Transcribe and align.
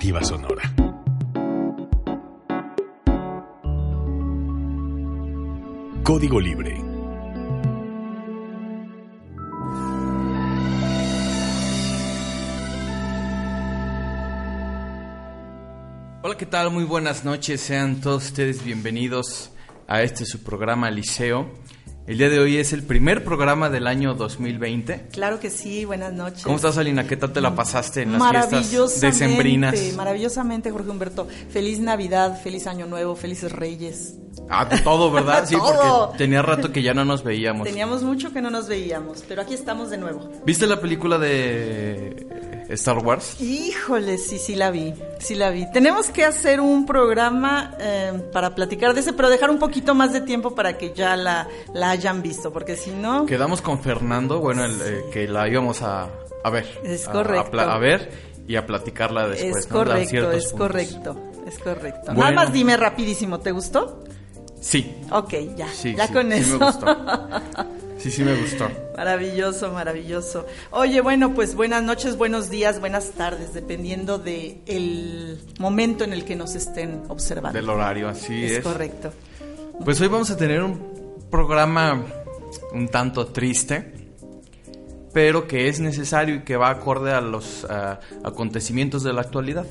Sonora. 0.00 0.62
Código 6.04 6.40
Libre. 6.40 6.76
Hola, 16.22 16.36
¿qué 16.38 16.46
tal? 16.46 16.70
Muy 16.70 16.84
buenas 16.84 17.24
noches. 17.24 17.60
Sean 17.60 18.00
todos 18.00 18.26
ustedes 18.26 18.64
bienvenidos 18.64 19.50
a 19.88 20.02
este 20.02 20.24
su 20.24 20.44
programa 20.44 20.92
Liceo. 20.92 21.50
El 22.08 22.16
día 22.16 22.30
de 22.30 22.40
hoy 22.40 22.56
es 22.56 22.72
el 22.72 22.84
primer 22.84 23.22
programa 23.22 23.68
del 23.68 23.86
año 23.86 24.14
2020. 24.14 25.08
Claro 25.12 25.38
que 25.38 25.50
sí, 25.50 25.84
buenas 25.84 26.14
noches. 26.14 26.42
¿Cómo 26.42 26.56
estás, 26.56 26.78
Alina? 26.78 27.06
¿Qué 27.06 27.18
tal 27.18 27.34
te 27.34 27.42
la 27.42 27.54
pasaste 27.54 28.00
en 28.00 28.12
las 28.12 28.48
fiestas 28.48 28.98
decembrinas? 28.98 29.78
Maravillosamente, 29.94 30.70
Jorge 30.70 30.88
Humberto. 30.88 31.28
Feliz 31.50 31.80
Navidad, 31.80 32.40
feliz 32.42 32.66
Año 32.66 32.86
Nuevo, 32.86 33.14
felices 33.14 33.52
Reyes. 33.52 34.14
Ah, 34.48 34.66
todo, 34.82 35.10
¿verdad? 35.10 35.44
Sí, 35.48 35.56
porque 35.56 36.16
tenía 36.16 36.40
rato 36.40 36.72
que 36.72 36.82
ya 36.82 36.94
no 36.94 37.04
nos 37.04 37.22
veíamos. 37.22 37.68
Teníamos 37.68 38.02
mucho 38.02 38.32
que 38.32 38.40
no 38.40 38.48
nos 38.48 38.68
veíamos, 38.68 39.22
pero 39.28 39.42
aquí 39.42 39.52
estamos 39.52 39.90
de 39.90 39.98
nuevo. 39.98 40.30
¿Viste 40.46 40.66
la 40.66 40.80
película 40.80 41.18
de 41.18 42.26
Star 42.68 42.98
Wars? 42.98 43.40
Híjole, 43.40 44.18
sí, 44.18 44.38
sí 44.38 44.54
la 44.54 44.70
vi, 44.70 44.94
sí 45.18 45.34
la 45.34 45.50
vi. 45.50 45.70
Tenemos 45.72 46.10
que 46.10 46.24
hacer 46.24 46.60
un 46.60 46.86
programa 46.86 47.74
eh, 47.80 48.12
para 48.32 48.54
platicar 48.54 48.94
de 48.94 49.00
ese, 49.00 49.12
pero 49.12 49.30
dejar 49.30 49.50
un 49.50 49.58
poquito 49.58 49.94
más 49.94 50.12
de 50.12 50.20
tiempo 50.20 50.54
para 50.54 50.76
que 50.76 50.92
ya 50.92 51.16
la, 51.16 51.48
la 51.72 51.90
hayan 51.90 52.22
visto, 52.22 52.52
porque 52.52 52.76
si 52.76 52.90
no... 52.90 53.26
Quedamos 53.26 53.62
con 53.62 53.80
Fernando, 53.80 54.40
bueno, 54.40 54.64
el, 54.64 54.80
eh, 54.82 55.04
que 55.12 55.26
la 55.26 55.48
íbamos 55.48 55.82
a, 55.82 56.08
a 56.44 56.50
ver. 56.50 56.66
Es 56.84 57.08
correcto. 57.08 57.58
A, 57.58 57.78
ver 57.78 58.10
y 58.46 58.56
a 58.56 58.66
platicarla 58.66 59.28
después. 59.28 59.64
Es 59.64 59.66
correcto, 59.66 60.32
es 60.32 60.52
correcto, 60.52 61.16
es 61.46 61.58
correcto. 61.58 62.12
Nada 62.12 62.32
más 62.32 62.52
dime 62.52 62.76
rapidísimo, 62.76 63.40
¿te 63.40 63.52
gustó? 63.52 64.04
Sí. 64.60 64.94
Ok, 65.10 65.34
ya. 65.56 65.68
ya 65.72 66.08
con 66.12 66.32
eso. 66.32 66.52
Sí, 66.52 66.58
me 66.58 66.66
gustó. 66.66 66.86
Sí, 67.98 68.10
sí 68.12 68.22
me 68.22 68.34
gustó. 68.36 68.70
Maravilloso, 68.96 69.72
maravilloso. 69.72 70.46
Oye, 70.70 71.00
bueno, 71.00 71.34
pues 71.34 71.54
buenas 71.54 71.82
noches, 71.82 72.16
buenos 72.16 72.48
días, 72.48 72.80
buenas 72.80 73.10
tardes, 73.10 73.54
dependiendo 73.54 74.18
de 74.18 74.60
el 74.66 75.40
momento 75.58 76.04
en 76.04 76.12
el 76.12 76.24
que 76.24 76.36
nos 76.36 76.54
estén 76.54 77.02
observando. 77.08 77.58
Del 77.58 77.68
horario, 77.68 78.08
así 78.08 78.44
es. 78.44 78.52
Es 78.52 78.60
correcto. 78.60 79.12
Pues 79.84 80.00
hoy 80.00 80.08
vamos 80.08 80.30
a 80.30 80.36
tener 80.36 80.62
un 80.62 80.80
programa 81.30 82.04
un 82.72 82.88
tanto 82.88 83.26
triste, 83.26 83.92
pero 85.12 85.46
que 85.46 85.68
es 85.68 85.80
necesario 85.80 86.36
y 86.36 86.42
que 86.44 86.56
va 86.56 86.70
acorde 86.70 87.12
a 87.12 87.20
los 87.20 87.66
acontecimientos 88.24 89.02
de 89.02 89.12
la 89.12 89.22
actualidad. 89.22 89.66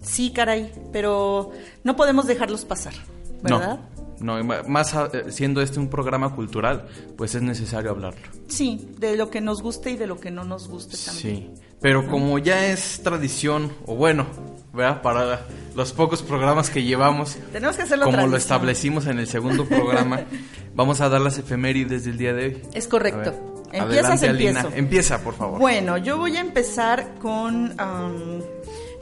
Sí, 0.00 0.32
caray, 0.32 0.72
pero 0.92 1.50
no 1.84 1.94
podemos 1.94 2.26
dejarlos 2.26 2.64
pasar, 2.64 2.94
¿verdad? 3.42 3.80
No, 4.20 4.42
más 4.68 4.94
eh, 4.94 5.24
siendo 5.30 5.60
este 5.62 5.80
un 5.80 5.88
programa 5.88 6.34
cultural, 6.34 6.86
pues 7.16 7.34
es 7.34 7.42
necesario 7.42 7.90
hablarlo. 7.90 8.20
Sí, 8.46 8.88
de 8.98 9.16
lo 9.16 9.30
que 9.30 9.40
nos 9.40 9.62
guste 9.62 9.90
y 9.90 9.96
de 9.96 10.06
lo 10.06 10.20
que 10.20 10.30
no 10.30 10.44
nos 10.44 10.68
guste 10.68 10.96
también. 10.96 11.36
Sí, 11.36 11.50
pero 11.80 12.06
como 12.06 12.38
ya 12.38 12.66
es 12.66 13.00
tradición, 13.02 13.72
o 13.86 13.96
bueno, 13.96 14.26
¿verdad? 14.72 15.02
para 15.02 15.46
los 15.74 15.92
pocos 15.92 16.22
programas 16.22 16.70
que 16.70 16.84
llevamos, 16.84 17.36
tenemos 17.52 17.76
que 17.76 17.82
hacerlo 17.82 18.04
como 18.06 18.28
lo 18.28 18.36
establecimos 18.36 19.06
en 19.06 19.18
el 19.18 19.26
segundo 19.26 19.66
programa, 19.66 20.20
vamos 20.74 21.00
a 21.00 21.08
dar 21.08 21.20
las 21.20 21.38
efemérides 21.38 22.04
del 22.04 22.16
día 22.16 22.32
de 22.32 22.44
hoy. 22.44 22.62
Es 22.72 22.86
correcto. 22.86 23.34
Empiezas, 23.72 24.22
Alina. 24.22 24.66
Empieza, 24.74 25.18
por 25.22 25.34
favor. 25.34 25.58
Bueno, 25.58 25.96
yo 25.96 26.18
voy 26.18 26.36
a 26.36 26.40
empezar 26.40 27.14
con 27.20 27.74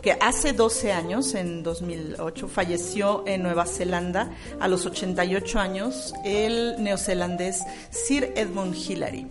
que 0.02 0.12
hace 0.20 0.52
12 0.52 0.92
años, 0.92 1.34
en 1.34 1.62
2008, 1.62 2.48
falleció 2.48 3.24
en 3.26 3.42
Nueva 3.42 3.66
Zelanda 3.66 4.30
a 4.58 4.68
los 4.68 4.86
88 4.86 5.58
años 5.58 6.14
el 6.24 6.82
neozelandés 6.82 7.62
Sir 7.90 8.32
Edmund 8.36 8.74
Hillary. 8.74 9.26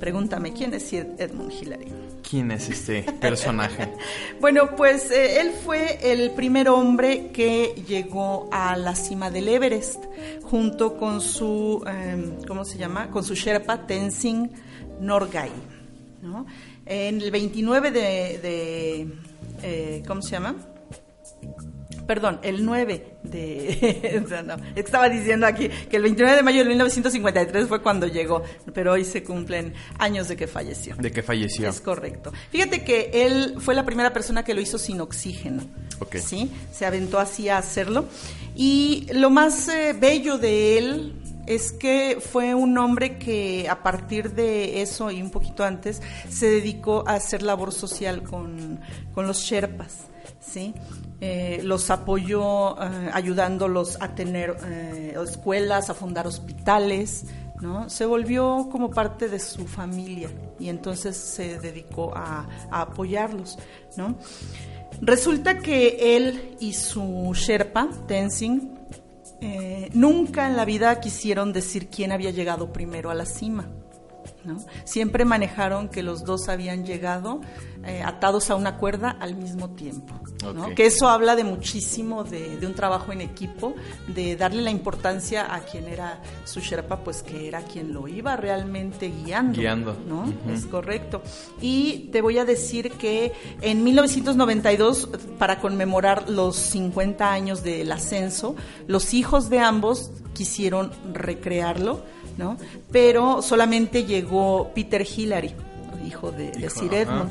Pregúntame, 0.00 0.52
¿quién 0.52 0.74
es 0.74 0.82
Sir 0.82 1.14
Edmund 1.18 1.52
Hillary? 1.52 1.92
¿Quién 2.28 2.50
es 2.50 2.68
este 2.68 3.04
personaje? 3.20 3.92
bueno, 4.40 4.74
pues 4.76 5.10
eh, 5.10 5.40
él 5.40 5.52
fue 5.64 5.98
el 6.02 6.32
primer 6.32 6.68
hombre 6.68 7.30
que 7.32 7.84
llegó 7.86 8.48
a 8.50 8.76
la 8.76 8.96
cima 8.96 9.30
del 9.30 9.48
Everest 9.48 10.02
junto 10.42 10.96
con 10.96 11.20
su, 11.20 11.84
em, 11.86 12.42
¿cómo 12.46 12.64
se 12.64 12.78
llama? 12.78 13.10
Con 13.10 13.22
su 13.22 13.34
Sherpa 13.34 13.86
Tenzing 13.86 14.50
Norgay. 15.00 15.50
En 16.86 17.20
el 17.20 17.30
29 17.30 17.90
de 17.90 19.08
eh, 19.62 20.02
¿cómo 20.06 20.22
se 20.22 20.30
llama? 20.30 20.56
Perdón, 22.06 22.40
el 22.42 22.64
9 22.64 23.18
de... 23.22 24.22
estaba 24.76 25.08
diciendo 25.08 25.46
aquí 25.46 25.68
que 25.68 25.96
el 25.96 26.02
29 26.02 26.36
de 26.36 26.42
mayo 26.42 26.58
de 26.62 26.68
1953 26.68 27.68
fue 27.68 27.82
cuando 27.82 28.06
llegó, 28.06 28.42
pero 28.74 28.92
hoy 28.92 29.04
se 29.04 29.22
cumplen 29.22 29.74
años 29.98 30.28
de 30.28 30.36
que 30.36 30.46
falleció. 30.46 30.96
De 30.96 31.12
que 31.12 31.22
falleció. 31.22 31.68
Es 31.68 31.80
correcto. 31.80 32.32
Fíjate 32.50 32.84
que 32.84 33.10
él 33.12 33.54
fue 33.58 33.74
la 33.74 33.84
primera 33.84 34.12
persona 34.12 34.44
que 34.44 34.54
lo 34.54 34.60
hizo 34.60 34.78
sin 34.78 35.00
oxígeno. 35.00 35.62
Ok. 36.00 36.16
Sí, 36.16 36.50
se 36.72 36.86
aventó 36.86 37.18
así 37.18 37.48
a 37.48 37.58
hacerlo. 37.58 38.06
Y 38.54 39.06
lo 39.12 39.30
más 39.30 39.68
eh, 39.68 39.94
bello 39.98 40.38
de 40.38 40.78
él 40.78 41.21
es 41.46 41.72
que 41.72 42.18
fue 42.20 42.54
un 42.54 42.76
hombre 42.78 43.18
que 43.18 43.68
a 43.68 43.82
partir 43.82 44.32
de 44.32 44.82
eso 44.82 45.10
y 45.10 45.22
un 45.22 45.30
poquito 45.30 45.64
antes 45.64 46.00
se 46.28 46.46
dedicó 46.46 47.04
a 47.06 47.14
hacer 47.14 47.42
labor 47.42 47.72
social 47.72 48.22
con, 48.22 48.80
los 49.16 49.38
Sherpas, 49.38 50.08
¿sí? 50.40 50.74
Eh, 51.20 51.60
los 51.62 51.90
apoyó 51.90 52.80
eh, 52.82 53.10
ayudándolos 53.12 53.96
a 54.00 54.14
tener 54.14 54.56
eh, 54.64 55.16
escuelas, 55.22 55.90
a 55.90 55.94
fundar 55.94 56.26
hospitales, 56.26 57.26
¿no? 57.60 57.88
Se 57.88 58.06
volvió 58.06 58.68
como 58.70 58.90
parte 58.90 59.28
de 59.28 59.38
su 59.38 59.66
familia 59.66 60.30
y 60.58 60.68
entonces 60.68 61.16
se 61.16 61.58
dedicó 61.58 62.12
a, 62.14 62.48
apoyarlos, 62.70 63.58
¿no? 63.96 64.16
Resulta 65.00 65.58
que 65.58 66.16
él 66.16 66.56
y 66.60 66.74
su 66.74 67.32
Sherpa, 67.34 67.88
Tenzing, 68.06 68.81
eh, 69.42 69.90
nunca 69.92 70.48
en 70.48 70.56
la 70.56 70.64
vida 70.64 71.00
quisieron 71.00 71.52
decir 71.52 71.88
quién 71.88 72.12
había 72.12 72.30
llegado 72.30 72.72
primero 72.72 73.10
a 73.10 73.14
la 73.14 73.26
cima. 73.26 73.68
Siempre 74.84 75.24
manejaron 75.24 75.88
que 75.88 76.02
los 76.02 76.24
dos 76.24 76.48
habían 76.48 76.84
llegado 76.84 77.40
eh, 77.84 78.02
atados 78.04 78.50
a 78.50 78.54
una 78.54 78.76
cuerda 78.76 79.16
al 79.20 79.34
mismo 79.34 79.70
tiempo. 79.70 80.14
Que 80.74 80.86
eso 80.86 81.08
habla 81.08 81.36
de 81.36 81.44
muchísimo 81.44 82.24
de, 82.24 82.58
un 82.66 82.74
trabajo 82.74 83.12
en 83.12 83.20
equipo, 83.20 83.74
de 84.08 84.36
darle 84.36 84.62
la 84.62 84.70
importancia 84.70 85.54
a 85.54 85.60
quien 85.60 85.86
era 85.86 86.20
su 86.44 86.60
Sherpa, 86.60 86.98
pues 87.04 87.22
que 87.22 87.46
era 87.46 87.62
quien 87.62 87.92
lo 87.92 88.08
iba 88.08 88.36
realmente 88.36 89.08
guiando. 89.08 89.60
Guiando. 89.60 89.96
¿no? 90.06 90.24
Es 90.52 90.66
correcto. 90.66 91.22
Y 91.60 92.08
te 92.12 92.22
voy 92.22 92.38
a 92.38 92.44
decir 92.44 92.92
que 92.92 93.32
en 93.60 93.84
1992, 93.84 95.08
para 95.38 95.60
conmemorar 95.60 96.28
los 96.28 96.56
50 96.56 97.32
años 97.32 97.62
del 97.62 97.92
ascenso, 97.92 98.56
los 98.86 99.14
hijos 99.14 99.48
de 99.48 99.60
ambos 99.60 100.10
quisieron 100.34 100.90
recrearlo 101.12 102.02
¿no? 102.36 102.56
Pero 102.90 103.42
solamente 103.42 104.04
llegó 104.04 104.70
Peter 104.74 105.06
Hillary, 105.06 105.54
hijo 106.06 106.30
de, 106.30 106.70
Sir 106.70 106.94
Edmund, 106.94 107.30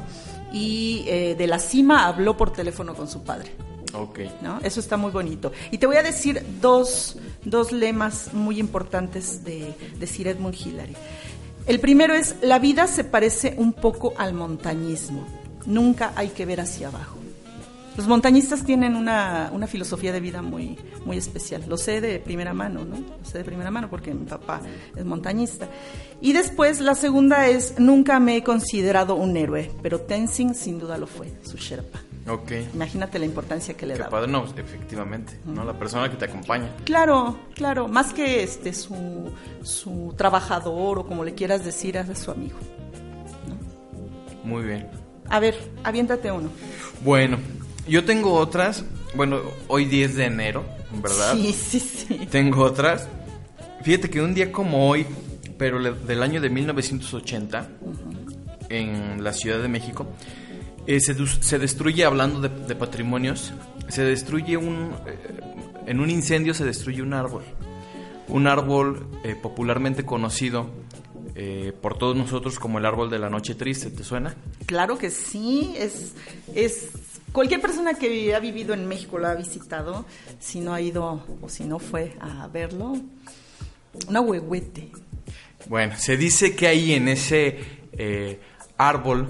y 0.51 1.03
eh, 1.07 1.35
de 1.37 1.47
la 1.47 1.59
cima 1.59 2.07
habló 2.07 2.37
por 2.37 2.51
teléfono 2.51 2.93
con 2.93 3.07
su 3.07 3.23
padre. 3.23 3.51
Okay. 3.93 4.31
¿no? 4.41 4.59
Eso 4.63 4.79
está 4.79 4.97
muy 4.97 5.11
bonito. 5.11 5.51
Y 5.69 5.77
te 5.77 5.85
voy 5.85 5.97
a 5.97 6.03
decir 6.03 6.45
dos, 6.61 7.17
dos 7.43 7.71
lemas 7.71 8.33
muy 8.33 8.59
importantes 8.59 9.43
de, 9.43 9.73
de 9.99 10.07
Sir 10.07 10.27
Edmund 10.27 10.55
Hillary. 10.55 10.95
El 11.67 11.79
primero 11.79 12.13
es, 12.13 12.35
la 12.41 12.57
vida 12.57 12.87
se 12.87 13.03
parece 13.03 13.53
un 13.57 13.73
poco 13.73 14.13
al 14.17 14.33
montañismo. 14.33 15.25
Nunca 15.65 16.13
hay 16.15 16.29
que 16.29 16.45
ver 16.45 16.61
hacia 16.61 16.87
abajo. 16.87 17.20
Los 17.97 18.07
montañistas 18.07 18.63
tienen 18.63 18.95
una, 18.95 19.51
filosofía 19.67 20.13
de 20.13 20.19
vida 20.19 20.41
muy, 20.41 20.77
muy 21.05 21.17
especial. 21.17 21.63
Lo 21.67 21.77
sé 21.77 22.01
de 22.01 22.19
primera 22.19 22.53
mano, 22.53 22.85
¿no? 22.85 22.95
Lo 22.95 23.25
sé 23.25 23.39
de 23.39 23.43
primera 23.43 23.71
mano 23.71 23.89
porque 23.89 24.13
mi 24.13 24.25
papá 24.25 24.61
es 24.95 25.05
montañista. 25.05 25.67
Y 26.21 26.33
después, 26.33 26.79
la 26.79 26.95
segunda 26.95 27.47
es, 27.47 27.79
nunca 27.79 28.19
me 28.19 28.37
he 28.37 28.43
considerado 28.43 29.15
un 29.15 29.35
héroe, 29.35 29.71
pero 29.81 30.01
Tenzing 30.01 30.53
sin 30.55 30.79
duda 30.79 30.97
lo 30.97 31.07
fue, 31.07 31.33
su 31.43 31.57
Sherpa. 31.57 31.99
Ok. 32.27 32.51
Imagínate 32.73 33.17
la 33.19 33.25
importancia 33.25 33.75
que 33.75 33.85
le 33.85 33.97
da. 33.97 34.09
Padre, 34.09 34.31
no, 34.31 34.45
efectivamente, 34.45 35.39
¿no? 35.45 35.65
La 35.65 35.77
persona 35.77 36.09
que 36.09 36.17
te 36.17 36.25
acompaña. 36.25 36.69
Claro, 36.85 37.37
claro, 37.55 37.87
más 37.87 38.13
que 38.13 38.43
este 38.43 38.73
su, 38.73 39.31
su 39.63 40.13
trabajador 40.15 40.99
o 40.99 41.07
como 41.07 41.23
le 41.23 41.33
quieras 41.33 41.65
decir, 41.65 41.97
es 41.97 42.19
su 42.19 42.31
amigo. 42.31 42.57
Muy 44.43 44.63
bien. 44.63 44.87
A 45.29 45.39
ver, 45.39 45.55
aviéntate 45.83 46.31
uno. 46.31 46.49
Bueno, 47.03 47.37
yo 47.91 48.05
tengo 48.05 48.33
otras, 48.33 48.85
bueno, 49.15 49.41
hoy 49.67 49.85
10 49.85 50.15
de 50.15 50.25
enero, 50.25 50.63
¿verdad? 51.03 51.33
Sí, 51.35 51.51
sí, 51.53 51.79
sí. 51.79 52.27
Tengo 52.31 52.63
otras. 52.63 53.07
Fíjate 53.83 54.09
que 54.09 54.21
un 54.21 54.33
día 54.33 54.51
como 54.51 54.87
hoy, 54.89 55.05
pero 55.57 55.81
del 55.93 56.23
año 56.23 56.39
de 56.39 56.49
1980, 56.49 57.69
en 58.69 59.21
la 59.23 59.33
Ciudad 59.33 59.61
de 59.61 59.67
México, 59.67 60.07
eh, 60.87 61.01
se, 61.01 61.13
se 61.25 61.59
destruye, 61.59 62.05
hablando 62.05 62.39
de, 62.39 62.49
de 62.49 62.75
patrimonios, 62.75 63.51
se 63.89 64.03
destruye 64.03 64.55
un... 64.55 64.91
eh, 65.05 65.17
en 65.87 65.99
un 65.99 66.09
incendio 66.09 66.53
se 66.53 66.63
destruye 66.63 67.01
un 67.01 67.13
árbol. 67.13 67.43
Un 68.29 68.47
árbol 68.47 69.07
eh, 69.25 69.35
popularmente 69.35 70.05
conocido 70.05 70.69
eh, 71.35 71.73
por 71.81 71.97
todos 71.97 72.15
nosotros 72.15 72.59
como 72.59 72.77
el 72.77 72.85
árbol 72.85 73.09
de 73.09 73.19
la 73.19 73.29
noche 73.29 73.55
triste, 73.55 73.89
¿te 73.89 74.03
suena? 74.03 74.35
Claro 74.65 74.97
que 74.97 75.09
sí, 75.09 75.73
es, 75.77 76.13
es 76.55 76.89
cualquier 77.31 77.61
persona 77.61 77.93
que 77.93 78.33
ha 78.35 78.39
vivido 78.39 78.73
en 78.73 78.87
México 78.87 79.17
lo 79.17 79.27
ha 79.27 79.35
visitado, 79.35 80.05
si 80.39 80.59
no 80.59 80.73
ha 80.73 80.81
ido 80.81 81.25
o 81.41 81.49
si 81.49 81.63
no 81.63 81.79
fue 81.79 82.15
a 82.19 82.47
verlo, 82.47 82.97
una 84.07 84.21
huehuete. 84.21 84.91
Bueno, 85.67 85.95
se 85.97 86.17
dice 86.17 86.55
que 86.55 86.67
ahí 86.67 86.93
en 86.93 87.07
ese 87.07 87.59
eh, 87.93 88.39
árbol, 88.77 89.27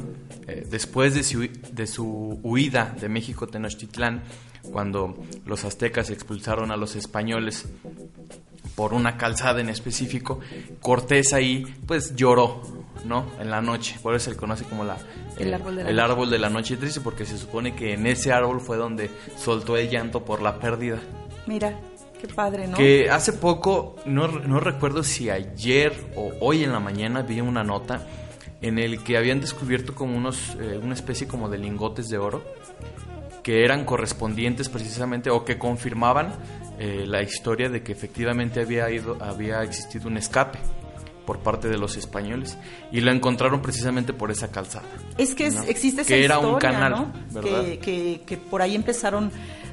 eh, 0.48 0.65
después 0.69 1.13
de 1.13 1.24
su, 1.24 1.48
de 1.71 1.88
su 1.88 2.39
huida 2.44 2.95
de 3.00 3.09
México 3.09 3.48
Tenochtitlán, 3.48 4.24
cuando 4.71 5.18
los 5.45 5.65
aztecas 5.65 6.09
expulsaron 6.09 6.71
a 6.71 6.77
los 6.77 6.95
españoles 6.95 7.65
por 8.75 8.94
una 8.94 9.18
calzada 9.18 9.59
en 9.59 9.69
específico, 9.69 10.39
Cortés 10.81 11.33
ahí 11.33 11.65
pues 11.86 12.15
lloró, 12.15 12.81
¿no? 13.06 13.25
En 13.39 13.50
la 13.50 13.62
noche, 13.62 13.98
por 14.01 14.15
eso 14.15 14.25
se 14.25 14.31
le 14.31 14.38
conoce 14.38 14.63
como 14.65 14.83
la, 14.83 14.98
El 15.38 15.53
árbol 15.53 15.75
de 15.75 15.83
la 15.83 15.89
el 15.89 15.95
noche. 15.95 16.12
árbol 16.12 16.30
de 16.30 16.39
la 16.39 16.50
noche 16.50 16.77
triste, 16.77 17.01
porque 17.01 17.25
se 17.25 17.38
supone 17.38 17.75
que 17.75 17.94
en 17.94 18.06
ese 18.07 18.31
árbol 18.31 18.62
fue 18.62 18.77
donde 18.77 19.09
soltó 19.38 19.77
el 19.77 19.89
llanto 19.89 20.24
por 20.24 20.42
la 20.42 20.59
pérdida. 20.59 21.00
Mira, 21.48 21.80
qué 22.19 22.27
padre, 22.27 22.68
¿no? 22.68 22.77
Que 22.77 23.09
hace 23.09 23.33
poco, 23.33 23.95
no, 24.06 24.27
no 24.27 24.59
recuerdo 24.59 25.03
si 25.03 25.30
ayer 25.30 25.94
o 26.15 26.31
hoy 26.39 26.63
en 26.63 26.71
la 26.71 26.80
mañana 26.80 27.21
vi 27.24 27.42
una 27.42 27.63
nota 27.63 28.06
en 28.62 28.77
el 28.77 29.04
que 29.04 29.18
habían 29.18 29.42
descubierto 29.42 29.95
como 29.95 30.15
unos, 30.15 30.56
eh, 30.59 30.80
una 30.81 30.94
especie 30.94 31.27
como 31.27 31.50
de 31.50 31.57
lingotes 31.57 32.09
de 32.09 32.18
oro 32.19 32.44
que 33.42 33.65
eran 33.65 33.86
correspondientes 33.86 34.69
precisamente 34.69 35.31
o 35.31 35.44
que 35.44 35.57
confirmaban 35.57 36.33
eh, 36.77 37.06
la 37.07 37.24
historia 37.24 37.69
de 37.69 37.81
que 37.81 37.92
efectivamente 37.92 38.62
había 38.62 38.89
ido, 38.92 39.18
había 39.19 39.63
existido 39.63 40.07
un 40.07 40.18
escape 40.18 40.59
por 41.25 41.39
parte 41.39 41.68
de 41.69 41.77
los 41.77 41.97
españoles 41.97 42.57
y 42.91 43.01
lo 43.01 43.12
encontraron 43.12 43.62
precisamente 43.62 44.13
por 44.13 44.31
esa 44.31 44.50
calzada. 44.51 44.85
Es 45.18 45.35
que 45.35 45.47
existe 45.47 46.01
esa 46.01 46.07
Que 46.07 46.25
era 46.25 46.39
un 46.39 46.57
canal, 46.59 46.91
¿no? 46.91 47.13
¿verdad? 47.31 47.63
Que, 47.65 47.79
que- 47.79 48.21
que 48.25 48.38
por 48.38 48.62
ahí 48.62 48.75
empezaron 48.75 49.31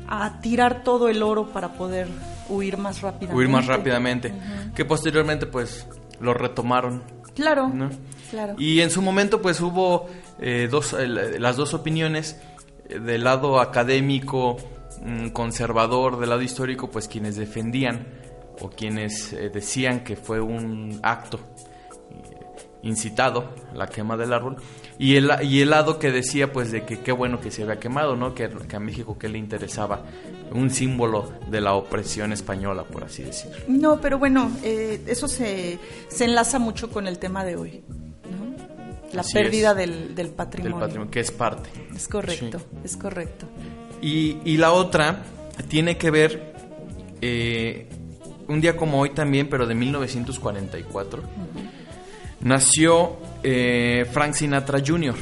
a 0.09 0.41
tirar 0.41 0.83
todo 0.85 1.09
el 1.09 1.23
oro 1.23 1.49
para 1.53 1.73
poder 1.75 2.09
huir 2.49 2.77
más 2.79 3.03
rápidamente. 3.03 3.37
Huir 3.37 3.49
más 3.49 3.67
rápidamente, 3.67 4.33
que 4.75 4.85
posteriormente 4.85 5.47
pues 5.47 5.87
lo 6.21 6.33
retomaron 6.35 7.03
Claro, 7.35 7.69
¿no? 7.69 7.91
claro. 8.31 8.55
Y 8.59 8.81
en 8.81 8.91
su 8.91 9.01
momento 9.03 9.41
pues 9.43 9.61
hubo 9.61 10.07
eh, 10.41 10.67
dos, 10.71 10.93
eh, 10.95 11.07
las 11.07 11.57
dos 11.57 11.73
opiniones 11.75 12.41
eh, 12.89 12.99
del 12.99 13.23
lado 13.25 13.61
académico, 13.61 14.57
mm, 15.05 15.29
conservador, 15.29 16.19
del 16.19 16.31
lado 16.31 16.43
histórico, 16.43 16.91
pues 16.91 17.07
quienes 17.07 17.37
defendían 17.37 18.07
o 18.61 18.71
quienes 18.71 19.33
eh, 19.33 19.51
decían 19.51 20.05
que 20.05 20.17
fue 20.17 20.41
un 20.41 20.99
acto 21.03 21.39
eh, 22.11 22.47
incitado, 22.83 23.51
la 23.75 23.87
quema 23.87 24.17
del 24.17 24.33
árbol, 24.33 24.57
y 24.99 25.17
el, 25.17 25.31
y 25.43 25.61
el 25.61 25.71
lado 25.71 25.99
que 25.99 26.11
decía 26.11 26.53
pues 26.53 26.71
de 26.73 26.85
que 26.85 27.01
qué 27.01 27.13
bueno 27.13 27.41
que 27.41 27.51
se 27.51 27.63
había 27.63 27.79
quemado, 27.79 28.17
¿no? 28.17 28.35
Que, 28.35 28.49
que 28.49 28.77
a 28.77 28.81
México 28.81 29.17
qué 29.19 29.29
le 29.29 29.39
interesaba, 29.39 30.05
un 30.53 30.71
símbolo 30.71 31.33
de 31.51 31.61
la 31.61 31.75
opresión 31.75 32.33
española, 32.33 32.85
por 32.85 33.05
así 33.05 33.23
decirlo. 33.23 33.59
No, 33.69 34.01
pero 34.01 34.19
bueno, 34.19 34.51
eh, 34.63 35.01
eso 35.07 35.29
se, 35.29 35.79
se 36.09 36.25
enlaza 36.25 36.59
mucho 36.59 36.91
con 36.91 37.07
el 37.07 37.19
tema 37.19 37.45
de 37.45 37.57
hoy, 37.57 37.83
¿no? 37.89 38.57
La 39.13 39.21
Así 39.23 39.35
pérdida 39.35 39.75
del, 39.75 40.15
del 40.15 40.27
Del 40.27 40.31
patrimonio. 40.31 40.79
patrimonio, 40.81 41.11
que 41.11 41.21
es 41.21 41.31
parte. 41.31 41.71
Es 41.95 42.09
correcto, 42.09 42.59
Sí. 42.59 42.65
es 42.85 42.97
correcto. 42.97 43.47
Y, 44.03 44.39
y 44.45 44.57
la 44.57 44.73
otra 44.73 45.23
tiene 45.69 45.97
que 45.99 46.11
ver 46.11 46.55
eh, 47.21 47.89
un 48.49 48.61
día 48.61 48.77
como 48.77 48.99
hoy 49.01 49.11
también, 49.11 49.49
pero 49.49 49.67
de 49.67 49.75
1944. 49.75 51.23
Nació 52.41 53.19
eh, 53.43 54.07
Frank 54.11 54.35
Sinatra 54.35 54.81
Jr. 54.85 55.17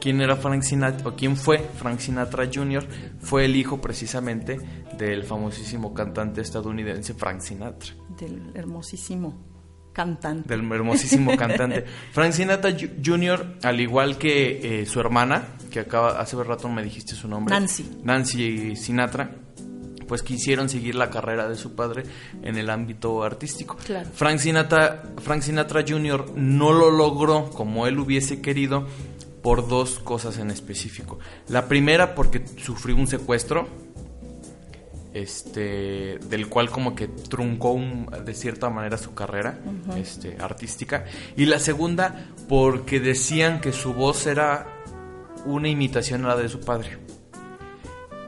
¿Quién 0.00 0.20
era 0.20 0.36
Frank 0.36 0.62
Sinatra? 0.62 1.08
¿O 1.08 1.16
quién 1.16 1.36
fue 1.36 1.58
Frank 1.58 1.98
Sinatra 1.98 2.48
Jr.? 2.52 2.86
Fue 3.20 3.44
el 3.44 3.56
hijo 3.56 3.80
precisamente 3.80 4.58
del 4.96 5.24
famosísimo 5.24 5.92
cantante 5.92 6.40
estadounidense 6.40 7.14
Frank 7.14 7.40
Sinatra. 7.40 7.94
Del 8.16 8.52
hermosísimo 8.54 9.48
cantante. 9.92 10.48
Del 10.48 10.70
hermosísimo 10.70 11.36
cantante. 11.36 11.84
Frank 12.12 12.32
Sinatra 12.32 12.70
Jr., 13.04 13.58
al 13.62 13.80
igual 13.80 14.16
que 14.16 14.82
eh, 14.82 14.86
su 14.86 15.00
hermana, 15.00 15.56
que 15.72 15.80
acaba, 15.80 16.20
hace 16.20 16.42
rato 16.44 16.68
me 16.68 16.84
dijiste 16.84 17.14
su 17.14 17.26
nombre. 17.26 17.52
Nancy. 17.52 17.98
Nancy 18.04 18.76
Sinatra, 18.76 19.28
pues 20.08 20.22
quisieron 20.22 20.68
seguir 20.68 20.96
la 20.96 21.10
carrera 21.10 21.48
de 21.48 21.54
su 21.54 21.76
padre 21.76 22.02
en 22.42 22.56
el 22.58 22.70
ámbito 22.70 23.22
artístico. 23.22 23.76
Claro. 23.86 24.08
Frank 24.12 24.38
Sinatra, 24.38 25.04
Frank 25.22 25.42
Sinatra 25.42 25.84
Jr. 25.86 26.32
no 26.34 26.72
lo 26.72 26.90
logró 26.90 27.50
como 27.50 27.86
él 27.86 27.98
hubiese 28.00 28.40
querido 28.40 28.86
por 29.42 29.68
dos 29.68 30.00
cosas 30.00 30.38
en 30.38 30.50
específico. 30.50 31.20
La 31.48 31.68
primera 31.68 32.14
porque 32.16 32.44
sufrió 32.56 32.96
un 32.96 33.06
secuestro, 33.06 33.68
este, 35.14 36.18
del 36.28 36.48
cual 36.48 36.70
como 36.70 36.94
que 36.94 37.08
truncó 37.08 37.70
un- 37.72 38.06
de 38.24 38.34
cierta 38.34 38.68
manera 38.70 38.98
su 38.98 39.14
carrera 39.14 39.58
este, 39.96 40.36
artística. 40.40 41.04
Y 41.36 41.46
la 41.46 41.58
segunda 41.58 42.26
porque 42.48 43.00
decían 43.00 43.60
que 43.60 43.72
su 43.72 43.94
voz 43.94 44.26
era 44.26 44.66
una 45.46 45.68
imitación 45.68 46.24
a 46.24 46.28
la 46.28 46.36
de 46.36 46.48
su 46.48 46.60
padre 46.60 46.98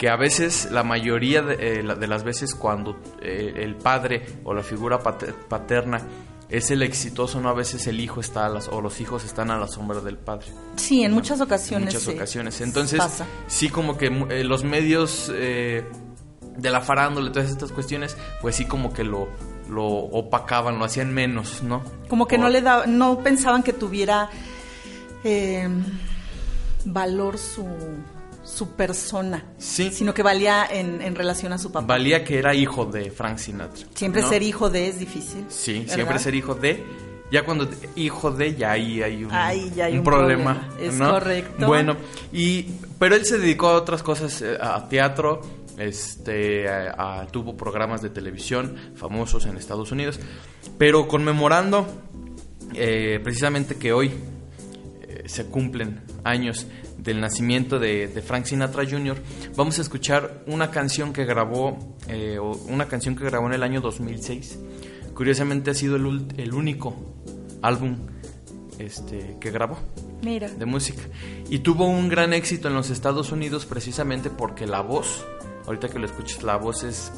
que 0.00 0.08
a 0.08 0.17
veces, 0.17 0.70
la 0.70 0.82
mayoría 0.82 1.43
de, 1.43 1.81
eh, 1.81 1.82
de 1.82 2.06
las 2.06 2.25
veces 2.25 2.55
cuando 2.55 2.97
eh, 3.20 3.52
el 3.56 3.76
padre 3.76 4.25
o 4.44 4.55
la 4.55 4.62
figura 4.62 4.99
pater- 4.99 5.35
paterna 5.47 6.00
es 6.49 6.70
el 6.70 6.81
exitoso, 6.82 7.38
no 7.43 7.50
a 7.50 7.52
veces 7.52 7.87
el 7.87 8.00
hijo 8.00 8.19
está 8.19 8.47
a 8.47 8.49
las, 8.49 8.69
o 8.69 8.81
los 8.81 8.99
hijos 9.02 9.26
están 9.26 9.50
a 9.50 9.58
la 9.58 9.69
sombra 9.69 10.00
del 10.00 10.17
padre. 10.17 10.47
Sí, 10.76 11.02
en 11.05 11.12
muchas 11.12 11.37
En 11.38 11.43
ocasiones. 11.44 11.87
muchas 11.88 12.02
se- 12.05 12.14
ocasiones. 12.14 12.61
Entonces, 12.62 12.99
pasa. 12.99 13.26
sí 13.47 13.69
como 13.69 13.99
que 13.99 14.06
eh, 14.31 14.43
los 14.43 14.64
medios 14.64 15.31
eh, 15.35 15.85
de 16.56 16.70
la 16.70 16.81
farándula 16.81 17.29
y 17.29 17.32
todas 17.32 17.50
estas 17.50 17.70
cuestiones, 17.70 18.17
pues 18.41 18.56
sí 18.56 18.64
como 18.64 18.94
que 18.94 19.05
lo, 19.05 19.29
lo 19.69 19.85
opacaban, 19.87 20.79
lo 20.79 20.87
hacían 20.87 21.12
menos, 21.12 21.62
¿no? 21.62 21.82
Como 22.08 22.26
que 22.26 22.38
no 22.38 22.49
le 22.49 22.62
da, 22.62 22.87
no 22.87 23.19
pensaban 23.19 23.62
que 23.62 23.75
tuviera 23.75 24.31
eh, 25.25 25.69
valor 26.86 27.36
su, 27.36 27.67
su 28.50 28.70
persona, 28.72 29.44
Sí. 29.58 29.90
sino 29.92 30.12
que 30.12 30.22
valía 30.22 30.66
en, 30.70 31.00
en 31.00 31.14
relación 31.14 31.52
a 31.52 31.58
su 31.58 31.70
papá. 31.72 31.86
Valía 31.86 32.24
que 32.24 32.38
era 32.38 32.54
hijo 32.54 32.84
de 32.86 33.10
Frank 33.10 33.38
Sinatra. 33.38 33.86
Siempre 33.94 34.22
¿no? 34.22 34.28
ser 34.28 34.42
hijo 34.42 34.69
de 34.70 34.88
es 34.88 34.98
difícil. 34.98 35.44
Sí, 35.48 35.80
¿verdad? 35.80 35.94
siempre 35.94 36.19
ser 36.19 36.34
hijo 36.34 36.54
de. 36.54 36.84
Ya 37.32 37.44
cuando 37.44 37.69
hijo 37.94 38.32
de, 38.32 38.56
ya 38.56 38.72
ahí 38.72 39.00
hay 39.02 39.22
un, 39.24 39.30
Ahí 39.32 39.70
ya 39.76 39.84
hay 39.84 39.96
un 39.98 40.02
problema. 40.04 40.66
problema. 40.69 40.84
Es 40.84 40.94
¿no? 40.98 41.10
correcto. 41.12 41.66
Bueno, 41.69 41.96
y 42.32 42.62
pero 42.98 43.14
él 43.14 43.24
se 43.24 43.38
dedicó 43.38 43.69
a 43.69 43.74
otras 43.74 44.02
cosas, 44.02 44.42
eh, 44.42 44.58
a 44.60 44.88
teatro, 44.88 45.40
este, 45.78 46.69
a- 46.69 47.20
a- 47.20 47.26
tuvo 47.28 47.56
programas 47.56 48.02
de 48.02 48.10
televisión 48.10 48.74
famosos 48.96 49.46
en 49.46 49.56
Estados 49.56 49.92
Unidos, 49.92 50.19
pero 50.76 51.06
conmemorando 51.06 51.86
eh, 52.74 53.20
precisamente 53.22 53.76
que 53.76 53.92
hoy 53.92 54.10
eh, 55.02 55.22
se 55.26 55.46
cumplen 55.46 56.00
años 56.24 56.67
del 56.98 57.20
nacimiento 57.20 57.79
de, 57.79 58.08
de 58.08 58.22
Frank 58.22 58.44
Sinatra 58.44 58.84
Jr., 58.89 59.17
vamos 59.56 59.79
a 59.79 59.82
escuchar 59.82 60.44
una 60.46 60.70
canción 60.70 61.12
que 61.12 61.24
grabó, 61.24 61.96
eh, 62.08 62.39
una 62.39 62.86
canción 62.86 63.17
que 63.17 63.24
grabó 63.24 63.46
en 63.46 63.55
el 63.55 63.62
año 63.62 63.81
2006. 63.81 64.58
Curiosamente 65.15 65.70
ha 65.70 65.74
sido 65.74 65.96
el, 65.96 66.27
el 66.36 66.55
único 66.55 66.94
álbum 67.62 67.96
este, 68.79 69.36
que 69.41 69.50
grabó 69.50 69.79
Mira. 70.22 70.48
de 70.48 70.67
música. 70.67 71.03
Y 71.48 71.60
tuvo 71.60 71.86
un 71.86 72.08
gran 72.08 72.32
éxito 72.32 72.69
en 72.69 72.74
los 72.74 72.91
Estados 72.91 73.32
Unidos 73.32 73.67
precisamente 73.67 74.31
porque 74.31 74.67
la 74.67 74.81
voz, 74.81 75.24
ahorita 75.67 75.89
que 75.89 75.98
lo 75.98 76.06
escuches, 76.06 76.43
la 76.43 76.56
voz 76.56 76.84
es 76.84 77.12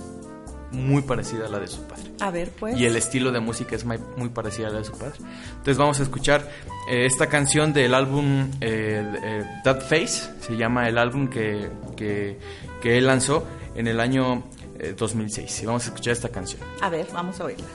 muy 0.73 1.03
parecida 1.03 1.47
a 1.47 1.49
la 1.49 1.59
de 1.59 1.69
su 1.69 1.83
padre. 1.83 2.11
A 2.21 2.31
ver, 2.31 2.51
pues. 2.59 2.77
Y 2.79 2.87
el 2.87 2.97
estilo 2.97 3.31
de 3.31 3.41
música 3.41 3.77
es 3.77 3.85
muy, 3.85 3.99
parecida 4.31 4.69
a 4.69 4.71
la 4.71 4.79
de 4.79 4.85
su 4.85 4.93
padre. 4.93 5.15
Entonces 5.51 5.77
vamos 5.77 6.01
a 6.01 6.03
escuchar 6.03 6.49
eh, 6.91 7.07
esta 7.07 7.29
canción 7.29 7.73
del 7.73 7.95
álbum 7.95 8.51
eh, 8.61 9.05
eh, 9.23 9.45
That 9.65 9.83
Face, 9.83 10.31
se 10.41 10.57
llama 10.57 10.89
el 10.89 10.99
álbum 10.99 11.29
que, 11.29 11.71
que, 11.97 12.39
que 12.81 12.99
él 12.99 13.07
lanzó 13.07 13.47
en 13.75 13.87
el 13.87 14.01
año 14.01 14.45
eh, 14.79 14.95
2006. 14.97 15.63
Y 15.63 15.67
vamos 15.67 15.85
a 15.85 15.89
escuchar 15.89 16.13
esta 16.13 16.29
canción. 16.29 16.61
A 16.81 16.89
ver, 16.89 17.07
vamos 17.13 17.41
a 17.41 17.45
oírla. 17.45 17.67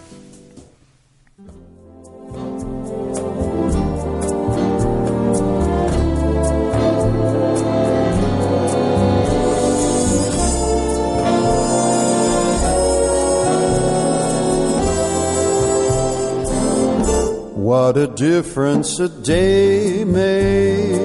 What 17.79 17.96
a 17.96 18.07
difference 18.07 19.00
a 19.00 19.07
day 19.07 20.03
made 20.03 20.98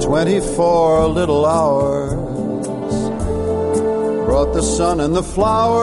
24 0.00 1.08
little 1.08 1.44
hours 1.44 2.14
brought 4.24 4.54
the 4.54 4.62
sun 4.62 5.00
and 5.00 5.14
the 5.14 5.22
flowers 5.22 5.74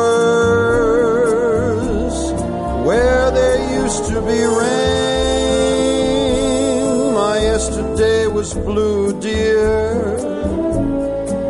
where 2.88 3.30
there 3.30 3.84
used 3.84 4.06
to 4.06 4.22
be 4.22 4.44
rain. 4.62 5.54
My 7.13 7.38
yesterday 7.38 8.25
was 8.25 8.56
blue, 8.56 9.20
dear. 9.22 10.18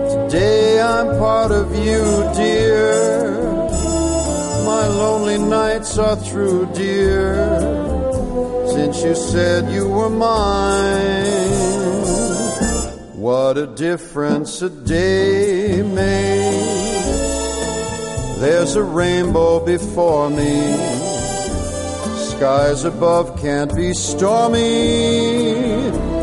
Today 0.10 0.82
I'm 0.82 1.18
part 1.18 1.54
of 1.54 1.74
you, 1.74 2.04
dear. 2.36 3.32
My 4.66 4.88
lonely 4.88 5.38
nights 5.92 5.98
are 5.98 6.16
through, 6.16 6.66
dear. 6.74 7.60
Since 8.68 9.04
you 9.04 9.16
said 9.16 9.72
you 9.72 9.90
were 9.90 10.10
mine. 10.10 11.52
What 13.16 13.58
a 13.58 13.68
difference 13.68 14.62
a 14.62 14.70
day 14.70 15.82
makes. 15.84 17.20
There's 18.40 18.76
a 18.76 18.84
rainbow 18.84 19.64
before 19.66 20.30
me. 20.30 20.62
Skies 22.32 22.86
above 22.86 23.40
can't 23.40 23.76
be 23.76 23.94
stormy. 23.94 25.54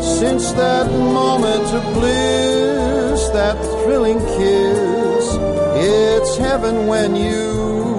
Since 0.01 0.51
that 0.53 0.91
moment 0.91 1.65
of 1.73 1.83
bliss, 1.93 3.29
that 3.29 3.57
thrilling 3.83 4.19
kiss, 4.19 5.37
it's 5.75 6.37
heaven 6.37 6.87
when 6.87 7.15
you 7.15 7.98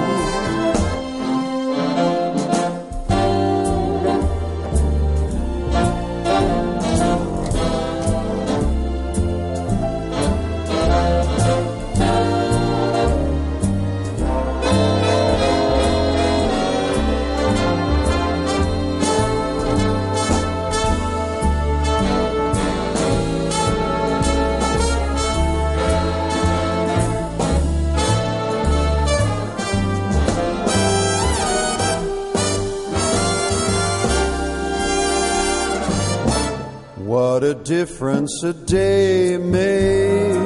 Difference 37.85 38.43
a 38.43 38.53
day 38.53 39.37
made. 39.37 40.37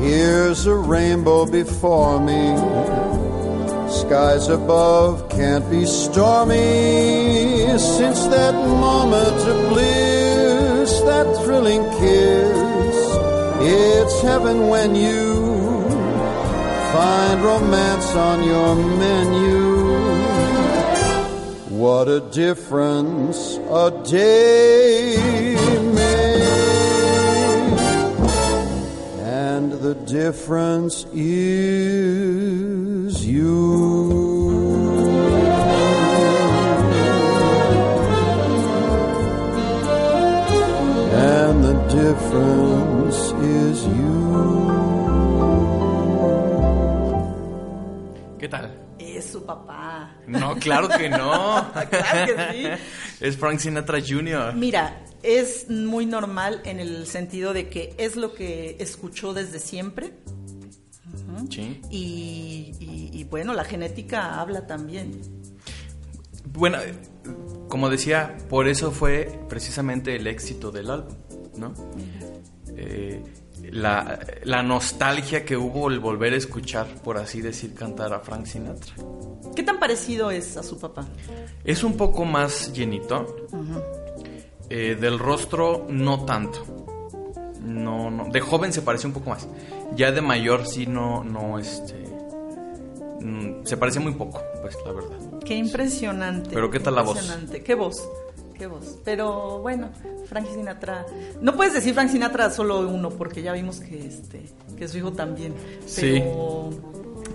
Here's 0.00 0.64
a 0.64 0.74
rainbow 0.74 1.44
before 1.44 2.18
me. 2.18 2.44
Skies 4.00 4.48
above 4.48 5.28
can't 5.28 5.70
be 5.70 5.84
stormy. 5.84 7.76
Since 7.76 8.20
that 8.36 8.54
moment 8.54 9.40
of 9.52 9.58
bliss, 9.68 10.92
that 11.02 11.26
thrilling 11.42 11.84
kiss, 12.00 12.98
it's 13.60 14.22
heaven 14.22 14.68
when 14.68 14.94
you 14.94 15.24
find 16.94 17.36
romance 17.42 18.10
on 18.30 18.38
your 18.44 18.74
menu. 19.02 19.60
What 21.82 22.08
a 22.08 22.20
difference 22.30 23.59
a 23.72 23.90
day. 24.04 25.14
And 29.22 29.72
the 29.72 29.94
difference 29.94 31.06
is 31.14 32.34
you. 33.24 34.10
And 41.12 41.64
the 41.64 41.74
difference 41.94 42.79
¿Qué 48.40 48.48
tal? 48.48 48.74
Es 48.98 49.26
su 49.26 49.44
papá. 49.44 50.16
No, 50.26 50.56
claro 50.56 50.88
que 50.88 51.10
no. 51.10 51.70
Claro 51.90 52.26
que 52.26 52.52
sí. 52.78 52.84
Es 53.20 53.36
Frank 53.36 53.58
Sinatra 53.60 53.98
Jr. 54.00 54.54
Mira, 54.54 55.04
es 55.22 55.68
muy 55.68 56.06
normal 56.06 56.62
en 56.64 56.80
el 56.80 57.06
sentido 57.06 57.52
de 57.52 57.68
que 57.68 57.94
es 57.98 58.16
lo 58.16 58.32
que 58.32 58.76
escuchó 58.80 59.34
desde 59.34 59.58
siempre. 59.58 60.14
Sí. 61.50 61.80
Y, 61.90 62.72
y- 62.80 63.10
y 63.12 63.24
bueno, 63.24 63.52
la 63.54 63.64
genética 63.64 64.40
habla 64.40 64.66
también. 64.66 65.20
Bueno, 66.52 66.78
como 67.68 67.90
decía, 67.90 68.36
por 68.48 68.68
eso 68.68 68.90
fue 68.90 69.38
precisamente 69.48 70.16
el 70.16 70.26
éxito 70.26 70.70
del 70.70 70.90
álbum, 70.90 71.14
¿no? 71.56 71.74
Eh, 72.76 73.22
la, 73.70 74.18
la 74.44 74.62
nostalgia 74.62 75.44
que 75.44 75.56
hubo 75.56 75.88
el 75.88 76.00
volver 76.00 76.32
a 76.32 76.36
escuchar, 76.36 76.86
por 77.04 77.18
así 77.18 77.40
decir, 77.40 77.74
cantar 77.74 78.12
a 78.12 78.20
Frank 78.20 78.46
Sinatra. 78.46 78.94
¿Qué 79.54 79.62
tan 79.62 79.78
parecido 79.78 80.30
es 80.30 80.56
a 80.56 80.62
su 80.62 80.78
papá? 80.78 81.06
Es 81.64 81.82
un 81.84 81.96
poco 81.96 82.24
más 82.24 82.72
llenito. 82.72 83.36
Eh, 84.68 84.96
del 85.00 85.18
rostro, 85.18 85.86
no 85.88 86.24
tanto. 86.24 86.64
No, 87.60 88.10
no. 88.10 88.26
De 88.30 88.40
joven 88.40 88.72
se 88.72 88.82
parece 88.82 89.06
un 89.06 89.12
poco 89.12 89.30
más. 89.30 89.46
Ya 89.96 90.12
de 90.12 90.20
mayor, 90.20 90.66
sí, 90.66 90.86
no, 90.86 91.24
no, 91.24 91.58
este. 91.58 91.94
mm, 93.20 93.64
Se 93.64 93.76
parece 93.76 93.98
muy 94.00 94.12
poco, 94.12 94.40
pues, 94.62 94.76
la 94.86 94.92
verdad. 94.92 95.18
Qué 95.44 95.54
impresionante. 95.56 96.50
Pero 96.52 96.70
¿qué 96.70 96.78
tal 96.80 96.94
la 96.94 97.02
voz? 97.02 97.18
Qué 97.64 97.74
voz. 97.74 98.08
Qué 98.60 98.66
voz. 98.66 98.98
Pero 99.06 99.58
bueno, 99.60 99.88
Frank 100.28 100.46
Sinatra. 100.52 101.06
No 101.40 101.56
puedes 101.56 101.72
decir 101.72 101.94
Frank 101.94 102.10
Sinatra 102.10 102.50
solo 102.50 102.80
uno, 102.86 103.08
porque 103.08 103.40
ya 103.40 103.54
vimos 103.54 103.80
que 103.80 104.06
este, 104.06 104.42
que 104.76 104.86
su 104.86 104.98
hijo 104.98 105.12
también. 105.12 105.54
Pero, 105.96 106.68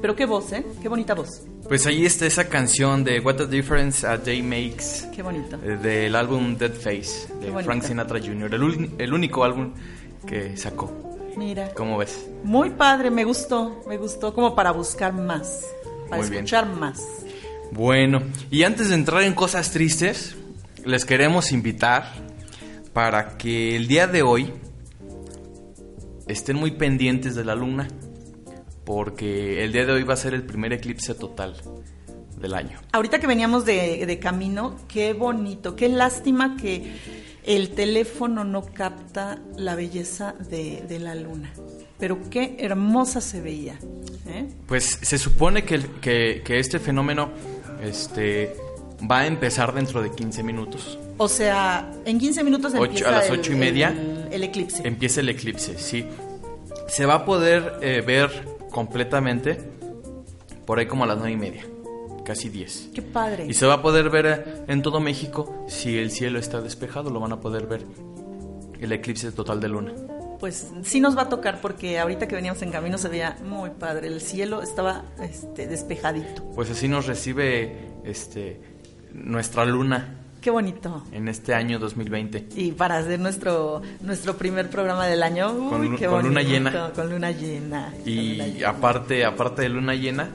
pero 0.01 0.15
qué 0.15 0.27
voz, 0.27 0.53
¿eh? 0.53 0.63
Qué 0.83 0.87
bonita 0.87 1.15
voz. 1.15 1.41
Pues 1.67 1.87
ahí 1.87 2.05
está 2.05 2.27
esa 2.27 2.47
canción 2.47 3.03
de 3.03 3.19
What 3.21 3.41
a 3.41 3.45
Difference 3.47 4.05
a 4.05 4.17
Day 4.17 4.43
Makes. 4.43 5.09
Qué 5.15 5.23
bonito. 5.23 5.57
eh, 5.63 5.77
Del 5.81 6.15
álbum 6.15 6.55
Dead 6.57 6.71
Face 6.73 7.27
de. 7.41 7.51
Frank 7.63 7.81
Sinatra 7.81 8.19
Jr., 8.19 8.53
el, 8.53 8.91
el 8.99 9.13
único 9.13 9.43
álbum 9.43 9.73
que 10.27 10.55
sacó. 10.57 10.91
Mira. 11.35 11.71
¿Cómo 11.73 11.97
ves? 11.97 12.27
Muy 12.43 12.69
padre, 12.69 13.09
me 13.09 13.23
gustó, 13.23 13.81
me 13.87 13.97
gustó 13.97 14.31
como 14.31 14.53
para 14.53 14.69
buscar 14.71 15.11
más, 15.11 15.65
para 16.07 16.21
Muy 16.21 16.29
bien. 16.29 16.43
escuchar 16.45 16.67
más. 16.67 17.03
Bueno, 17.71 18.21
y 18.51 18.61
antes 18.61 18.89
de 18.89 18.95
entrar 18.95 19.23
en 19.23 19.33
cosas 19.33 19.71
tristes, 19.71 20.35
les 20.85 21.05
queremos 21.05 21.51
invitar 21.51 22.11
para 22.93 23.37
que 23.37 23.75
el 23.75 23.87
día 23.87 24.07
de 24.07 24.21
hoy 24.21 24.53
estén 26.27 26.55
muy 26.57 26.71
pendientes 26.71 27.35
de 27.35 27.43
la 27.45 27.55
luna, 27.55 27.87
porque 28.85 29.63
el 29.63 29.71
día 29.71 29.85
de 29.85 29.91
hoy 29.93 30.03
va 30.03 30.13
a 30.13 30.17
ser 30.17 30.33
el 30.33 30.43
primer 30.43 30.73
eclipse 30.73 31.13
total 31.15 31.55
del 32.39 32.53
año. 32.53 32.79
Ahorita 32.91 33.19
que 33.19 33.27
veníamos 33.27 33.65
de, 33.65 34.05
de 34.05 34.19
camino, 34.19 34.75
qué 34.87 35.13
bonito, 35.13 35.75
qué 35.75 35.89
lástima 35.89 36.55
que 36.57 36.93
el 37.43 37.69
teléfono 37.71 38.43
no 38.43 38.63
capta 38.65 39.39
la 39.57 39.75
belleza 39.75 40.33
de, 40.49 40.83
de 40.87 40.99
la 40.99 41.15
luna. 41.15 41.51
Pero 41.99 42.19
qué 42.29 42.57
hermosa 42.59 43.21
se 43.21 43.39
veía. 43.41 43.79
¿eh? 44.27 44.47
Pues 44.67 44.99
se 45.01 45.17
supone 45.17 45.63
que- 45.63 46.41
que 46.43 46.59
este 46.59 46.79
fenómeno 46.79 47.29
este, 47.81 48.55
va 49.09 49.19
a 49.21 49.27
empezar 49.27 49.73
dentro 49.73 50.01
de 50.01 50.11
15 50.11 50.43
minutos. 50.43 50.97
O 51.17 51.27
sea, 51.27 51.91
en 52.05 52.17
15 52.19 52.43
minutos 52.43 52.73
Ocho- 52.73 52.83
empieza 52.85 53.09
a 53.09 53.11
las 53.11 53.29
ocho 53.29 53.51
y 53.53 53.55
media. 53.55 53.89
el, 53.89 54.27
el 54.33 54.43
eclipse. 54.43 54.85
Empieza 54.87 55.21
el 55.21 55.29
eclipse, 55.29 55.77
sí. 55.77 56.05
Se 56.87 57.05
va 57.05 57.15
a 57.15 57.25
poder 57.25 57.79
eh, 57.81 58.01
ver 58.05 58.29
completamente 58.71 59.57
por 60.65 60.79
ahí 60.79 60.85
como 60.87 61.03
a 61.03 61.07
las 61.07 61.17
9 61.17 61.31
y 61.31 61.37
media, 61.37 61.65
casi 62.25 62.49
10. 62.49 62.89
Qué 62.93 63.01
padre. 63.01 63.45
Y 63.47 63.53
se 63.53 63.65
va 63.65 63.75
a 63.75 63.81
poder 63.81 64.09
ver 64.09 64.25
eh, 64.25 64.43
en 64.67 64.81
todo 64.81 64.99
México 64.99 65.65
si 65.67 65.97
el 65.97 66.11
cielo 66.11 66.39
está 66.39 66.61
despejado, 66.61 67.09
lo 67.09 67.19
van 67.19 67.31
a 67.33 67.39
poder 67.39 67.67
ver 67.67 67.85
el 68.79 68.91
eclipse 68.91 69.31
total 69.31 69.59
de 69.61 69.69
luna. 69.69 69.93
Pues 70.39 70.67
sí 70.83 70.99
nos 70.99 71.17
va 71.17 71.23
a 71.23 71.29
tocar 71.29 71.61
porque 71.61 71.97
ahorita 71.97 72.27
que 72.27 72.35
veníamos 72.35 72.61
en 72.61 72.71
camino 72.71 72.97
se 72.97 73.07
veía 73.07 73.37
muy 73.45 73.69
padre. 73.69 74.07
El 74.07 74.19
cielo 74.21 74.61
estaba 74.61 75.05
este, 75.23 75.65
despejadito. 75.65 76.43
Pues 76.53 76.69
así 76.69 76.87
nos 76.89 77.05
recibe 77.07 77.77
este 78.03 78.59
nuestra 79.23 79.65
luna 79.65 80.15
qué 80.41 80.51
bonito. 80.51 81.03
En 81.11 81.27
este 81.27 81.55
año 81.55 81.79
2020. 81.79 82.49
Y 82.55 82.71
para 82.73 82.97
hacer 82.97 83.19
nuestro 83.19 83.81
nuestro 84.01 84.37
primer 84.37 84.69
programa 84.69 85.07
del 85.07 85.23
año, 85.23 85.51
uy, 85.51 85.69
Con 85.69 85.97
qué 85.97 86.05
con 86.05 86.21
luna 86.23 86.41
bonito, 86.41 86.51
llena. 86.51 86.91
Con 86.93 87.09
luna 87.09 87.31
llena. 87.31 87.91
con 87.91 87.99
luna 87.99 87.99
Y 88.05 88.35
llena. 88.35 88.69
aparte, 88.69 89.25
aparte 89.25 89.63
de 89.63 89.69
luna 89.69 89.95
llena, 89.95 90.29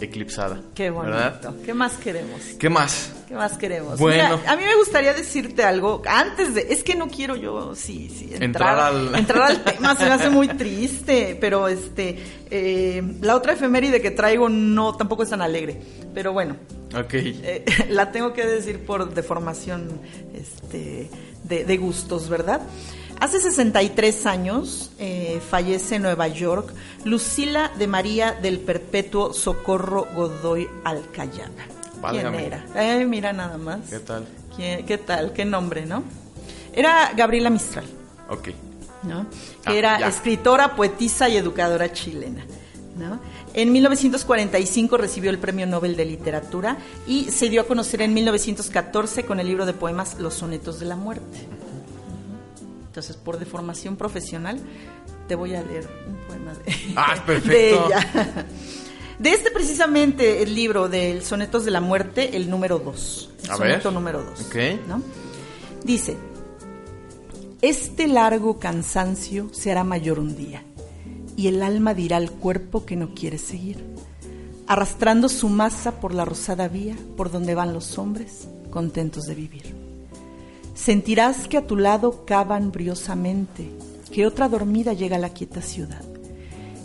eclipsada. 0.00 0.60
Qué 0.74 0.90
bonito. 0.90 1.12
¿Verdad? 1.16 1.54
¿Qué 1.64 1.74
más 1.74 1.92
queremos? 1.94 2.40
¿Qué 2.58 2.68
más? 2.68 3.12
¿Qué 3.28 3.34
más 3.34 3.56
queremos? 3.56 3.98
Bueno. 3.98 4.38
Mira, 4.38 4.52
a 4.52 4.56
mí 4.56 4.62
me 4.64 4.74
gustaría 4.76 5.14
decirte 5.14 5.62
algo 5.64 6.02
antes 6.06 6.54
de. 6.54 6.66
Es 6.70 6.82
que 6.82 6.94
no 6.94 7.08
quiero 7.08 7.36
yo, 7.36 7.74
sí, 7.74 8.10
sí, 8.14 8.24
entrar, 8.32 8.42
Entrar 8.42 8.78
al- 8.78 9.14
entrar 9.14 9.42
al 9.50 9.64
tema, 9.64 9.96
se 9.96 10.04
me 10.04 10.10
hace 10.10 10.30
muy 10.30 10.48
triste. 10.48 11.36
Pero 11.40 11.68
este. 11.68 12.18
eh, 12.50 13.02
la 13.20 13.36
otra 13.36 13.54
efeméride 13.54 14.00
que 14.00 14.10
traigo 14.10 14.48
no 14.48 14.94
tampoco 14.96 15.22
es 15.22 15.30
tan 15.30 15.42
alegre. 15.42 15.80
Pero 16.12 16.32
bueno, 16.32 16.56
Ok. 16.96 17.14
eh, 17.14 17.64
la 17.88 18.12
tengo 18.12 18.32
que 18.32 18.44
decir 18.46 18.84
por 18.84 19.12
deformación 19.14 20.00
este, 20.34 21.08
de, 21.44 21.64
de 21.64 21.76
gustos, 21.76 22.28
¿verdad? 22.28 22.60
Hace 23.20 23.40
63 23.40 24.26
años 24.26 24.90
eh, 24.98 25.40
fallece 25.48 25.96
en 25.96 26.02
Nueva 26.02 26.28
York 26.28 26.72
Lucila 27.04 27.70
de 27.78 27.86
María 27.86 28.32
del 28.32 28.58
Perpetuo 28.60 29.32
Socorro 29.32 30.06
Godoy 30.14 30.68
Alcayana. 30.84 31.66
Válgame. 32.00 32.36
¿Quién 32.38 32.52
era? 32.52 32.66
Eh, 33.00 33.04
mira 33.06 33.32
nada 33.32 33.56
más. 33.56 33.80
¿Qué 33.88 33.98
tal? 34.00 34.26
¿Quién- 34.54 34.84
¿Qué 34.84 34.98
tal? 34.98 35.32
¿Qué 35.32 35.44
nombre, 35.44 35.86
no? 35.86 36.02
Era 36.72 37.12
Gabriela 37.16 37.50
Mistral. 37.50 37.84
Ok. 38.28 38.48
¿no? 39.04 39.26
Ah, 39.64 39.70
que 39.70 39.78
era 39.78 40.00
ya. 40.00 40.08
escritora, 40.08 40.74
poetisa 40.76 41.28
y 41.28 41.36
educadora 41.36 41.92
chilena. 41.92 42.44
¿no? 42.96 43.20
En 43.54 43.72
1945 43.72 44.96
recibió 44.96 45.30
el 45.30 45.38
Premio 45.38 45.66
Nobel 45.66 45.96
de 45.96 46.04
Literatura 46.04 46.76
y 47.06 47.24
se 47.30 47.48
dio 47.48 47.62
a 47.62 47.64
conocer 47.64 48.02
en 48.02 48.12
1914 48.14 49.24
con 49.24 49.40
el 49.40 49.46
libro 49.48 49.66
de 49.66 49.72
poemas 49.72 50.18
Los 50.20 50.34
Sonetos 50.34 50.78
de 50.80 50.86
la 50.86 50.96
Muerte. 50.96 51.46
Entonces, 52.94 53.16
por 53.16 53.40
deformación 53.40 53.96
profesional, 53.96 54.60
te 55.26 55.34
voy 55.34 55.52
a 55.56 55.64
leer 55.64 55.88
un 56.06 56.14
poema 56.28 56.54
de, 56.54 56.72
Ah, 56.94 57.16
perfecto. 57.26 57.50
de 57.50 57.70
ella. 57.70 58.46
De 59.18 59.30
este 59.30 59.50
precisamente 59.50 60.44
el 60.44 60.54
libro 60.54 60.88
del 60.88 61.24
Sonetos 61.24 61.64
de 61.64 61.72
la 61.72 61.80
Muerte, 61.80 62.36
el 62.36 62.48
número 62.48 62.78
2. 62.78 63.30
El 63.42 63.50
A 63.50 63.56
ver. 63.56 63.70
soneto 63.82 63.90
número 63.90 64.22
2. 64.22 64.40
Ok. 64.42 64.56
¿no? 64.86 65.02
Dice, 65.82 66.16
este 67.62 68.06
largo 68.06 68.60
cansancio 68.60 69.48
se 69.52 69.72
hará 69.72 69.82
mayor 69.82 70.20
un 70.20 70.36
día, 70.36 70.62
y 71.36 71.48
el 71.48 71.64
alma 71.64 71.94
dirá 71.94 72.18
al 72.18 72.30
cuerpo 72.30 72.86
que 72.86 72.94
no 72.94 73.12
quiere 73.12 73.38
seguir, 73.38 73.84
arrastrando 74.68 75.28
su 75.28 75.48
masa 75.48 75.98
por 75.98 76.14
la 76.14 76.24
rosada 76.24 76.68
vía 76.68 76.94
por 77.16 77.32
donde 77.32 77.56
van 77.56 77.72
los 77.74 77.98
hombres, 77.98 78.46
contentos 78.70 79.24
de 79.24 79.34
vivir. 79.34 79.83
Sentirás 80.74 81.46
que 81.46 81.56
a 81.56 81.66
tu 81.66 81.76
lado 81.76 82.24
cavan 82.26 82.72
briosamente, 82.72 83.70
que 84.12 84.26
otra 84.26 84.48
dormida 84.48 84.92
llega 84.92 85.16
a 85.16 85.20
la 85.20 85.30
quieta 85.30 85.62
ciudad. 85.62 86.02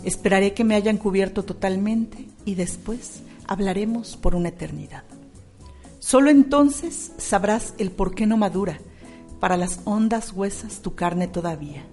Esperaré 0.04 0.54
que 0.54 0.62
me 0.62 0.76
hayan 0.76 0.96
cubierto 0.96 1.44
totalmente 1.44 2.28
y 2.44 2.54
después 2.54 3.22
hablaremos 3.46 4.16
por 4.16 4.36
una 4.36 4.50
eternidad. 4.50 5.02
Solo 5.98 6.30
entonces 6.30 7.12
sabrás 7.18 7.74
el 7.78 7.90
por 7.90 8.14
qué 8.14 8.26
no 8.26 8.36
madura, 8.36 8.78
para 9.40 9.56
las 9.56 9.80
hondas 9.84 10.32
huesas 10.32 10.82
tu 10.82 10.94
carne 10.94 11.26
todavía. 11.26 11.84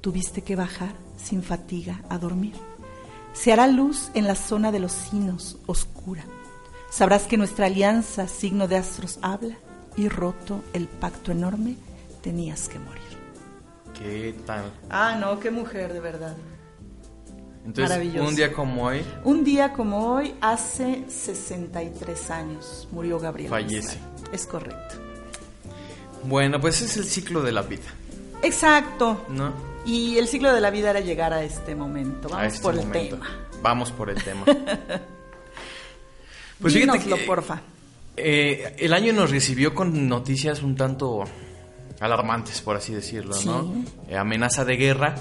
Tuviste 0.00 0.42
que 0.42 0.54
bajar 0.54 0.94
sin 1.16 1.42
fatiga 1.42 2.02
a 2.08 2.18
dormir. 2.18 2.54
Se 3.32 3.52
hará 3.52 3.66
luz 3.66 4.10
en 4.14 4.26
la 4.26 4.36
zona 4.36 4.70
de 4.70 4.78
los 4.78 4.92
sinos, 4.92 5.58
oscura. 5.66 6.24
Sabrás 6.90 7.24
que 7.24 7.36
nuestra 7.36 7.66
alianza, 7.66 8.28
signo 8.28 8.68
de 8.68 8.76
astros, 8.76 9.18
habla 9.20 9.58
y 9.96 10.08
roto 10.08 10.62
el 10.72 10.86
pacto 10.86 11.32
enorme, 11.32 11.74
tenías 12.22 12.68
que 12.68 12.78
morir. 12.78 13.02
¿Qué 13.98 14.34
tal? 14.46 14.70
Ah, 14.88 15.16
no, 15.20 15.38
qué 15.40 15.50
mujer, 15.50 15.92
de 15.92 15.98
verdad. 16.00 16.36
Entonces, 17.66 17.90
Maravilloso. 17.90 18.28
un 18.28 18.34
día 18.36 18.52
como 18.52 18.84
hoy, 18.86 19.04
Un 19.24 19.44
día 19.44 19.72
como 19.74 20.14
hoy, 20.14 20.34
hace 20.40 21.04
63 21.08 22.30
años, 22.30 22.88
murió 22.90 23.18
Gabriela. 23.20 23.50
Fallece. 23.50 23.98
Mistral. 23.98 24.34
Es 24.34 24.46
correcto. 24.46 24.94
bueno, 26.24 26.58
pues 26.60 26.80
es 26.80 26.96
el 26.96 27.04
ciclo 27.04 27.42
de 27.42 27.52
la 27.52 27.60
vida, 27.62 27.82
Exacto. 28.42 29.26
¿no? 29.28 29.52
Y 29.84 30.16
el 30.18 30.26
ciclo 30.28 30.52
de 30.54 30.60
la 30.62 30.70
vida 30.70 30.88
era 30.90 31.00
llegar 31.00 31.32
a 31.34 31.42
este 31.42 31.74
momento. 31.74 32.28
Vamos 32.30 32.54
este 32.54 32.62
por 32.62 32.78
el 32.78 32.90
tema. 32.90 33.26
Vamos 33.62 33.92
por 33.92 34.08
el 34.10 34.22
tema. 34.22 34.44
pues 36.60 36.74
fíjate 36.74 36.98
Dínoslo, 36.98 37.16
que, 37.16 37.22
porfa. 37.24 37.60
Eh, 38.22 38.74
el 38.78 38.92
año 38.92 39.12
nos 39.12 39.30
recibió 39.30 39.74
con 39.74 40.08
noticias 40.08 40.62
un 40.62 40.76
tanto 40.76 41.24
alarmantes, 42.00 42.60
por 42.62 42.76
así 42.76 42.94
decirlo, 42.94 43.34
¿no? 43.44 43.84
Eh, 44.08 44.16
amenaza 44.16 44.64
de 44.64 44.76
guerra 44.76 45.14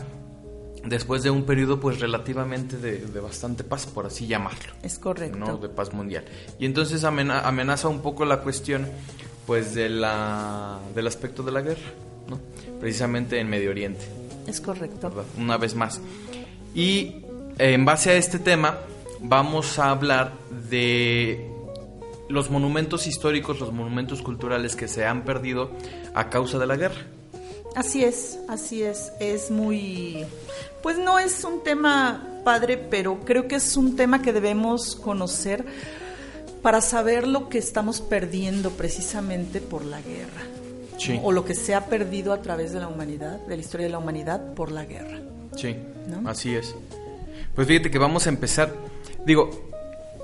después 0.86 1.24
de 1.24 1.30
un 1.30 1.44
periodo 1.44 1.80
pues 1.80 2.00
relativamente 2.00 2.78
de, 2.78 3.00
de 3.00 3.20
bastante 3.20 3.64
paz, 3.66 3.86
por 3.86 4.06
así 4.06 4.28
llamarlo. 4.28 4.74
Es 4.82 4.98
correcto. 4.98 5.38
¿no? 5.38 5.58
de 5.58 5.68
paz 5.70 5.94
mundial. 5.94 6.24
Y 6.58 6.66
entonces 6.66 7.04
amena- 7.04 7.42
amenaza 7.42 7.90
un 7.90 8.02
poco 8.02 8.24
la 8.26 8.38
cuestión 8.42 8.88
pues 9.46 9.74
de 9.76 9.90
la 9.90 10.80
del 10.96 11.08
aspecto 11.08 11.44
de 11.44 11.52
la 11.52 11.62
guerra, 11.62 11.92
¿no? 12.30 12.40
Precisamente 12.80 13.40
en 13.40 13.50
Medio 13.50 13.72
Oriente, 13.72 14.06
Es 14.48 14.62
correcto. 14.62 15.10
¿verdad? 15.10 15.26
Una 15.38 15.58
vez 15.58 15.76
más. 15.76 16.00
Y 16.74 17.26
en 17.58 17.84
base 17.84 18.12
a 18.12 18.14
este 18.16 18.40
tema 18.40 18.78
vamos 19.20 19.80
a 19.80 19.90
hablar 19.90 20.32
de 20.70 21.46
los 22.30 22.50
monumentos 22.50 23.08
históricos, 23.08 23.60
los 23.60 23.74
monumentos 23.74 24.22
culturales 24.22 24.76
que 24.76 24.88
se 24.88 25.06
han 25.06 25.26
perdido 25.26 25.72
a 26.14 26.30
causa 26.30 26.58
de 26.58 26.68
la 26.68 26.78
guerra. 26.78 27.08
Así 27.76 28.04
es, 28.04 28.40
así 28.48 28.84
es. 28.84 29.12
Es 29.20 29.52
muy. 29.52 30.26
Pues 30.82 30.98
no 30.98 31.20
es 31.20 31.44
un 31.44 31.64
tema 31.64 32.26
padre, 32.44 32.78
pero 32.78 33.20
creo 33.22 33.48
que 33.48 33.56
es 33.56 33.76
un 33.76 33.96
tema 33.96 34.22
que 34.22 34.32
debemos 34.32 34.96
conocer 34.96 35.66
para 36.62 36.82
saber 36.82 37.28
lo 37.28 37.50
que 37.50 37.58
estamos 37.58 38.02
perdiendo 38.02 38.72
precisamente 38.72 39.62
por 39.62 39.86
la 39.86 40.02
guerra. 40.02 40.42
Sí. 40.98 41.20
O 41.24 41.32
lo 41.32 41.46
que 41.46 41.56
se 41.56 41.74
ha 41.74 41.86
perdido 41.86 42.34
a 42.34 42.42
través 42.42 42.74
de 42.74 42.80
la 42.80 42.88
humanidad, 42.88 43.40
de 43.46 43.56
la 43.56 43.62
historia 43.62 43.86
de 43.86 43.92
la 43.92 44.00
humanidad 44.00 44.54
por 44.54 44.72
la 44.72 44.86
guerra. 44.86 45.20
Sí, 45.56 45.76
¿No? 46.08 46.30
así 46.30 46.56
es. 46.56 46.76
Pues 47.56 47.68
fíjate 47.68 47.90
que 47.90 47.98
vamos 47.98 48.28
a 48.28 48.30
empezar. 48.30 48.74
Digo, 49.26 49.69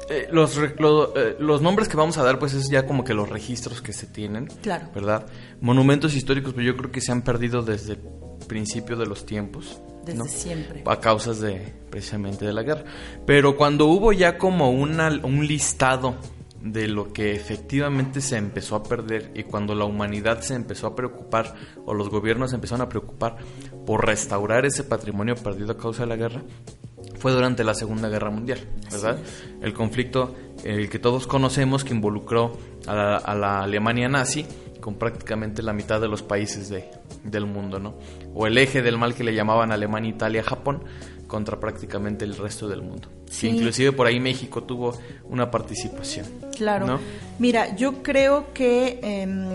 eh, 0.10 0.28
los, 0.32 0.58
lo- 0.80 1.16
eh, 1.16 1.36
los 1.40 1.62
nombres 1.62 1.88
que 1.90 1.98
vamos 1.98 2.18
a 2.18 2.24
dar, 2.24 2.40
pues 2.40 2.54
es 2.54 2.70
ya 2.70 2.86
como 2.86 3.04
que 3.04 3.14
los 3.14 3.30
registros 3.30 3.82
que 3.82 3.94
se 3.94 4.08
tienen. 4.08 4.48
Claro. 4.62 4.90
¿Verdad? 4.94 5.26
Monumentos 5.62 6.16
históricos, 6.16 6.54
pues 6.54 6.66
yo 6.66 6.76
creo 6.78 6.92
que 6.92 7.02
se 7.02 7.12
han 7.12 7.22
perdido 7.24 7.62
desde 7.62 7.94
el 7.94 8.00
principio 8.48 8.96
de 8.98 9.06
los 9.08 9.26
tiempos. 9.26 9.82
Desde 10.06 10.20
¿no? 10.20 10.26
siempre. 10.26 10.84
A 10.86 11.00
causas 11.00 11.40
de, 11.40 11.74
precisamente 11.90 12.46
de 12.46 12.54
la 12.54 12.62
guerra. 12.64 12.84
Pero 13.26 13.58
cuando 13.58 13.88
hubo 13.88 14.14
ya 14.14 14.38
como 14.38 14.70
una, 14.72 15.10
un 15.24 15.48
listado 15.48 16.16
de 16.62 16.88
lo 16.88 17.12
que 17.14 17.34
efectivamente 17.34 18.22
se 18.22 18.38
empezó 18.38 18.76
a 18.76 18.84
perder 18.84 19.32
y 19.36 19.44
cuando 19.44 19.76
la 19.76 19.86
humanidad 19.86 20.42
se 20.42 20.56
empezó 20.56 20.88
a 20.88 20.96
preocupar 20.96 21.54
o 21.86 21.94
los 21.94 22.10
gobiernos 22.10 22.50
se 22.52 22.56
empezaron 22.56 22.82
a 22.82 22.90
preocupar 22.90 23.38
por 23.86 24.06
restaurar 24.06 24.66
ese 24.66 24.84
patrimonio 24.84 25.36
perdido 25.36 25.74
a 25.74 25.78
causa 25.78 26.04
de 26.04 26.08
la 26.10 26.16
guerra, 26.16 26.42
fue 27.18 27.32
durante 27.32 27.64
la 27.64 27.74
Segunda 27.74 28.10
Guerra 28.10 28.30
Mundial, 28.30 28.60
¿verdad? 28.92 29.18
El 29.62 29.74
conflicto, 29.74 30.36
el 30.64 30.90
que 30.90 31.00
todos 31.00 31.28
conocemos, 31.28 31.84
que 31.84 31.94
involucró 31.94 32.58
a 32.88 32.96
la, 32.96 33.18
a 33.18 33.36
la 33.36 33.60
Alemania 33.62 34.08
nazi 34.10 34.46
con 34.80 34.96
prácticamente 34.96 35.64
la 35.64 35.74
mitad 35.74 36.00
de 36.00 36.08
los 36.08 36.22
países 36.22 36.70
de, 36.70 36.92
del 37.24 37.48
mundo, 37.48 37.80
¿no? 37.80 37.96
O 38.36 38.46
el 38.46 38.58
eje 38.58 38.82
del 38.82 38.98
mal 38.98 39.16
que 39.16 39.24
le 39.24 39.34
llamaban 39.34 39.72
Alemania, 39.72 40.12
Italia, 40.12 40.44
Japón, 40.44 40.84
contra 41.28 41.60
prácticamente 41.60 42.24
el 42.24 42.36
resto 42.38 42.68
del 42.68 42.82
mundo. 42.82 43.10
Sí. 43.30 43.48
Inclusive 43.48 43.92
por 43.92 44.08
ahí 44.08 44.20
México 44.20 44.64
tuvo 44.64 44.98
una 45.26 45.50
participación. 45.50 46.28
Claro. 46.56 46.86
¿no? 46.86 47.00
Mira, 47.40 47.76
yo 47.76 48.04
creo 48.04 48.54
que 48.54 49.00
em, 49.02 49.48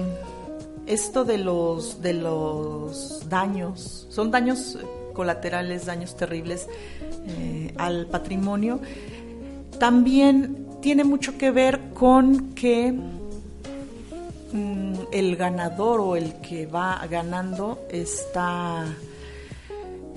esto 0.87 1.25
de 1.25 1.39
los 1.39 2.03
de 2.03 2.15
los 2.15 3.29
daños 3.29 4.07
son 4.11 4.31
daños 4.31 4.79
colaterales, 5.15 5.87
daños 5.87 6.17
terribles 6.17 6.67
eh, 7.39 7.75
al 7.77 8.07
patrimonio. 8.07 8.81
También 9.79 10.67
tiene 10.81 11.05
mucho 11.05 11.37
que 11.39 11.51
ver 11.51 11.91
con 11.95 12.55
que 12.55 12.93
mm, 14.53 14.95
el 15.13 15.37
ganador 15.37 16.01
o 16.01 16.17
el 16.17 16.35
que 16.41 16.67
va 16.67 17.07
ganando 17.09 17.87
está 17.91 18.87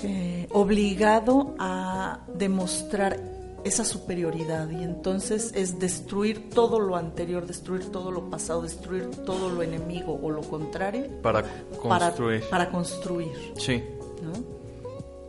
eh, 0.04 0.47
obligado 0.52 1.56
a 1.60 2.19
demostrar 2.36 3.19
esa 3.63 3.86
superioridad 3.86 4.69
y 4.69 4.84
entonces 4.84 5.54
es 5.56 5.80
destruir 5.80 6.49
todo 6.49 6.80
lo 6.80 6.97
anterior, 6.97 7.45
destruir 7.45 7.86
todo 7.91 8.12
lo 8.12 8.30
pasado, 8.30 8.62
destruir 8.62 9.10
todo 9.26 9.49
lo 9.49 9.62
enemigo 9.63 10.19
o 10.21 10.30
lo 10.30 10.41
contrario 10.41 11.06
Para 11.21 11.43
para, 11.88 12.08
construir. 12.08 12.43
para 12.49 12.69
construir. 12.69 13.32
Sí, 13.58 13.82
¿no? 14.21 14.34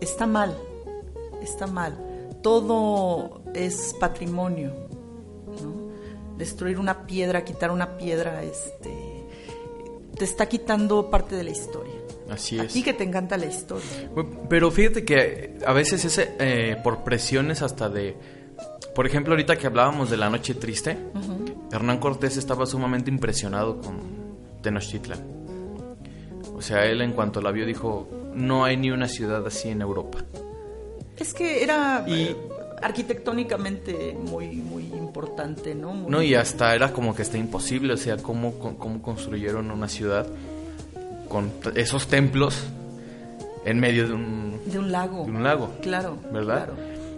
Está 0.00 0.26
mal, 0.26 0.56
está 1.44 1.66
mal. 1.66 1.96
Todo 2.42 3.42
es 3.54 3.94
patrimonio, 4.00 4.72
¿no? 5.62 6.36
Destruir 6.36 6.78
una 6.78 7.06
piedra, 7.06 7.44
quitar 7.44 7.70
una 7.70 7.96
piedra, 7.96 8.42
este, 8.42 9.24
te 10.16 10.24
está 10.24 10.46
quitando 10.46 11.10
parte 11.10 11.36
de 11.36 11.44
la 11.44 11.50
historia. 11.50 11.94
Así 12.30 12.58
es. 12.58 12.72
ti 12.72 12.82
que 12.82 12.94
te 12.94 13.04
encanta 13.04 13.36
la 13.36 13.46
historia. 13.46 14.10
Pero 14.48 14.70
fíjate 14.70 15.04
que 15.04 15.58
a 15.64 15.72
veces 15.72 16.04
es 16.04 16.18
eh, 16.18 16.76
por 16.82 17.04
presiones 17.04 17.62
hasta 17.62 17.88
de... 17.88 18.16
Por 18.94 19.06
ejemplo, 19.06 19.34
ahorita 19.34 19.56
que 19.56 19.66
hablábamos 19.66 20.10
de 20.10 20.16
la 20.16 20.30
noche 20.30 20.54
triste, 20.54 20.96
Hernán 21.70 21.98
Cortés 21.98 22.36
estaba 22.36 22.64
sumamente 22.64 23.10
impresionado 23.10 23.80
con 23.80 23.98
Tenochtitlan. 24.62 25.18
O 26.54 26.62
sea, 26.62 26.84
él 26.86 27.02
en 27.02 27.12
cuanto 27.12 27.40
la 27.40 27.50
vio 27.50 27.66
dijo, 27.66 28.08
no 28.34 28.64
hay 28.64 28.76
ni 28.76 28.90
una 28.90 29.08
ciudad 29.08 29.44
así 29.46 29.68
en 29.68 29.82
Europa. 29.82 30.24
Es 31.18 31.32
que 31.34 31.62
era 31.62 32.04
Y- 32.06 32.12
eh, 32.24 32.36
arquitectónicamente 32.82 34.16
muy, 34.18 34.48
muy 34.56 34.82
importante, 34.84 35.74
¿no? 35.74 35.92
Muy- 35.94 36.10
No, 36.10 36.22
y 36.22 36.34
hasta 36.34 36.74
era 36.74 36.92
como 36.92 37.14
que 37.14 37.22
está 37.22 37.38
imposible, 37.38 37.92
o 37.94 37.96
sea, 37.96 38.16
cómo, 38.18 38.58
cómo- 38.58 39.00
construyeron 39.02 39.70
una 39.70 39.88
ciudad 39.88 40.26
con 41.28 41.52
esos 41.76 42.06
templos 42.08 42.62
en 43.64 43.80
medio 43.80 44.06
de 44.08 44.14
un, 44.14 44.60
De 44.66 44.78
un 44.78 44.92
lago. 44.92 45.24
de 45.24 45.30
un 45.30 45.42
lago. 45.42 45.70
Claro. 45.82 46.18
¿verdad? 46.32 46.66
claro. 46.66 46.74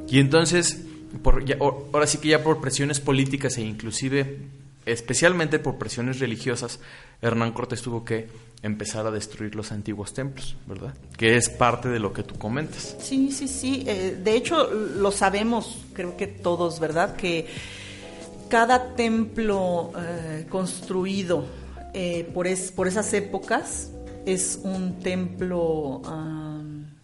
Y 0.09 0.21
entonces, 0.21 0.83
por, 1.23 1.45
ya- 1.45 1.57
ahora 1.61 2.07
sí 2.07 2.19
que 2.19 2.29
ya 2.29 2.43
por 2.43 2.61
presiones 2.61 3.01
políticas 3.01 3.57
e 3.59 3.63
inclusive, 3.63 4.39
especialmente 4.85 5.59
por 5.59 5.77
presiones 5.79 6.21
religiosas, 6.21 6.79
Hernán 7.23 7.53
Cortés 7.53 7.83
tuvo 7.83 8.05
que 8.05 8.29
empezar 8.67 9.07
a 9.07 9.11
destruir 9.11 9.55
los 9.55 9.73
antiguos 9.73 10.13
templos, 10.13 10.57
¿verdad? 10.67 10.95
Que 11.17 11.37
es 11.37 11.49
parte 11.49 11.89
de 11.89 11.99
lo 11.99 12.13
que 12.13 12.23
tú 12.23 12.37
comentas. 12.37 12.97
Sí, 13.01 13.31
sí, 13.33 13.49
sí. 13.49 13.85
Eh, 13.87 14.21
de 14.23 14.37
hecho, 14.37 14.71
lo 14.73 15.11
sabemos, 15.13 15.79
creo 15.95 16.17
que 16.17 16.27
todos, 16.27 16.79
¿verdad? 16.81 17.17
Que 17.17 17.47
cada 18.49 18.95
templo 18.95 19.93
eh, 19.99 20.47
construido 20.49 21.45
eh, 21.95 22.29
por, 22.35 22.47
es- 22.47 22.71
por 22.73 22.87
esas 22.89 23.13
épocas 23.15 23.91
es 24.25 24.61
un 24.63 24.99
templo 25.01 26.03
ah, 26.05 26.61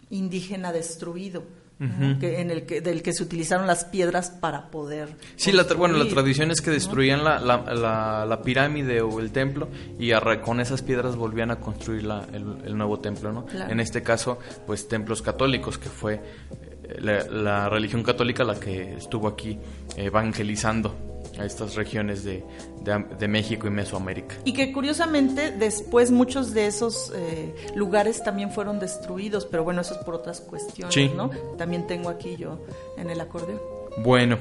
indígena 0.09 0.71
destruido. 0.71 1.43
En 1.79 2.49
el 2.51 2.65
que, 2.65 2.79
del 2.81 3.01
que 3.01 3.11
se 3.13 3.23
utilizaron 3.23 3.67
las 3.67 3.83
piedras 3.85 4.29
para 4.29 4.69
poder. 4.71 5.09
Sí, 5.35 5.51
la, 5.51 5.67
tra- 5.67 5.75
bueno, 5.75 5.97
la 5.97 6.07
tradición 6.07 6.49
es 6.51 6.61
que 6.61 6.71
destruían 6.71 7.23
la, 7.23 7.39
la- 7.39 7.73
la- 7.73 8.25
la 8.25 8.41
pirámide 8.41 9.01
o 9.01 9.19
el 9.19 9.31
templo 9.31 9.67
y 9.99 10.11
con 10.41 10.59
esas 10.61 10.81
piedras 10.81 11.15
volvían 11.15 11.51
a 11.51 11.57
construir 11.57 12.03
la- 12.03 12.25
el, 12.31 12.45
el 12.65 12.77
nuevo 12.77 12.99
templo, 12.99 13.31
¿no? 13.33 13.45
Claro. 13.45 13.71
En 13.71 13.79
este 13.79 14.01
caso, 14.01 14.39
pues 14.65 14.87
templos 14.87 15.21
católicos, 15.21 15.77
que 15.77 15.89
fue 15.89 16.15
eh, 16.15 16.97
la, 17.01 17.25
la 17.25 17.69
religión 17.69 18.01
católica 18.03 18.43
la 18.43 18.59
que 18.59 18.93
estuvo 18.95 19.27
aquí 19.27 19.59
evangelizando 19.97 20.95
a 21.39 21.45
estas 21.45 21.75
regiones 21.75 22.23
de, 22.23 22.43
de- 22.83 23.05
de 23.17 23.27
México 23.27 23.67
y 23.67 23.69
Mesoamérica. 23.71 24.35
Y 24.45 24.53
que 24.53 24.71
curiosamente 24.71 25.51
después 25.51 26.11
muchos 26.11 26.53
de 26.53 26.67
esos 26.67 27.11
eh, 27.15 27.53
lugares 27.75 28.23
también 28.23 28.51
fueron 28.51 28.79
destruidos, 28.79 29.45
pero 29.45 29.63
bueno, 29.63 29.81
eso 29.81 29.95
es 29.95 29.99
por 30.01 30.13
otras 30.15 30.41
cuestiones, 30.41 30.93
Sí. 30.93 31.11
¿no? 31.15 31.31
También 31.57 31.87
tengo 31.87 32.09
aquí 32.09 32.35
yo 32.37 32.59
en 32.97 33.09
el 33.09 33.19
acordeón. 33.19 33.59
Bueno, 33.97 34.37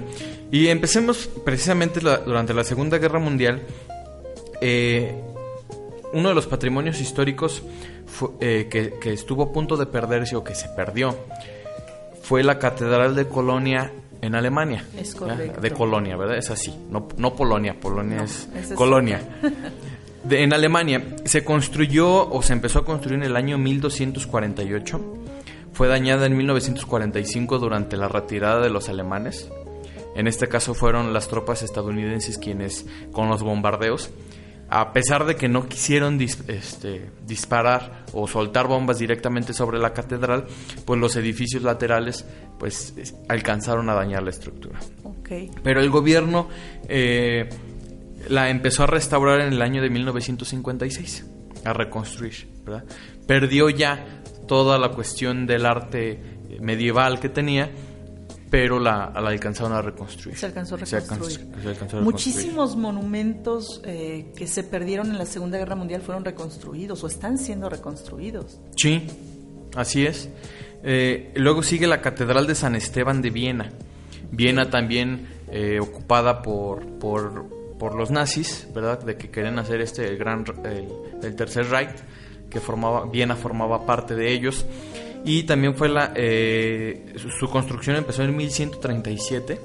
y 0.50 0.68
empecemos 0.68 1.28
precisamente 1.44 2.00
la- 2.02 2.18
durante 2.18 2.52
la 2.54 2.64
Segunda 2.64 2.98
Guerra 2.98 3.18
Mundial. 3.18 3.62
eh, 4.60 5.14
uno 6.12 6.28
de 6.28 6.34
los 6.34 6.46
patrimonios 6.46 7.00
históricos 7.00 7.62
eh, 8.40 8.68
que, 8.70 8.94
que 9.00 9.12
estuvo 9.14 9.42
a 9.44 9.52
punto 9.52 9.76
de 9.78 9.86
perderse 9.86 10.36
o 10.36 10.44
que 10.44 10.54
se 10.54 10.68
perdió 10.68 11.16
fue 12.22 12.42
la 12.42 12.58
Catedral 12.58 13.14
de 13.16 13.26
Colonia 13.26 13.90
en 14.22 14.34
Alemania. 14.34 14.84
Es 14.96 15.14
correcto. 15.14 15.60
De 15.60 15.70
Colonia, 15.72 16.16
¿verdad? 16.16 16.38
Es 16.38 16.50
así, 16.50 16.74
no, 16.88 17.08
no 17.18 17.34
Polonia, 17.36 17.78
Polonia 17.78 18.16
No, 18.18 18.24
es 18.24 18.48
Colonia. 18.74 19.20
De- 20.24 20.42
en 20.44 20.52
Alemania 20.54 21.02
se 21.24 21.44
construyó 21.44 22.30
o 22.30 22.42
se 22.42 22.52
empezó 22.54 22.78
a 22.78 22.84
construir 22.84 23.18
en 23.20 23.24
el 23.26 23.36
año 23.36 23.58
1248. 23.58 25.00
Fue 25.72 25.88
dañada 25.88 26.26
en 26.26 26.36
1945 26.36 27.58
durante 27.58 27.96
la 27.96 28.08
retirada 28.08 28.60
de 28.60 28.70
los 28.70 28.88
alemanes. 28.88 29.50
En 30.14 30.26
este 30.28 30.46
caso 30.46 30.74
fueron 30.74 31.12
las 31.12 31.28
tropas 31.28 31.62
estadounidenses 31.62 32.38
quienes, 32.38 32.86
con 33.12 33.28
los 33.28 33.42
bombardeos, 33.42 34.10
a 34.74 34.92
pesar 34.92 35.26
de 35.26 35.36
que 35.36 35.48
no 35.48 35.68
quisieron 35.68 36.18
dis- 36.18 36.48
este, 36.48 37.10
disparar 37.26 38.04
o 38.12 38.26
soltar 38.26 38.66
bombas 38.68 38.98
directamente 38.98 39.52
sobre 39.52 39.78
la 39.78 39.92
catedral, 39.92 40.46
pues 40.86 40.98
los 40.98 41.14
edificios 41.16 41.62
laterales 41.62 42.24
pues 42.58 42.94
es- 42.96 43.14
alcanzaron 43.28 43.90
a 43.90 43.94
dañar 43.94 44.22
la 44.22 44.30
estructura. 44.30 44.78
Ok. 45.04 45.30
Pero 45.62 45.80
el 45.80 45.90
gobierno 45.90 46.48
eh, 46.88 47.48
la 48.28 48.48
empezó 48.50 48.84
a 48.84 48.86
restaurar 48.86 49.40
en 49.40 49.52
el 49.52 49.60
año 49.62 49.82
de 49.82 49.90
1956, 49.90 51.26
a 51.64 51.72
reconstruir, 51.72 52.48
¿verdad? 52.64 52.84
Perdió 53.26 53.68
ya 53.68 54.22
toda 54.48 54.78
la 54.78 54.88
cuestión 54.90 55.46
del 55.46 55.66
arte 55.66 56.18
medieval 56.60 57.20
que 57.20 57.28
tenía, 57.28 57.70
pero 58.52 58.78
la, 58.78 59.10
la 59.18 59.30
alcanzaron 59.30 59.72
a 59.72 59.80
reconstruir. 59.80 60.36
Se 60.36 60.44
alcanzó 60.44 60.74
a 60.74 60.84
Se 60.84 61.00
reconstruir. 61.00 61.40
alcanzó- 61.40 61.62
se 61.62 61.68
alcanzó 61.70 61.96
a 61.96 62.00
reconstruir. 62.00 62.02
Muchísimos 62.04 62.76
monumentos 62.76 63.80
eh, 63.82 64.30
que 64.36 64.46
se 64.46 64.62
perdieron 64.62 65.10
en 65.10 65.16
la 65.16 65.24
Segunda 65.24 65.56
Guerra 65.56 65.74
Mundial 65.74 66.02
fueron 66.02 66.22
reconstruidos 66.22 67.02
o 67.02 67.06
están 67.06 67.38
siendo 67.38 67.70
reconstruidos. 67.70 68.60
Sí, 68.76 69.06
así 69.74 70.04
es. 70.04 70.28
Eh, 70.84 71.32
luego 71.36 71.62
sigue 71.62 71.86
la 71.86 72.02
Catedral 72.02 72.46
de 72.46 72.54
San 72.54 72.74
Esteban 72.76 73.22
de 73.22 73.30
Viena. 73.30 73.70
Viena 74.30 74.68
también 74.68 75.28
eh, 75.50 75.78
ocupada 75.80 76.42
por, 76.42 76.84
por, 76.98 77.46
por 77.78 77.94
los 77.94 78.10
nazis, 78.10 78.68
¿verdad? 78.74 79.02
De 79.02 79.16
que 79.16 79.30
querían 79.30 79.58
hacer 79.60 79.80
este, 79.80 80.06
el 80.06 80.18
gran, 80.18 80.44
el, 80.64 80.88
el 81.22 81.36
tercer 81.36 81.70
Reich, 81.70 81.96
que 82.50 82.60
formaba, 82.60 83.06
Viena 83.06 83.34
formaba 83.34 83.86
parte 83.86 84.14
de 84.14 84.30
ellos. 84.30 84.66
Y 85.24 85.44
también 85.44 85.74
fue 85.74 85.88
la, 85.88 86.12
eh, 86.16 87.14
su, 87.38 87.48
construcción 87.48 87.96
empezó 87.96 88.22
en 88.22 88.36
1137, 88.36 89.60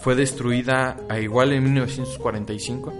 fue 0.00 0.14
destruida 0.14 0.96
a 1.08 1.18
igual 1.18 1.52
en 1.52 1.64
1945 1.64 2.92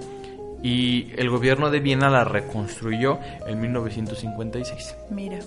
y 0.62 1.12
el 1.16 1.30
gobierno 1.30 1.70
de 1.70 1.80
Viena 1.80 2.10
la 2.10 2.24
reconstruyó 2.24 3.18
en 3.46 3.60
1956. 3.60 4.94
Mira, 5.10 5.38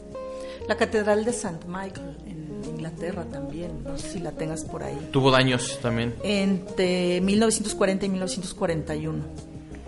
la 0.68 0.78
Catedral 0.78 1.26
de 1.26 1.32
St. 1.32 1.68
Michael 1.68 2.18
en 2.26 2.64
Inglaterra 2.66 3.26
también, 3.26 3.84
no 3.84 3.98
sé 3.98 4.10
si 4.14 4.20
la 4.20 4.32
tengas 4.32 4.64
por 4.64 4.84
ahí. 4.84 4.98
Tuvo 5.12 5.32
daños 5.32 5.80
también, 5.82 6.16
Entre 6.24 7.20
1940 7.22 8.06
y 8.06 8.10
1941. 8.10 9.24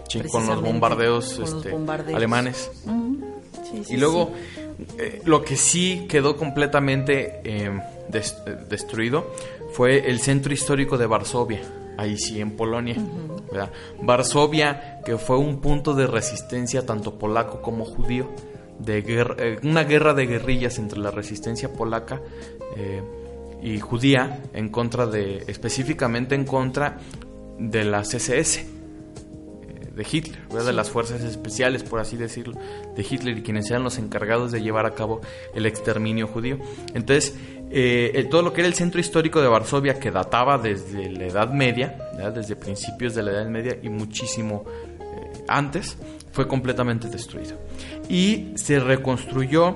sí, 0.09 0.21
con 0.29 0.45
los 0.45 0.61
bombardeos, 0.61 1.33
con 1.33 1.41
los 1.41 1.53
este, 1.55 1.69
bombardeos. 1.71 2.17
alemanes. 2.17 2.71
Ujú, 2.85 3.02
sí, 3.77 3.83
sí, 3.85 3.93
y 3.93 3.97
luego, 3.97 4.31
sí. 4.55 4.85
eh, 4.99 5.21
lo 5.25 5.43
que 5.43 5.55
sí 5.55 6.05
quedó 6.09 6.35
completamente 6.37 7.41
eh, 7.43 7.71
des- 8.09 8.37
eh, 8.45 8.55
destruido 8.69 9.33
fue 9.73 10.09
el 10.09 10.19
centro 10.19 10.53
histórico 10.53 10.97
de 10.97 11.05
Varsovia, 11.07 11.61
ahí 11.97 12.17
sí, 12.17 12.39
en 12.39 12.51
Polonia. 12.51 12.95
Varsovia, 14.01 14.99
que 15.05 15.17
fue 15.17 15.37
un 15.37 15.59
punto 15.61 15.93
de 15.93 16.07
resistencia 16.07 16.85
tanto 16.85 17.17
polaco 17.17 17.61
como 17.61 17.85
judío, 17.85 18.29
de 18.79 19.01
guerra- 19.01 19.35
eh, 19.39 19.59
una 19.63 19.83
guerra 19.83 20.13
de 20.13 20.25
guerrillas 20.25 20.77
entre 20.79 20.99
la 20.99 21.11
resistencia 21.11 21.71
polaca 21.71 22.21
eh, 22.75 23.01
y 23.61 23.79
judía 23.79 24.41
en 24.53 24.69
contra 24.69 25.05
de, 25.05 25.43
específicamente 25.47 26.35
en 26.35 26.45
contra 26.45 26.97
de 27.59 27.83
las 27.85 28.13
SS 28.13 28.65
de 29.95 30.05
Hitler, 30.11 30.39
¿verdad? 30.49 30.65
de 30.67 30.73
las 30.73 30.89
fuerzas 30.89 31.21
especiales, 31.21 31.83
por 31.83 31.99
así 31.99 32.17
decirlo, 32.17 32.57
de 32.95 33.05
Hitler 33.07 33.37
y 33.37 33.41
quienes 33.43 33.69
eran 33.69 33.83
los 33.83 33.97
encargados 33.97 34.51
de 34.51 34.61
llevar 34.61 34.85
a 34.85 34.95
cabo 34.95 35.21
el 35.53 35.65
exterminio 35.65 36.27
judío. 36.27 36.57
Entonces, 36.93 37.35
eh, 37.69 38.11
el- 38.15 38.29
todo 38.29 38.41
lo 38.41 38.53
que 38.53 38.61
era 38.61 38.67
el 38.67 38.73
centro 38.73 38.99
histórico 38.99 39.41
de 39.41 39.47
Varsovia, 39.47 39.99
que 39.99 40.11
databa 40.11 40.57
desde 40.57 41.09
la 41.11 41.25
Edad 41.25 41.49
Media, 41.51 41.97
¿verdad? 42.15 42.33
desde 42.33 42.55
principios 42.55 43.13
de 43.15 43.23
la 43.23 43.31
Edad 43.31 43.47
Media 43.47 43.77
y 43.81 43.89
muchísimo 43.89 44.63
eh, 44.99 45.43
antes, 45.47 45.97
fue 46.31 46.47
completamente 46.47 47.07
destruido. 47.09 47.57
Y 48.09 48.53
se 48.55 48.79
reconstruyó 48.79 49.75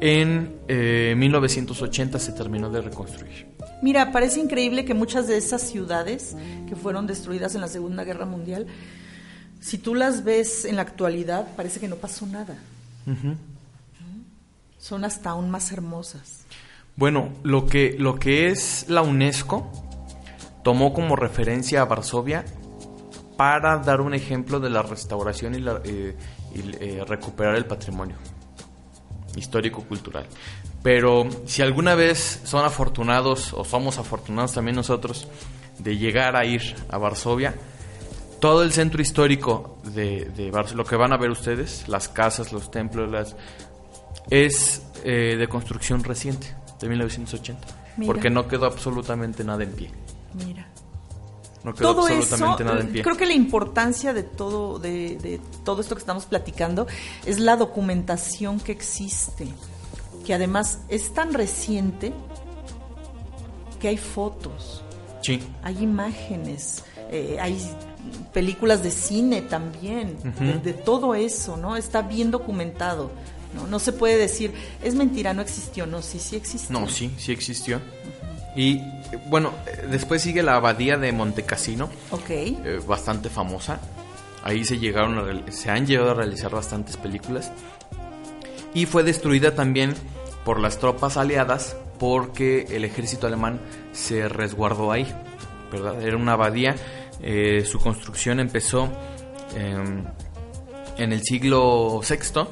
en 0.00 0.56
eh, 0.68 1.14
1980, 1.16 2.18
se 2.18 2.32
terminó 2.32 2.70
de 2.70 2.80
reconstruir. 2.80 3.46
Mira, 3.82 4.12
parece 4.12 4.40
increíble 4.40 4.84
que 4.84 4.94
muchas 4.94 5.26
de 5.28 5.36
esas 5.36 5.62
ciudades 5.62 6.36
que 6.68 6.76
fueron 6.76 7.06
destruidas 7.06 7.54
en 7.56 7.60
la 7.60 7.68
Segunda 7.68 8.04
Guerra 8.04 8.26
Mundial, 8.26 8.66
si 9.62 9.78
tú 9.78 9.94
las 9.94 10.24
ves 10.24 10.64
en 10.66 10.76
la 10.76 10.82
actualidad, 10.82 11.48
parece 11.56 11.80
que 11.80 11.88
no 11.88 11.96
pasó 11.96 12.26
nada. 12.26 12.56
Son 14.78 15.04
hasta 15.04 15.30
aún 15.30 15.50
más 15.50 15.70
hermosas. 15.72 16.44
Bueno, 16.96 17.30
lo 17.42 17.66
que, 17.66 17.96
lo 17.98 18.16
que 18.18 18.48
es 18.48 18.86
la 18.88 19.02
UNESCO 19.02 19.70
tomó 20.62 20.92
como 20.92 21.16
referencia 21.16 21.80
a 21.80 21.84
Varsovia 21.86 22.44
para 23.36 23.78
dar 23.78 24.00
un 24.00 24.12
ejemplo 24.14 24.60
de 24.60 24.70
la 24.70 24.82
restauración 24.82 25.54
y, 25.54 25.60
la- 25.60 25.80
eh, 25.84 26.16
y, 26.54 26.60
eh, 26.84 27.04
recuperar 27.06 27.54
el 27.56 27.64
patrimonio 27.64 28.16
histórico-cultural. 29.36 30.26
Pero 30.82 31.26
si 31.46 31.62
alguna 31.62 31.94
vez 31.94 32.40
son 32.44 32.64
afortunados, 32.64 33.52
o 33.54 33.64
somos 33.64 33.98
afortunados 33.98 34.52
también 34.52 34.76
nosotros, 34.76 35.28
de 35.78 35.96
llegar 35.96 36.36
a 36.36 36.44
ir 36.44 36.74
a 36.90 36.98
Varsovia, 36.98 37.54
todo 38.42 38.64
el 38.64 38.72
centro 38.72 39.00
histórico 39.00 39.78
de, 39.84 40.24
de 40.36 40.50
Barcelona, 40.50 40.82
lo 40.82 40.88
que 40.88 40.96
van 40.96 41.12
a 41.12 41.16
ver 41.16 41.30
ustedes, 41.30 41.86
las 41.86 42.08
casas, 42.08 42.52
los 42.52 42.72
templos, 42.72 43.08
las 43.08 43.36
es 44.30 44.82
eh, 45.04 45.36
de 45.38 45.46
construcción 45.48 46.02
reciente, 46.02 46.52
de 46.80 46.88
1980. 46.88 47.68
Mira. 47.98 48.12
Porque 48.12 48.30
no 48.30 48.48
quedó 48.48 48.66
absolutamente 48.66 49.44
nada 49.44 49.62
en 49.62 49.70
pie. 49.70 49.92
Mira. 50.44 50.66
No 51.62 51.72
quedó 51.72 51.94
todo 51.94 52.08
eso, 52.08 52.18
absolutamente 52.34 52.64
nada 52.64 52.80
en 52.80 52.88
pie. 52.90 53.02
creo 53.04 53.16
que 53.16 53.26
la 53.26 53.34
importancia 53.34 54.12
de 54.12 54.24
todo, 54.24 54.80
de, 54.80 55.16
de 55.18 55.40
todo 55.64 55.80
esto 55.80 55.94
que 55.94 56.00
estamos 56.00 56.26
platicando 56.26 56.88
es 57.24 57.38
la 57.38 57.56
documentación 57.56 58.58
que 58.58 58.72
existe, 58.72 59.46
que 60.26 60.34
además 60.34 60.80
es 60.88 61.14
tan 61.14 61.32
reciente 61.32 62.12
que 63.80 63.86
hay 63.86 63.98
fotos, 63.98 64.82
Sí. 65.20 65.40
hay 65.62 65.80
imágenes, 65.80 66.82
eh, 67.12 67.36
hay 67.40 67.56
películas 68.32 68.82
de 68.82 68.90
cine 68.90 69.42
también, 69.42 70.16
de, 70.38 70.58
de 70.58 70.72
todo 70.72 71.14
eso, 71.14 71.56
¿no? 71.56 71.76
Está 71.76 72.02
bien 72.02 72.30
documentado. 72.30 73.10
¿no? 73.54 73.66
no 73.66 73.78
se 73.78 73.92
puede 73.92 74.16
decir, 74.16 74.52
es 74.82 74.94
mentira, 74.94 75.34
no 75.34 75.42
existió, 75.42 75.86
no, 75.86 76.02
sí, 76.02 76.18
sí 76.18 76.36
existió. 76.36 76.78
No, 76.78 76.88
sí, 76.88 77.12
sí 77.18 77.32
existió. 77.32 77.80
Y 78.56 78.80
bueno, 79.28 79.52
después 79.90 80.22
sigue 80.22 80.42
la 80.42 80.56
abadía 80.56 80.96
de 80.98 81.12
Montecassino, 81.12 81.88
Ok, 82.10 82.30
eh, 82.30 82.80
bastante 82.86 83.30
famosa. 83.30 83.80
Ahí 84.44 84.64
se 84.64 84.78
llegaron 84.78 85.18
a 85.18 85.52
se 85.52 85.70
han 85.70 85.86
llegado 85.86 86.10
a 86.10 86.14
realizar 86.14 86.50
bastantes 86.50 86.96
películas. 86.96 87.52
Y 88.74 88.86
fue 88.86 89.04
destruida 89.04 89.54
también 89.54 89.94
por 90.44 90.58
las 90.58 90.78
tropas 90.78 91.16
aliadas 91.16 91.76
porque 91.98 92.66
el 92.70 92.84
ejército 92.84 93.26
alemán 93.26 93.60
se 93.92 94.28
resguardó 94.28 94.90
ahí. 94.90 95.06
¿verdad? 95.70 96.02
Era 96.02 96.16
una 96.16 96.32
abadía. 96.32 96.74
Eh, 97.22 97.64
su 97.64 97.78
construcción 97.78 98.40
empezó 98.40 98.88
em, 99.54 100.04
en 100.98 101.12
el 101.12 101.22
siglo 101.22 102.00
VI 102.00 102.48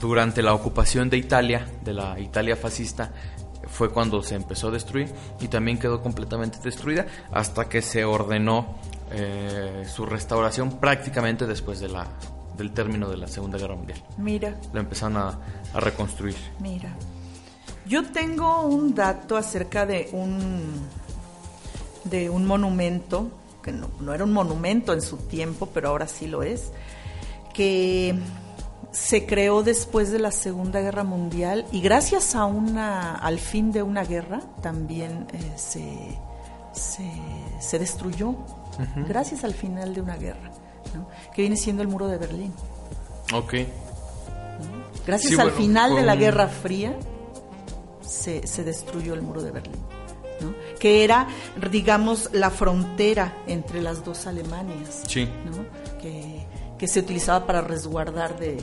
durante 0.00 0.42
la 0.42 0.54
ocupación 0.54 1.10
de 1.10 1.16
Italia, 1.16 1.66
de 1.82 1.92
la 1.92 2.18
Italia 2.20 2.56
fascista, 2.56 3.10
fue 3.66 3.90
cuando 3.90 4.22
se 4.22 4.34
empezó 4.34 4.68
a 4.68 4.70
destruir 4.70 5.12
y 5.40 5.48
también 5.48 5.78
quedó 5.78 6.02
completamente 6.02 6.58
destruida 6.62 7.06
hasta 7.32 7.68
que 7.68 7.82
se 7.82 8.04
ordenó 8.04 8.76
eh, 9.10 9.84
su 9.92 10.06
restauración 10.06 10.78
prácticamente 10.78 11.46
después 11.46 11.80
de 11.80 11.88
la, 11.88 12.06
del 12.56 12.72
término 12.72 13.10
de 13.10 13.16
la 13.16 13.26
Segunda 13.26 13.58
Guerra 13.58 13.74
Mundial. 13.74 14.02
mira. 14.16 14.54
Lo 14.72 14.80
empezaron 14.80 15.16
a, 15.16 15.38
a 15.74 15.80
reconstruir. 15.80 16.36
Mira, 16.60 16.94
yo 17.86 18.04
tengo 18.04 18.62
un 18.62 18.94
dato 18.94 19.36
acerca 19.36 19.84
de 19.84 20.08
un 20.12 20.86
de 22.04 22.30
un 22.30 22.46
monumento 22.46 23.30
que 23.62 23.72
no, 23.72 23.88
no 24.00 24.14
era 24.14 24.24
un 24.24 24.32
monumento 24.32 24.92
en 24.92 25.02
su 25.02 25.16
tiempo, 25.16 25.68
pero 25.72 25.88
ahora 25.88 26.08
sí 26.08 26.26
lo 26.26 26.42
es, 26.42 26.70
que 27.54 28.18
se 28.90 29.26
creó 29.26 29.62
después 29.62 30.10
de 30.10 30.18
la 30.18 30.30
Segunda 30.30 30.80
Guerra 30.80 31.04
Mundial 31.04 31.66
y 31.72 31.80
gracias 31.80 32.34
a 32.34 32.46
una 32.46 33.14
al 33.14 33.38
fin 33.38 33.70
de 33.72 33.82
una 33.82 34.04
guerra 34.04 34.40
también 34.62 35.26
eh, 35.32 35.52
se, 35.56 36.18
se 36.72 37.10
se 37.60 37.78
destruyó 37.78 38.34
gracias 39.08 39.44
al 39.44 39.54
final 39.54 39.94
de 39.94 40.00
una 40.00 40.16
guerra, 40.16 40.50
¿no? 40.94 41.08
que 41.34 41.42
viene 41.42 41.56
siendo 41.56 41.82
el 41.82 41.88
muro 41.88 42.06
de 42.06 42.16
Berlín. 42.16 42.52
Ok. 43.34 43.54
Gracias 45.06 45.32
Sí, 45.32 45.40
al 45.40 45.48
bueno, 45.48 45.56
final 45.56 45.94
de 45.96 46.02
la 46.02 46.16
Guerra 46.16 46.48
Fría 46.48 46.96
se, 48.00 48.46
se 48.46 48.62
destruyó 48.62 49.14
el 49.14 49.22
muro 49.22 49.42
de 49.42 49.50
Berlín. 49.50 49.80
Que 50.78 51.04
era, 51.04 51.28
digamos, 51.70 52.30
la 52.32 52.50
frontera 52.50 53.34
entre 53.46 53.82
las 53.82 54.04
dos 54.04 54.26
Alemanias, 54.26 55.02
Sí. 55.06 55.28
¿no? 55.44 55.64
que, 56.00 56.46
que 56.78 56.86
se 56.88 57.00
utilizaba 57.00 57.46
para 57.46 57.60
resguardar 57.60 58.38
de, 58.38 58.58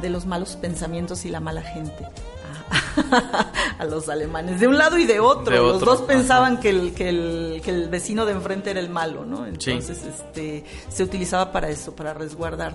de 0.00 0.08
los 0.10 0.26
malos 0.26 0.56
pensamientos 0.56 1.24
y 1.24 1.30
la 1.30 1.40
mala 1.40 1.62
gente 1.62 2.04
a, 2.04 3.50
a 3.78 3.84
los 3.86 4.08
alemanes, 4.08 4.60
de 4.60 4.66
un 4.68 4.76
lado 4.78 4.98
y 4.98 5.04
de 5.06 5.20
otro. 5.20 5.54
De 5.54 5.58
los 5.60 5.76
otro, 5.76 5.92
dos 5.92 6.02
pensaban 6.02 6.60
que 6.60 6.68
el, 6.70 6.92
que, 6.94 7.08
el, 7.08 7.60
que 7.64 7.70
el 7.70 7.88
vecino 7.88 8.26
de 8.26 8.32
enfrente 8.32 8.70
era 8.70 8.80
el 8.80 8.90
malo, 8.90 9.24
¿no? 9.24 9.44
Sí. 9.58 9.70
Entonces 9.72 10.02
este, 10.04 10.64
se 10.88 11.02
utilizaba 11.02 11.52
para 11.52 11.70
eso, 11.70 11.94
para 11.96 12.12
resguardar. 12.14 12.74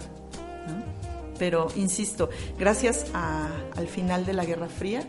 Pero, 1.38 1.67
insisto, 1.78 2.30
gracias 2.58 3.06
a- 3.13 3.47
al 3.78 3.88
final 3.88 4.25
de 4.25 4.34
la 4.34 4.43
Guerra 4.43 4.67
Fría 4.67 5.04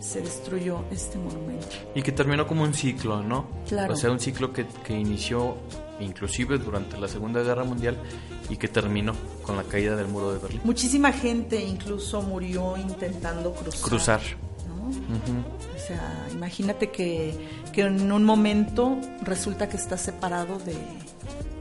se 0.00 0.20
destruyó 0.20 0.84
este 0.90 1.18
monumento. 1.18 1.66
Y 1.94 2.02
que 2.02 2.12
terminó 2.12 2.46
como 2.46 2.62
un 2.62 2.74
ciclo, 2.74 3.22
¿no? 3.22 3.46
Claro. 3.68 3.94
O 3.94 3.96
sea, 3.96 4.10
un 4.10 4.20
ciclo 4.20 4.52
que, 4.52 4.66
que 4.84 4.92
inició 4.94 5.56
inclusive 6.00 6.58
durante 6.58 6.98
la 6.98 7.08
Segunda 7.08 7.42
Guerra 7.42 7.64
Mundial 7.64 7.96
y 8.50 8.56
que 8.56 8.68
terminó 8.68 9.14
con 9.42 9.56
la 9.56 9.62
caída 9.64 9.96
del 9.96 10.08
muro 10.08 10.32
de 10.32 10.38
Berlín. 10.38 10.60
Muchísima 10.64 11.12
gente 11.12 11.62
incluso 11.64 12.20
murió 12.22 12.76
intentando 12.76 13.52
cruzar. 13.52 13.88
Cruzar. 13.88 14.20
¿no? 14.68 14.88
O 15.74 15.78
sea, 15.78 16.26
imagínate 16.32 16.90
que, 16.90 17.34
que 17.72 17.82
en 17.82 18.12
un 18.12 18.24
momento 18.24 18.98
resulta 19.22 19.68
que 19.68 19.76
estás 19.78 20.02
separado 20.02 20.58
de, 20.58 20.76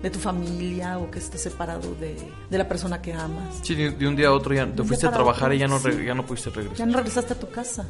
de 0.03 0.09
tu 0.09 0.19
familia 0.19 0.99
o 0.99 1.09
que 1.09 1.19
estás 1.19 1.41
separado 1.41 1.95
de, 1.95 2.15
de 2.49 2.57
la 2.57 2.67
persona 2.67 3.01
que 3.01 3.13
amas. 3.13 3.55
Sí, 3.63 3.73
de, 3.75 4.07
un 4.07 4.15
día 4.15 4.27
a 4.27 4.31
otro 4.33 4.53
ya 4.53 4.65
te 4.67 4.83
fuiste 4.83 5.07
a 5.07 5.11
trabajar 5.11 5.53
y 5.53 5.59
ya 5.59 5.67
no, 5.67 5.79
sí. 5.79 5.89
ya 6.05 6.13
no 6.13 6.25
pudiste 6.25 6.49
Ya 6.49 6.55
regresar. 6.57 6.87
no 6.87 6.97
regresaste 6.97 7.33
a 7.33 7.39
tu 7.39 7.49
casa. 7.49 7.85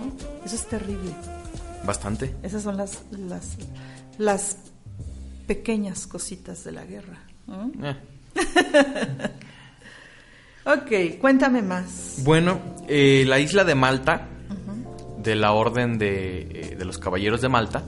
¿No? 0.00 0.12
Eso 0.44 0.56
es 0.56 0.66
terrible. 0.66 1.12
Bastante. 1.84 2.34
Esas 2.42 2.62
son 2.62 2.76
las, 2.76 3.02
las, 3.10 3.56
las 4.18 4.56
pequeñas 5.46 6.06
cositas 6.06 6.62
de 6.64 6.72
la 6.72 6.84
guerra. 6.84 7.18
¿no? 7.46 7.70
Eh. 7.86 7.96
Ok, 10.66 11.18
cuéntame 11.20 11.62
más. 11.62 12.16
Bueno, 12.22 12.60
eh, 12.86 13.24
la 13.26 13.38
isla 13.38 13.64
de 13.64 13.74
Malta, 13.74 14.28
de 15.18 15.34
la 15.34 15.52
Orden 15.52 15.98
de, 15.98 16.42
eh, 16.42 16.76
de 16.78 16.84
los 16.84 16.98
Caballeros 16.98 17.40
de 17.40 17.48
Malta, 17.48 17.82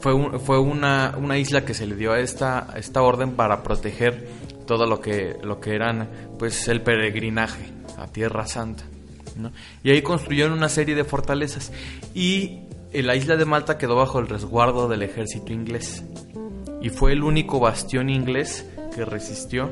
fue, 0.00 0.12
un- 0.12 0.40
fue 0.40 0.58
una, 0.58 1.14
una 1.16 1.38
isla 1.38 1.64
que 1.64 1.72
se 1.74 1.86
le 1.86 1.94
dio 1.94 2.12
a 2.12 2.18
esta, 2.18 2.70
a 2.70 2.78
esta 2.78 3.00
orden 3.02 3.32
para 3.36 3.62
proteger 3.62 4.28
todo 4.66 4.86
lo 4.86 5.00
que, 5.00 5.36
lo 5.42 5.60
que 5.60 5.74
eran 5.76 6.08
pues 6.38 6.66
el 6.66 6.82
peregrinaje 6.82 7.64
a 7.96 8.08
Tierra 8.08 8.46
Santa. 8.48 8.82
¿No? 9.36 9.52
Y 9.82 9.90
ahí 9.90 10.02
construyeron 10.02 10.52
una 10.52 10.68
serie 10.68 10.94
de 10.94 11.04
fortalezas. 11.04 11.72
Y 12.14 12.60
eh, 12.92 13.02
la 13.02 13.16
isla 13.16 13.36
de 13.36 13.44
Malta 13.44 13.78
quedó 13.78 13.96
bajo 13.96 14.18
el 14.18 14.28
resguardo 14.28 14.88
del 14.88 15.02
ejército 15.02 15.52
inglés. 15.52 16.04
Y 16.80 16.90
fue 16.90 17.12
el 17.12 17.22
único 17.22 17.60
bastión 17.60 18.10
inglés 18.10 18.66
que 18.94 19.04
resistió 19.04 19.70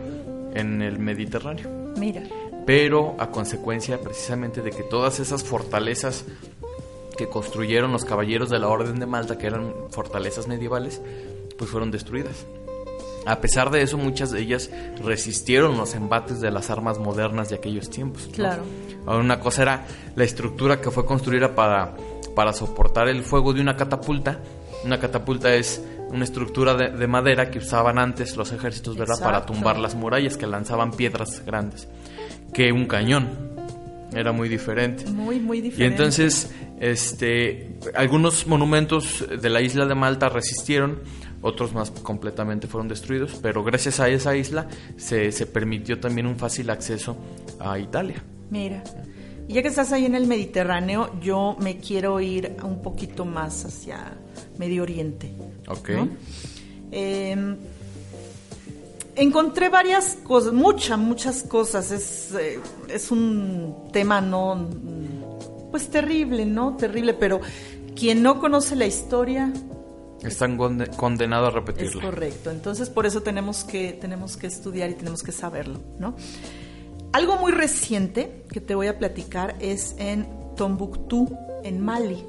en 0.54 0.82
el 0.82 0.98
Mediterráneo 0.98 1.68
Mira, 1.96 2.22
pero 2.66 3.16
a 3.18 3.30
consecuencia 3.30 4.00
precisamente 4.00 4.62
de 4.62 4.70
que 4.70 4.82
todas 4.82 5.20
esas 5.20 5.44
fortalezas 5.44 6.24
que 7.16 7.28
construyeron 7.28 7.92
los 7.92 8.04
caballeros 8.04 8.48
de 8.48 8.58
la 8.58 8.68
Orden 8.68 8.98
de 8.98 9.06
Malta, 9.06 9.36
que 9.36 9.46
eran 9.46 9.74
fortalezas 9.90 10.48
medievales, 10.48 11.02
pues 11.58 11.70
fueron 11.70 11.90
destruidas. 11.90 12.46
A 13.26 13.40
pesar 13.40 13.70
de 13.70 13.82
eso, 13.82 13.98
muchas 13.98 14.30
de 14.30 14.40
ellas 14.40 14.70
resistieron 15.04 15.76
los 15.76 15.94
embates 15.94 16.40
de 16.40 16.50
las 16.50 16.70
armas 16.70 16.98
modernas 16.98 17.50
de 17.50 17.56
aquellos 17.56 17.90
tiempos. 17.90 18.26
¿no? 18.28 18.32
Claro. 18.32 18.62
Una 19.06 19.40
cosa 19.40 19.62
era 19.62 19.86
la 20.16 20.24
estructura 20.24 20.80
que 20.80 20.90
fue 20.90 21.04
construida 21.04 21.54
para, 21.54 21.94
para 22.34 22.52
soportar 22.52 23.08
el 23.08 23.22
fuego 23.22 23.52
de 23.52 23.60
una 23.60 23.76
catapulta. 23.76 24.40
Una 24.84 24.98
catapulta 24.98 25.54
es 25.54 25.82
una 26.08 26.24
estructura 26.24 26.74
de, 26.74 26.90
de 26.90 27.06
madera 27.06 27.50
que 27.50 27.58
usaban 27.58 27.98
antes 27.98 28.36
los 28.36 28.52
ejércitos, 28.52 28.96
¿verdad? 28.96 29.20
Para 29.20 29.44
tumbar 29.46 29.78
las 29.78 29.94
murallas, 29.94 30.36
que 30.36 30.46
lanzaban 30.46 30.90
piedras 30.92 31.42
grandes. 31.44 31.88
Que 32.54 32.72
un 32.72 32.86
cañón. 32.86 33.50
Era 34.12 34.32
muy 34.32 34.48
diferente. 34.48 35.04
muy, 35.10 35.38
muy 35.38 35.58
Y 35.58 35.60
diferente. 35.60 35.94
entonces, 35.94 36.50
este, 36.80 37.78
algunos 37.94 38.46
monumentos 38.48 39.24
de 39.40 39.50
la 39.50 39.60
isla 39.60 39.86
de 39.86 39.94
Malta 39.94 40.28
resistieron, 40.28 40.98
otros 41.42 41.72
más 41.72 41.90
completamente 41.90 42.66
fueron 42.66 42.88
destruidos, 42.88 43.38
pero 43.40 43.64
gracias 43.64 44.00
a 44.00 44.08
esa 44.08 44.36
isla 44.36 44.68
se, 44.96 45.32
se 45.32 45.46
permitió 45.46 45.98
también 46.00 46.26
un 46.26 46.36
fácil 46.36 46.70
acceso 46.70 47.16
a 47.58 47.78
Italia. 47.78 48.22
Mira, 48.50 48.82
y 49.48 49.54
ya 49.54 49.62
que 49.62 49.68
estás 49.68 49.92
ahí 49.92 50.04
en 50.04 50.14
el 50.14 50.26
Mediterráneo, 50.26 51.10
yo 51.20 51.56
me 51.60 51.78
quiero 51.78 52.20
ir 52.20 52.56
un 52.62 52.82
poquito 52.82 53.24
más 53.24 53.64
hacia 53.64 54.12
Medio 54.58 54.82
Oriente. 54.82 55.32
Ok. 55.68 55.88
¿no? 55.90 56.08
Eh, 56.92 57.56
encontré 59.16 59.68
varias 59.68 60.16
cosas, 60.22 60.52
muchas, 60.52 60.98
muchas 60.98 61.42
cosas. 61.42 61.90
Es, 61.90 62.32
eh, 62.34 62.60
es 62.88 63.10
un 63.10 63.88
tema 63.92 64.20
no, 64.20 64.68
pues 65.70 65.88
terrible, 65.88 66.46
¿no? 66.46 66.76
Terrible, 66.76 67.14
pero 67.14 67.40
quien 67.94 68.22
no 68.22 68.40
conoce 68.40 68.76
la 68.76 68.86
historia 68.86 69.52
Están 70.22 70.56
conde- 70.58 70.88
condenados 70.96 71.46
a 71.46 71.48
es 71.48 71.54
repetirla. 71.54 72.02
correcto. 72.02 72.50
Entonces, 72.50 72.90
por 72.90 73.06
eso 73.06 73.22
tenemos 73.22 73.64
que, 73.64 73.92
tenemos 73.92 74.36
que 74.36 74.46
estudiar 74.46 74.90
y 74.90 74.94
tenemos 74.94 75.22
que 75.22 75.32
saberlo, 75.32 75.80
¿no? 75.98 76.14
Algo 77.12 77.36
muy 77.36 77.52
reciente 77.52 78.44
que 78.52 78.60
te 78.60 78.74
voy 78.74 78.86
a 78.86 78.98
platicar 78.98 79.56
es 79.60 79.94
en 79.98 80.28
Tombuctú, 80.56 81.36
en 81.64 81.80
Mali. 81.84 82.24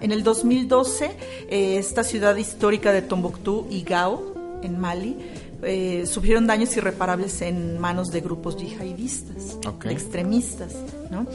En 0.00 0.12
el 0.12 0.22
2012, 0.24 1.10
eh, 1.48 1.76
esta 1.78 2.02
ciudad 2.04 2.36
histórica 2.36 2.92
de 2.92 3.02
Tombuctú 3.02 3.66
y 3.70 3.82
Gao, 3.82 4.58
en 4.62 4.78
Mali, 4.78 5.16
eh, 5.62 6.06
sufrieron 6.06 6.46
daños 6.46 6.76
irreparables 6.76 7.42
en 7.42 7.78
manos 7.78 8.10
de 8.10 8.20
grupos 8.20 8.56
yihadistas, 8.56 9.58
extremistas. 9.88 10.74
¿no? 11.10 11.26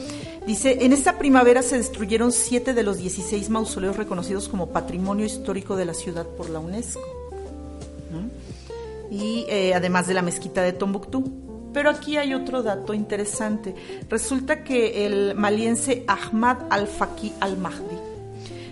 Dice, 0.46 0.84
en 0.84 0.92
esta 0.92 1.18
primavera 1.18 1.62
se 1.62 1.76
destruyeron 1.76 2.32
siete 2.32 2.74
de 2.74 2.82
los 2.82 2.98
16 2.98 3.50
mausoleos 3.50 3.96
reconocidos 3.96 4.48
como 4.48 4.70
patrimonio 4.70 5.26
histórico 5.26 5.76
de 5.76 5.84
la 5.84 5.94
ciudad 5.94 6.26
por 6.26 6.50
la 6.50 6.58
UNESCO. 6.58 7.00
¿no? 8.10 8.30
Y 9.10 9.46
eh, 9.48 9.74
además 9.74 10.06
de 10.06 10.14
la 10.14 10.22
mezquita 10.22 10.62
de 10.62 10.72
Tombuctú. 10.72 11.42
Pero 11.72 11.90
aquí 11.90 12.16
hay 12.16 12.32
otro 12.32 12.62
dato 12.62 12.94
interesante. 12.94 13.74
Resulta 14.08 14.64
que 14.64 15.06
el 15.06 15.34
maliense 15.34 16.04
Ahmad 16.06 16.58
al-Faqih 16.70 17.32
al-Mahdi 17.40 18.15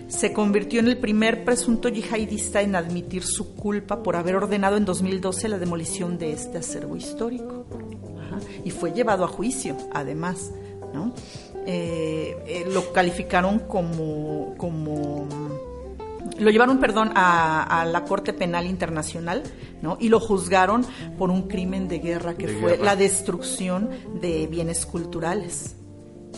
se 0.07 0.33
convirtió 0.33 0.79
en 0.79 0.87
el 0.87 0.97
primer 0.97 1.43
presunto 1.43 1.89
yihadista 1.89 2.61
en 2.61 2.75
admitir 2.75 3.23
su 3.23 3.55
culpa 3.55 4.03
por 4.03 4.15
haber 4.15 4.35
ordenado 4.35 4.77
en 4.77 4.85
2012 4.85 5.49
la 5.49 5.57
demolición 5.57 6.17
de 6.17 6.31
este 6.31 6.57
acervo 6.59 6.95
histórico. 6.95 7.65
Ajá. 8.21 8.39
Y 8.63 8.71
fue 8.71 8.91
llevado 8.93 9.23
a 9.23 9.27
juicio, 9.27 9.75
además. 9.93 10.51
¿no? 10.93 11.13
Eh, 11.67 12.37
eh, 12.47 12.65
lo 12.71 12.93
calificaron 12.93 13.59
como, 13.59 14.53
como 14.57 15.27
lo 16.39 16.49
llevaron, 16.51 16.79
perdón, 16.79 17.11
a, 17.15 17.81
a 17.81 17.85
la 17.85 18.05
Corte 18.05 18.31
Penal 18.33 18.65
Internacional, 18.65 19.43
¿no? 19.81 19.97
Y 19.99 20.09
lo 20.09 20.19
juzgaron 20.19 20.85
por 21.17 21.31
un 21.31 21.47
crimen 21.47 21.87
de 21.87 21.99
guerra 21.99 22.35
que 22.35 22.47
De 22.47 22.53
fue 22.59 22.71
guerra. 22.71 22.83
la 22.85 22.95
destrucción 22.95 23.89
de 24.21 24.47
bienes 24.47 24.85
culturales, 24.85 25.75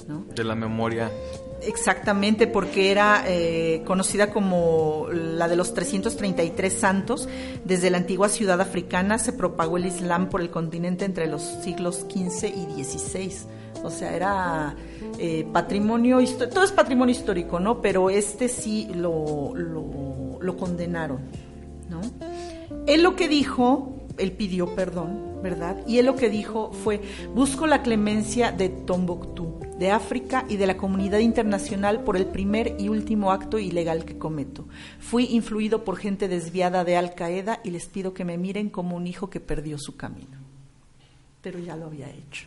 ¿no? 0.08 0.26
De 0.34 0.44
la 0.44 0.56
memoria. 0.56 1.12
Exactamente, 1.62 2.48
porque 2.48 2.91
era 2.91 3.24
eh, 3.28 3.82
conocida 3.86 4.30
como 4.32 5.08
la 5.12 5.48
de 5.48 5.56
los 5.56 5.74
333 5.74 6.72
santos. 6.72 7.28
Desde 7.65 7.89
la 7.89 7.98
antigua 7.98 8.30
ciudad 8.30 8.62
africana 8.62 9.17
se 9.17 9.34
propagó 9.34 9.78
el 9.78 9.86
Islam 9.86 10.30
por 10.30 10.41
el 10.41 10.50
continente 10.50 11.06
entre 11.06 11.28
los 11.28 11.41
siglos 11.41 12.06
XV 12.10 12.48
y 12.48 12.84
XVI. 12.84 13.32
O 13.84 13.89
sea, 13.89 14.15
era 14.15 14.76
eh, 15.20 15.48
patrimonio, 15.52 16.20
todo 16.52 16.63
es 16.63 16.72
patrimonio 16.72 17.13
histórico, 17.13 17.60
¿no? 17.60 17.82
Pero 17.82 18.10
este 18.10 18.50
sí 18.50 18.89
lo, 18.93 19.54
lo, 19.56 20.39
lo 20.39 20.58
condenaron, 20.58 21.20
¿no? 21.89 22.02
Él 22.86 23.04
lo 23.04 23.15
que 23.15 23.28
dijo, 23.28 23.98
él 24.17 24.32
pidió 24.32 24.76
perdón, 24.76 25.41
¿verdad? 25.41 25.78
Y 25.88 26.00
él 26.00 26.06
lo 26.06 26.15
que 26.15 26.30
dijo 26.30 26.72
fue, 26.72 27.02
busco 27.34 27.67
la 27.67 27.82
clemencia 27.82 28.52
de 28.52 28.70
Tombuctú, 28.70 29.47
de 29.80 29.92
África 29.92 30.46
y 30.50 30.58
de 30.58 30.66
la 30.68 30.78
comunidad 30.78 31.20
internacional 31.20 32.04
por 32.04 32.18
el 32.18 32.26
primer 32.26 32.76
y 32.80 32.90
último 32.90 33.32
acto 33.32 33.60
ilegal 33.60 34.06
que 34.06 34.18
cometo. 34.18 34.68
Fui 35.00 35.26
influido 35.32 35.84
por 35.84 35.98
gente 35.98 36.28
desviada 36.28 36.84
de 36.84 36.98
Al 36.98 37.13
Qaeda 37.16 37.60
y 37.63 37.70
les 37.72 37.86
pido 37.86 38.13
que 38.13 38.26
me 38.26 38.38
miren 38.38 38.70
como 38.70 38.96
un 38.96 39.06
hijo 39.08 39.30
que 39.30 39.40
perdió 39.40 39.78
su 39.78 39.96
camino. 39.96 40.38
Pero 41.42 41.60
ya 41.60 41.76
lo 41.76 41.86
había 41.86 42.10
hecho. 42.10 42.46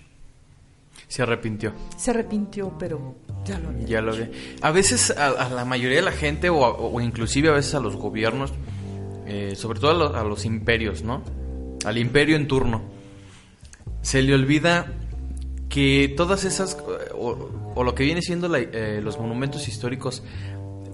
Se 1.09 1.23
arrepintió. 1.23 1.73
Se 1.97 2.11
arrepintió, 2.11 2.73
pero 2.79 3.15
ya 3.45 3.59
lo 3.59 3.69
había 3.69 3.87
Ya 3.87 3.99
hecho. 3.99 4.07
lo 4.07 4.17
ve. 4.17 4.31
A 4.61 4.71
veces 4.71 5.11
a, 5.17 5.27
a 5.29 5.49
la 5.49 5.65
mayoría 5.65 5.97
de 5.99 6.03
la 6.05 6.13
gente 6.13 6.51
o, 6.51 6.65
a- 6.65 6.71
o 6.77 7.01
inclusive 7.01 7.49
a 7.49 7.53
veces 7.53 7.75
a 7.75 7.81
los 7.81 7.97
gobiernos, 7.97 8.53
eh, 9.27 9.55
sobre 9.57 9.81
todo 9.81 9.91
a, 9.93 9.95
lo- 9.95 10.17
a 10.17 10.25
los 10.25 10.45
imperios, 10.45 11.03
¿no? 11.03 11.23
Al 11.85 11.97
imperio 11.97 12.37
en 12.37 12.47
turno, 12.49 12.83
se 14.03 14.21
le 14.23 14.35
olvida 14.35 14.93
que 15.71 16.13
todas 16.17 16.45
esas, 16.45 16.77
o, 17.15 17.49
o 17.75 17.85
lo 17.85 17.95
que 17.95 18.03
viene 18.05 18.21
siendo 18.21 18.49
la- 18.49 18.59
eh, 18.59 19.01
los 19.03 19.19
monumentos 19.19 19.67
históricos 19.69 20.23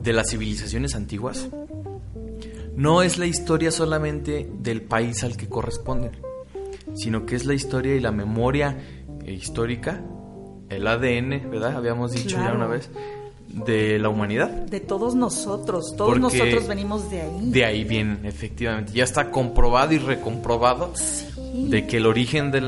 de 0.03 0.13
las 0.13 0.31
civilizaciones 0.31 0.95
antiguas, 0.95 1.49
no 2.77 3.03
es 3.03 3.19
la 3.19 3.27
historia 3.27 3.71
solamente 3.71 4.49
del 4.61 4.83
país 4.83 5.25
al 5.25 5.37
que 5.37 5.49
corresponden, 5.49 6.13
sino 6.95 7.25
que 7.27 7.35
es 7.37 7.45
la 7.47 7.55
historia 7.55 7.97
y 7.97 8.01
la 8.01 8.13
memoria 8.13 8.77
eh, 9.25 9.33
histórica, 9.33 10.05
el 10.69 10.87
ADN, 10.87 11.51
¿verdad? 11.51 11.75
Habíamos 11.77 12.13
dicho 12.13 12.37
ya 12.37 12.53
una 12.53 12.67
vez, 12.67 12.91
de 13.49 13.99
la 13.99 14.11
humanidad. 14.11 14.51
De 14.51 14.81
todos 14.81 15.15
nosotros, 15.15 15.95
todos 15.97 16.11
Porque 16.19 16.21
nosotros 16.21 16.69
venimos 16.69 17.09
de 17.11 17.23
ahí. 17.23 17.51
De 17.51 17.65
ahí 17.65 17.85
vienen, 17.85 18.27
efectivamente. 18.27 18.93
Ya 18.93 19.05
está 19.05 19.31
comprobado 19.31 19.93
y 19.95 19.99
recomprobado 19.99 20.93
de 21.57 21.87
que 21.87 21.97
el 21.97 22.07
origen 22.07 22.51
de, 22.51 22.61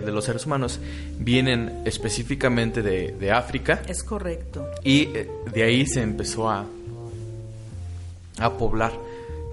de 0.00 0.12
los 0.12 0.24
seres 0.24 0.46
humanos 0.46 0.80
vienen 1.18 1.82
específicamente 1.84 2.82
de, 2.82 3.12
de 3.12 3.30
África 3.32 3.82
Es 3.88 4.02
correcto. 4.02 4.66
y 4.82 5.02
eh, 5.14 5.30
de 5.52 5.62
ahí 5.62 5.86
se 5.86 6.02
empezó 6.02 6.50
a, 6.50 6.66
a 8.38 8.58
poblar 8.58 8.92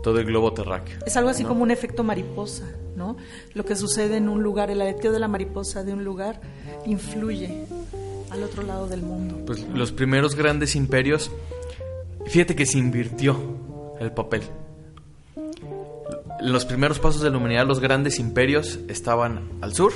todo 0.04 0.20
el 0.20 0.26
globo 0.26 0.52
terráqueo. 0.54 0.98
Es 1.06 1.15
algo 1.17 1.30
así 1.30 1.44
¿no? 1.44 1.50
como 1.50 1.63
un 1.63 1.70
efecto 1.72 2.04
mariposa, 2.04 2.65
¿no? 2.96 3.17
Lo 3.54 3.63
que 3.65 3.76
sucede 3.76 4.17
en 4.17 4.30
un 4.30 4.41
lugar, 4.41 4.72
el 4.72 4.82
aleteo 4.82 5.12
de 5.12 5.20
la 5.20 5.28
mariposa 5.28 5.84
de 5.84 5.94
un 5.94 6.04
lugar 6.04 6.41
influye 6.86 7.65
al 8.32 8.44
otro 8.44 8.63
lado 8.63 8.88
del 8.88 9.02
mundo. 9.04 9.39
Pues 9.46 9.63
los 9.67 9.91
primeros 9.91 10.36
grandes 10.36 10.76
imperios, 10.76 11.30
fíjate 12.26 12.56
que 12.56 12.65
se 12.65 12.80
invirtió 12.80 13.38
el 14.00 14.12
papel. 14.12 14.41
Los 16.41 16.65
primeros 16.65 16.99
pasos 16.99 17.21
de 17.21 17.30
la 17.30 17.38
humanidad, 17.38 17.65
los 17.67 17.80
grandes 17.80 18.19
imperios 18.19 18.80
estaban 18.88 19.49
al 19.62 19.73
sur 19.73 19.91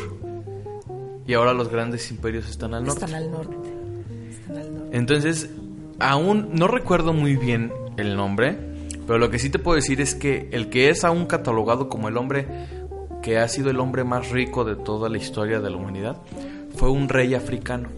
y 1.28 1.34
ahora 1.34 1.54
los 1.54 1.70
grandes 1.70 2.12
imperios 2.12 2.48
están 2.50 2.74
al 2.74 2.84
norte. 2.86 3.06
Están 3.06 3.16
al 3.16 3.32
norte. 3.32 3.56
Están 4.30 4.58
al 4.58 4.74
norte. 4.78 4.98
Entonces, 4.98 5.50
aún 6.00 6.50
no 6.54 6.68
recuerdo 6.68 7.14
muy 7.14 7.36
bien 7.36 7.72
el 7.98 8.16
nombre, 8.16 8.58
pero 9.08 9.18
lo 9.18 9.30
que 9.32 9.40
sí 9.40 9.50
te 9.50 9.58
puedo 9.60 9.76
decir 9.76 10.02
es 10.02 10.14
que 10.14 10.50
el 10.52 10.70
que 10.70 10.90
es 10.90 11.04
aún 11.04 11.26
catalogado 11.26 11.90
como 11.90 12.08
el 12.10 12.18
hombre 12.18 12.48
que 13.24 13.40
ha 13.40 13.48
sido 13.48 13.72
el 13.72 13.80
hombre 13.80 14.04
más 14.04 14.30
rico 14.30 14.64
de 14.66 14.76
toda 14.76 15.10
la 15.10 15.18
historia 15.18 15.60
de 15.60 15.70
la 15.72 15.78
humanidad 15.78 16.18
fue 16.76 16.92
un 16.92 17.10
rey 17.10 17.34
africano 17.34 17.90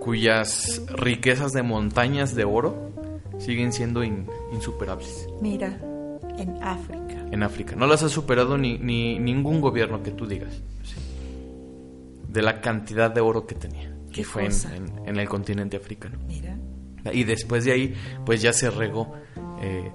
cuyas 0.00 0.82
riquezas 0.94 1.52
de 1.52 1.62
montañas 1.62 2.34
de 2.34 2.44
oro 2.44 2.90
siguen 3.38 3.72
siendo 3.72 4.02
in- 4.02 4.26
insuperables 4.52 5.28
Mira, 5.40 5.78
en 6.42 6.62
África. 6.62 7.26
en 7.30 7.42
África. 7.42 7.76
No 7.76 7.86
las 7.86 8.02
ha 8.02 8.08
superado 8.08 8.56
ni, 8.58 8.78
ni 8.78 9.18
ningún 9.18 9.60
gobierno 9.60 10.02
que 10.02 10.10
tú 10.10 10.26
digas. 10.26 10.52
sí. 10.82 10.94
De 12.28 12.42
la 12.42 12.60
cantidad 12.60 13.10
de 13.10 13.20
oro 13.20 13.46
que 13.46 13.54
tenía. 13.56 13.92
Que 14.12 14.24
fue 14.24 14.42
en, 14.42 14.48
cosa. 14.50 14.76
en- 14.76 14.92
en 15.08 15.16
el 15.16 15.28
continente 15.28 15.76
africano. 15.76 16.18
Mira. 16.26 16.56
Y 17.12 17.24
después 17.24 17.64
de 17.64 17.72
ahí, 17.72 17.94
pues 18.24 18.40
ya 18.42 18.52
se 18.52 18.70
regó. 18.70 19.14
eh, 19.60 19.90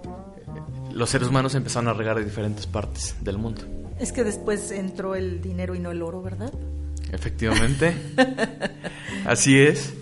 los 0.94 1.10
seres 1.10 1.28
humanos 1.28 1.56
empezaron 1.56 1.88
a 1.90 1.94
regar 1.94 2.18
de 2.18 2.24
diferentes 2.26 2.68
partes 2.68 3.16
del 3.22 3.38
mundo. 3.38 3.62
Es 4.00 4.12
que 4.12 4.24
después 4.24 4.72
entró 4.72 5.16
el 5.16 5.42
dinero 5.42 5.76
y 5.76 5.80
no 5.80 5.92
el 5.92 6.02
oro, 6.02 6.22
¿verdad? 6.22 6.52
Efectivamente. 7.12 7.94
Así 9.26 9.58
es. 9.60 9.94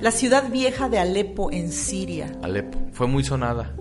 La 0.00 0.10
ciudad 0.10 0.50
vieja 0.50 0.88
de 0.88 0.98
Alepo, 0.98 1.50
en 1.50 1.72
Siria. 1.72 2.32
Alepo. 2.42 2.78
Fue 2.92 3.06
muy 3.06 3.24
sonada 3.24 3.74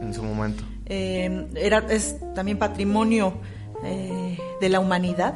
en 0.00 0.14
su 0.14 0.22
momento. 0.22 0.62
eh, 0.86 1.48
era, 1.54 1.78
es 1.90 2.16
también 2.34 2.58
patrimonio 2.58 3.34
eh, 3.84 4.38
de 4.60 4.68
la 4.68 4.80
humanidad, 4.80 5.34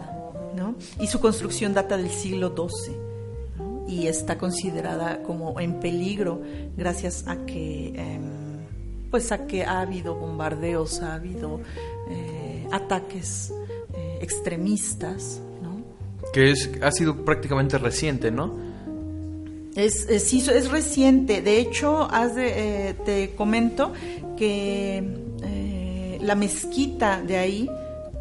¿no? 0.56 0.74
Y 1.00 1.06
su 1.06 1.20
construcción 1.20 1.74
data 1.74 1.96
del 1.96 2.10
siglo 2.10 2.54
XII, 2.56 2.96
¿no? 3.58 3.84
Y 3.88 4.06
está 4.06 4.38
considerada 4.38 5.22
como 5.22 5.60
en 5.60 5.80
peligro 5.80 6.42
gracias 6.76 7.24
a 7.28 7.44
que, 7.44 7.88
em, 7.88 8.58
pues 9.10 9.30
a 9.30 9.46
que 9.46 9.64
ha 9.64 9.80
habido 9.80 10.14
bombardeos, 10.14 11.02
ha 11.02 11.14
habido 11.14 11.60
eh, 12.10 12.66
ataques 12.72 13.52
eh, 13.94 14.18
extremistas, 14.22 15.40
¿no? 15.62 15.82
Que 16.32 16.50
es, 16.50 16.70
ha 16.82 16.90
sido 16.90 17.24
prácticamente 17.24 17.78
reciente, 17.78 18.30
¿no? 18.30 18.71
Es, 19.76 20.06
es, 20.08 20.24
sí, 20.24 20.38
es 20.50 20.70
reciente. 20.70 21.40
De 21.42 21.58
hecho, 21.58 22.08
haz 22.10 22.34
de- 22.34 22.88
eh, 22.90 22.94
te 23.04 23.34
comento 23.34 23.92
que 24.36 24.98
eh, 25.44 26.18
la 26.20 26.34
mezquita 26.34 27.22
de 27.22 27.36
ahí, 27.38 27.70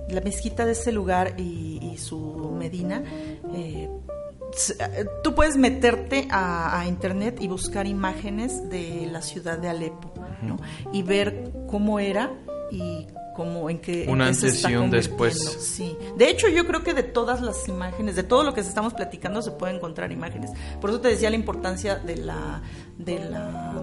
la 0.09 0.21
mezquita 0.21 0.65
de 0.65 0.71
ese 0.73 0.91
lugar 0.91 1.33
y, 1.37 1.79
y 1.81 1.97
su 1.97 2.51
Medina, 2.57 3.03
eh, 3.53 3.89
tú 5.23 5.33
puedes 5.35 5.55
meterte 5.57 6.27
a, 6.29 6.79
a 6.79 6.87
internet 6.87 7.37
y 7.41 7.47
buscar 7.47 7.87
imágenes 7.87 8.69
de 8.69 9.07
la 9.11 9.21
ciudad 9.21 9.57
de 9.57 9.69
Alepo, 9.69 10.11
¿no? 10.41 10.57
Y 10.91 11.03
ver 11.03 11.51
cómo 11.67 11.99
era 11.99 12.31
y 12.71 13.07
cómo 13.35 13.69
en 13.69 13.79
qué, 13.79 14.03
en 14.03 14.17
se 14.17 14.47
antes 14.47 14.69
y 14.69 14.75
un 14.75 14.89
después. 14.89 15.37
Sí. 15.59 15.97
De 16.17 16.29
hecho, 16.29 16.47
yo 16.47 16.65
creo 16.65 16.83
que 16.83 16.93
de 16.93 17.03
todas 17.03 17.41
las 17.41 17.67
imágenes, 17.67 18.15
de 18.15 18.23
todo 18.23 18.43
lo 18.43 18.53
que 18.53 18.61
estamos 18.61 18.93
platicando, 18.93 19.41
se 19.41 19.51
puede 19.51 19.75
encontrar 19.75 20.11
imágenes. 20.11 20.51
Por 20.79 20.89
eso 20.89 20.99
te 21.01 21.09
decía 21.09 21.29
la 21.29 21.35
importancia 21.35 21.95
de 21.95 22.17
la, 22.17 22.61
de 22.97 23.19
la, 23.19 23.81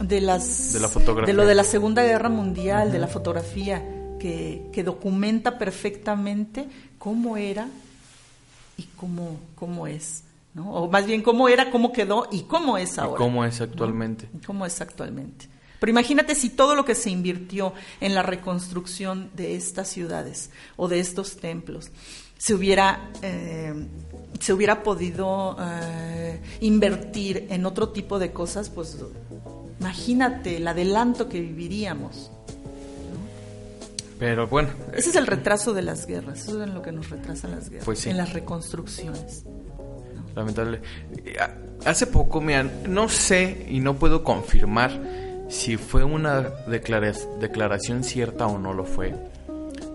de 0.00 0.20
las, 0.20 0.72
De 0.72 0.80
la 0.80 0.88
fotografía. 0.88 1.32
de 1.32 1.36
lo 1.36 1.46
de 1.46 1.54
la 1.54 1.64
Segunda 1.64 2.02
Guerra 2.02 2.28
Mundial, 2.28 2.92
de 2.92 2.98
la 2.98 3.08
fotografía, 3.08 3.82
que, 4.18 4.68
que 4.72 4.82
documenta 4.82 5.58
perfectamente 5.58 6.68
cómo 6.98 7.36
era 7.36 7.68
y 8.76 8.84
cómo, 8.96 9.38
cómo 9.54 9.86
es. 9.86 10.24
¿no? 10.54 10.72
O 10.72 10.90
más 10.90 11.06
bien 11.06 11.22
cómo 11.22 11.48
era, 11.48 11.70
cómo 11.70 11.92
quedó 11.92 12.26
y 12.32 12.42
cómo 12.42 12.78
es 12.78 12.98
ahora. 12.98 13.18
¿Cómo 13.18 13.44
es 13.44 13.60
actualmente? 13.60 14.28
¿no? 14.32 14.40
¿Cómo 14.46 14.66
es 14.66 14.80
actualmente? 14.80 15.46
Pero 15.80 15.90
imagínate 15.90 16.34
si 16.34 16.50
todo 16.50 16.74
lo 16.74 16.84
que 16.84 16.94
se 16.94 17.10
invirtió 17.10 17.72
en 18.00 18.14
la 18.14 18.22
reconstrucción 18.22 19.30
de 19.34 19.54
estas 19.56 19.88
ciudades 19.88 20.50
o 20.76 20.88
de 20.88 20.98
estos 21.00 21.36
templos 21.36 21.90
se 22.36 22.54
hubiera, 22.54 23.10
eh, 23.22 23.74
se 24.40 24.52
hubiera 24.52 24.82
podido 24.82 25.56
eh, 25.60 26.40
invertir 26.60 27.46
en 27.50 27.66
otro 27.66 27.88
tipo 27.90 28.18
de 28.18 28.32
cosas, 28.32 28.70
pues 28.70 28.96
imagínate 29.80 30.56
el 30.56 30.66
adelanto 30.68 31.28
que 31.28 31.40
viviríamos. 31.40 32.30
Pero 34.18 34.48
bueno. 34.48 34.70
Ese 34.94 35.10
es 35.10 35.16
el 35.16 35.26
retraso 35.26 35.72
de 35.74 35.82
las 35.82 36.06
guerras, 36.06 36.40
eso 36.42 36.60
es 36.60 36.68
en 36.68 36.74
lo 36.74 36.82
que 36.82 36.90
nos 36.92 37.08
retrasan 37.10 37.52
las 37.52 37.70
guerras, 37.70 37.84
Pues 37.84 38.00
sí. 38.00 38.10
en 38.10 38.16
las 38.16 38.32
reconstrucciones. 38.32 39.44
Lamentable. 40.34 40.80
Eh, 41.24 41.36
Hace 41.84 42.08
poco, 42.08 42.40
mira, 42.40 42.64
no 42.88 43.08
sé 43.08 43.66
y 43.70 43.78
no 43.78 43.94
puedo 43.96 44.24
confirmar 44.24 45.00
si 45.48 45.76
fue 45.76 46.04
una 46.04 46.42
declara- 46.66 47.12
declaración 47.40 48.04
cierta 48.04 48.46
o 48.46 48.58
no 48.58 48.72
lo 48.72 48.84
fue, 48.84 49.14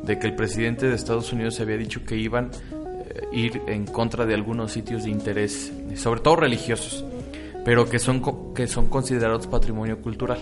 de 0.03 0.19
que 0.19 0.27
el 0.27 0.35
presidente 0.35 0.87
de 0.87 0.95
Estados 0.95 1.31
Unidos 1.31 1.59
había 1.59 1.77
dicho 1.77 2.03
que 2.05 2.15
iban 2.17 2.51
a 2.51 3.35
ir 3.35 3.61
en 3.67 3.85
contra 3.85 4.25
de 4.25 4.33
algunos 4.33 4.71
sitios 4.71 5.03
de 5.03 5.09
interés, 5.11 5.71
sobre 5.95 6.19
todo 6.21 6.35
religiosos, 6.37 7.05
pero 7.63 7.87
que 7.89 7.99
son, 7.99 8.53
que 8.53 8.67
son 8.67 8.87
considerados 8.87 9.47
patrimonio 9.47 10.01
cultural, 10.01 10.39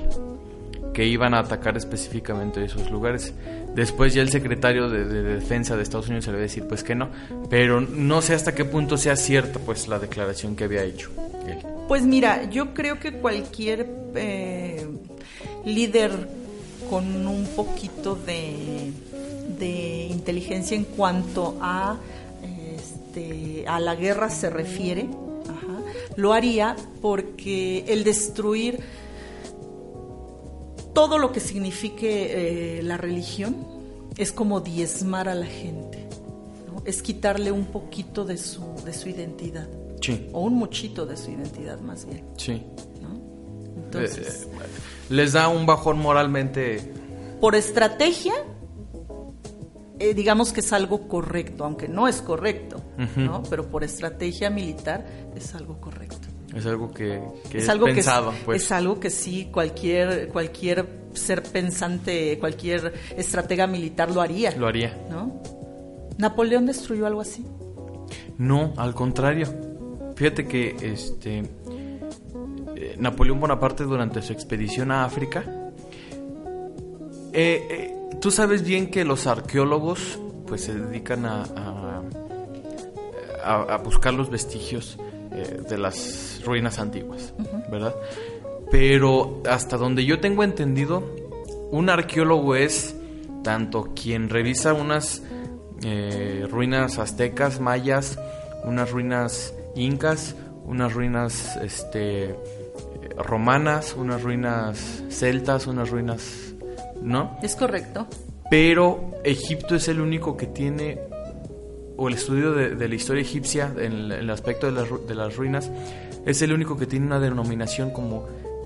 que 0.93 1.05
iban 1.05 1.33
a 1.33 1.39
atacar 1.39 1.77
específicamente 1.77 2.63
esos 2.63 2.89
lugares. 2.89 3.33
Después 3.75 4.13
ya 4.13 4.21
el 4.21 4.29
secretario 4.29 4.89
de, 4.89 5.05
de 5.05 5.23
Defensa 5.23 5.77
de 5.77 5.83
Estados 5.83 6.07
Unidos 6.07 6.25
se 6.25 6.31
le 6.31 6.37
va 6.37 6.41
a 6.41 6.43
decir 6.43 6.67
pues 6.67 6.83
que 6.83 6.93
no, 6.93 7.09
pero 7.49 7.79
no 7.79 8.21
sé 8.21 8.33
hasta 8.33 8.53
qué 8.53 8.65
punto 8.65 8.97
sea 8.97 9.15
cierta 9.15 9.59
pues 9.59 9.87
la 9.87 9.97
declaración 9.97 10.55
que 10.55 10.65
había 10.65 10.83
hecho 10.83 11.09
él. 11.47 11.57
Pues 11.87 12.03
mira, 12.03 12.49
yo 12.49 12.73
creo 12.73 12.99
que 12.99 13.13
cualquier 13.13 13.87
eh, 14.15 14.85
líder 15.65 16.11
con 16.89 17.25
un 17.25 17.45
poquito 17.55 18.15
de, 18.15 18.91
de 19.57 20.07
inteligencia 20.09 20.75
en 20.75 20.83
cuanto 20.83 21.57
a, 21.61 21.97
este, 22.75 23.65
a 23.67 23.79
la 23.79 23.95
guerra 23.95 24.29
se 24.29 24.49
refiere, 24.49 25.07
ajá, 25.47 25.81
lo 26.17 26.33
haría 26.33 26.75
porque 27.01 27.85
el 27.87 28.03
destruir 28.03 28.79
todo 30.93 31.17
lo 31.17 31.31
que 31.31 31.39
signifique 31.39 32.77
eh, 32.79 32.83
la 32.83 32.97
religión 32.97 33.55
es 34.17 34.31
como 34.31 34.59
diezmar 34.61 35.29
a 35.29 35.35
la 35.35 35.45
gente, 35.45 36.07
¿no? 36.67 36.81
es 36.85 37.01
quitarle 37.01 37.51
un 37.51 37.65
poquito 37.65 38.25
de 38.25 38.37
su, 38.37 38.61
de 38.85 38.93
su 38.93 39.09
identidad 39.09 39.67
Sí, 40.01 40.27
o 40.33 40.41
un 40.41 40.55
muchito 40.55 41.05
de 41.05 41.15
su 41.15 41.29
identidad 41.31 41.79
más 41.79 42.05
bien, 42.05 42.23
sí. 42.35 42.63
¿no? 43.01 43.09
Entonces, 43.83 44.43
Eh, 44.43 44.47
les 45.09 45.33
da 45.33 45.47
un 45.47 45.65
bajón 45.67 45.99
moralmente. 45.99 46.91
por 47.39 47.53
estrategia, 47.55 48.33
eh, 49.99 50.13
digamos 50.15 50.51
que 50.53 50.61
es 50.61 50.73
algo 50.73 51.07
correcto, 51.07 51.63
aunque 51.65 51.87
no 51.87 52.07
es 52.07 52.21
correcto, 52.23 52.81
¿no? 53.15 53.43
Pero 53.49 53.69
por 53.69 53.83
estrategia 53.83 54.49
militar 54.49 55.05
es 55.35 55.53
algo 55.53 55.79
correcto. 55.79 56.27
Es 56.55 56.65
algo 56.65 56.91
que, 56.91 57.21
que 57.49 57.57
es, 57.59 57.63
es 57.63 57.69
algo 57.69 57.85
pensado, 57.85 58.31
que 58.31 58.37
es, 58.37 58.43
pues. 58.43 58.63
es 58.63 58.71
algo 58.71 58.99
que 58.99 59.09
sí 59.09 59.49
cualquier 59.51 60.27
cualquier 60.29 60.85
ser 61.13 61.43
pensante, 61.43 62.37
cualquier 62.39 62.93
estratega 63.15 63.67
militar 63.67 64.11
lo 64.11 64.21
haría, 64.21 64.51
Lo 64.57 64.67
haría. 64.67 64.97
¿no? 65.09 65.41
Napoleón 66.17 66.65
destruyó 66.65 67.05
algo 67.07 67.21
así. 67.21 67.45
No, 68.37 68.73
al 68.77 68.93
contrario. 68.93 69.47
Fíjate 70.15 70.45
que 70.47 70.75
este 70.81 71.43
eh, 72.75 72.95
Napoleón 72.99 73.39
Bonaparte 73.39 73.83
durante 73.85 74.21
su 74.21 74.33
expedición 74.33 74.91
a 74.91 75.05
África, 75.05 75.43
eh, 77.33 77.67
eh, 77.69 77.95
tú 78.19 78.29
sabes 78.31 78.63
bien 78.63 78.89
que 78.91 79.05
los 79.05 79.25
arqueólogos 79.27 80.19
pues 80.47 80.61
se 80.65 80.73
dedican 80.75 81.25
a, 81.25 81.43
a, 81.43 82.01
a- 83.43 83.73
a 83.73 83.77
buscar 83.77 84.13
los 84.13 84.29
vestigios 84.29 84.97
eh, 85.31 85.61
de 85.67 85.77
las 85.77 86.41
ruinas 86.45 86.79
antiguas, 86.79 87.33
¿verdad? 87.71 87.95
Pero 88.69 89.41
hasta 89.49 89.77
donde 89.77 90.05
yo 90.05 90.19
tengo 90.19 90.43
entendido, 90.43 91.03
un 91.71 91.89
arqueólogo 91.89 92.55
es 92.55 92.95
tanto 93.43 93.89
quien 93.95 94.29
revisa 94.29 94.73
unas 94.73 95.23
eh, 95.83 96.47
ruinas 96.49 96.99
aztecas, 96.99 97.59
mayas, 97.59 98.19
unas 98.63 98.91
ruinas 98.91 99.53
incas, 99.75 100.35
unas 100.65 100.93
ruinas 100.93 101.57
este, 101.57 102.35
romanas, 103.17 103.95
unas 103.97 104.21
ruinas 104.21 105.03
celtas, 105.09 105.67
unas 105.67 105.89
ruinas, 105.89 106.53
¿no? 107.01 107.37
Es 107.41 107.55
correcto. 107.55 108.07
Pero 108.49 109.11
Egipto 109.23 109.75
es 109.75 109.87
el 109.87 110.01
único 110.01 110.35
que 110.35 110.47
tiene, 110.47 110.99
o 112.01 112.07
el 112.07 112.15
estudio 112.15 112.53
de, 112.53 112.75
de 112.75 112.87
la 112.87 112.95
historia 112.95 113.21
egipcia, 113.21 113.71
en 113.77 113.91
el, 113.93 114.11
el 114.11 114.29
aspecto 114.29 114.65
de 114.65 114.73
las, 114.73 114.87
de 115.07 115.15
las 115.15 115.35
ruinas, 115.35 115.69
es 116.25 116.41
el 116.41 116.51
único 116.53 116.75
que 116.77 116.85
tiene 116.87 117.05
una 117.05 117.19
denominación 117.19 117.91
como 117.91 118.25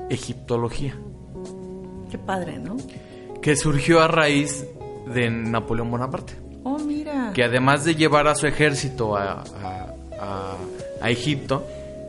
egiptología, 0.09 0.95
Qué 2.09 2.17
padre, 2.17 2.57
¿no? 2.59 2.77
que 3.41 3.55
surgió 3.55 4.01
a 4.01 4.07
raíz 4.07 4.65
de 5.13 5.29
Napoleón 5.29 5.91
Bonaparte. 5.91 6.33
Oh, 6.63 6.79
mira. 6.79 7.31
que 7.33 7.43
además 7.43 7.83
de 7.83 7.95
llevar 7.95 8.27
a 8.27 8.35
su 8.35 8.47
ejército 8.47 9.15
a, 9.15 9.43
a- 9.61 9.93
a- 10.19 10.57
a 11.01 11.09
Egipto, 11.11 11.63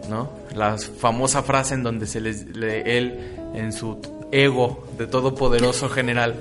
¿no? 0.08 0.30
La 0.54 0.78
famosa 0.78 1.42
frase 1.42 1.74
en 1.74 1.82
donde 1.82 2.06
se 2.06 2.20
les, 2.20 2.56
le- 2.56 2.96
él, 2.96 3.18
en 3.54 3.72
su 3.72 3.98
ego 4.32 4.84
de 4.96 5.06
todopoderoso 5.06 5.88
general, 5.90 6.36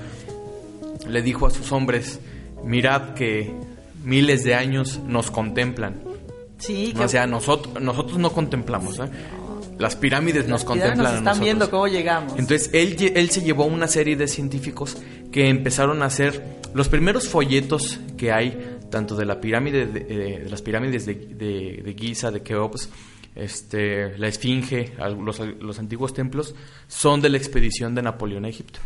le 1.10 1.22
dijo 1.22 1.48
a 1.48 1.50
sus 1.52 1.72
hombres, 1.72 2.20
mirad 2.64 3.14
que 3.16 3.54
miles 4.06 4.44
de 4.44 4.56
años 4.56 5.00
nos 5.06 5.32
contemplan. 5.32 6.02
Sí, 6.58 6.94
O 6.98 7.08
sea, 7.08 7.28
nosotros, 7.28 7.82
nosotros 7.82 8.18
no 8.18 8.32
contemplamos, 8.32 9.00
¿eh? 9.00 9.10
Las 9.78 9.98
pirámides 9.98 10.48
nos 10.48 10.64
contemplan 10.64 10.98
nos 11.00 11.08
a 11.08 11.10
están 11.10 11.24
nosotros. 11.26 11.44
viendo 11.44 11.70
cómo 11.70 11.88
llegamos. 11.88 12.34
Entonces 12.38 12.70
él, 12.72 13.30
se 13.30 13.42
llevó 13.42 13.66
una 13.66 13.88
serie 13.90 14.16
de 14.16 14.28
científicos 14.30 14.96
que 15.34 15.50
empezaron 15.50 16.02
a 16.02 16.06
hacer 16.06 16.62
los 16.74 16.88
primeros 16.88 17.28
folletos 17.28 18.00
que 18.18 18.32
hay, 18.32 18.78
tanto 18.90 19.18
de 19.18 19.26
la 19.26 19.42
pirámide, 19.42 19.86
de, 19.86 20.00
eh, 20.00 20.40
de 20.46 20.50
las 20.50 20.62
pirámides 20.62 21.06
de, 21.06 21.96
Giza, 22.00 22.32
de 22.32 22.42
Keops, 22.42 22.90
este, 23.36 24.18
la 24.18 24.30
Esfinge, 24.30 24.94
los 25.20 25.80
antiguos 25.80 26.14
templos, 26.14 26.56
son 26.88 27.20
de 27.22 27.28
la 27.28 27.38
expedición 27.38 27.96
de 27.96 28.02
Napoleón 28.02 28.46
a 28.46 28.50
Egipto. 28.50 28.80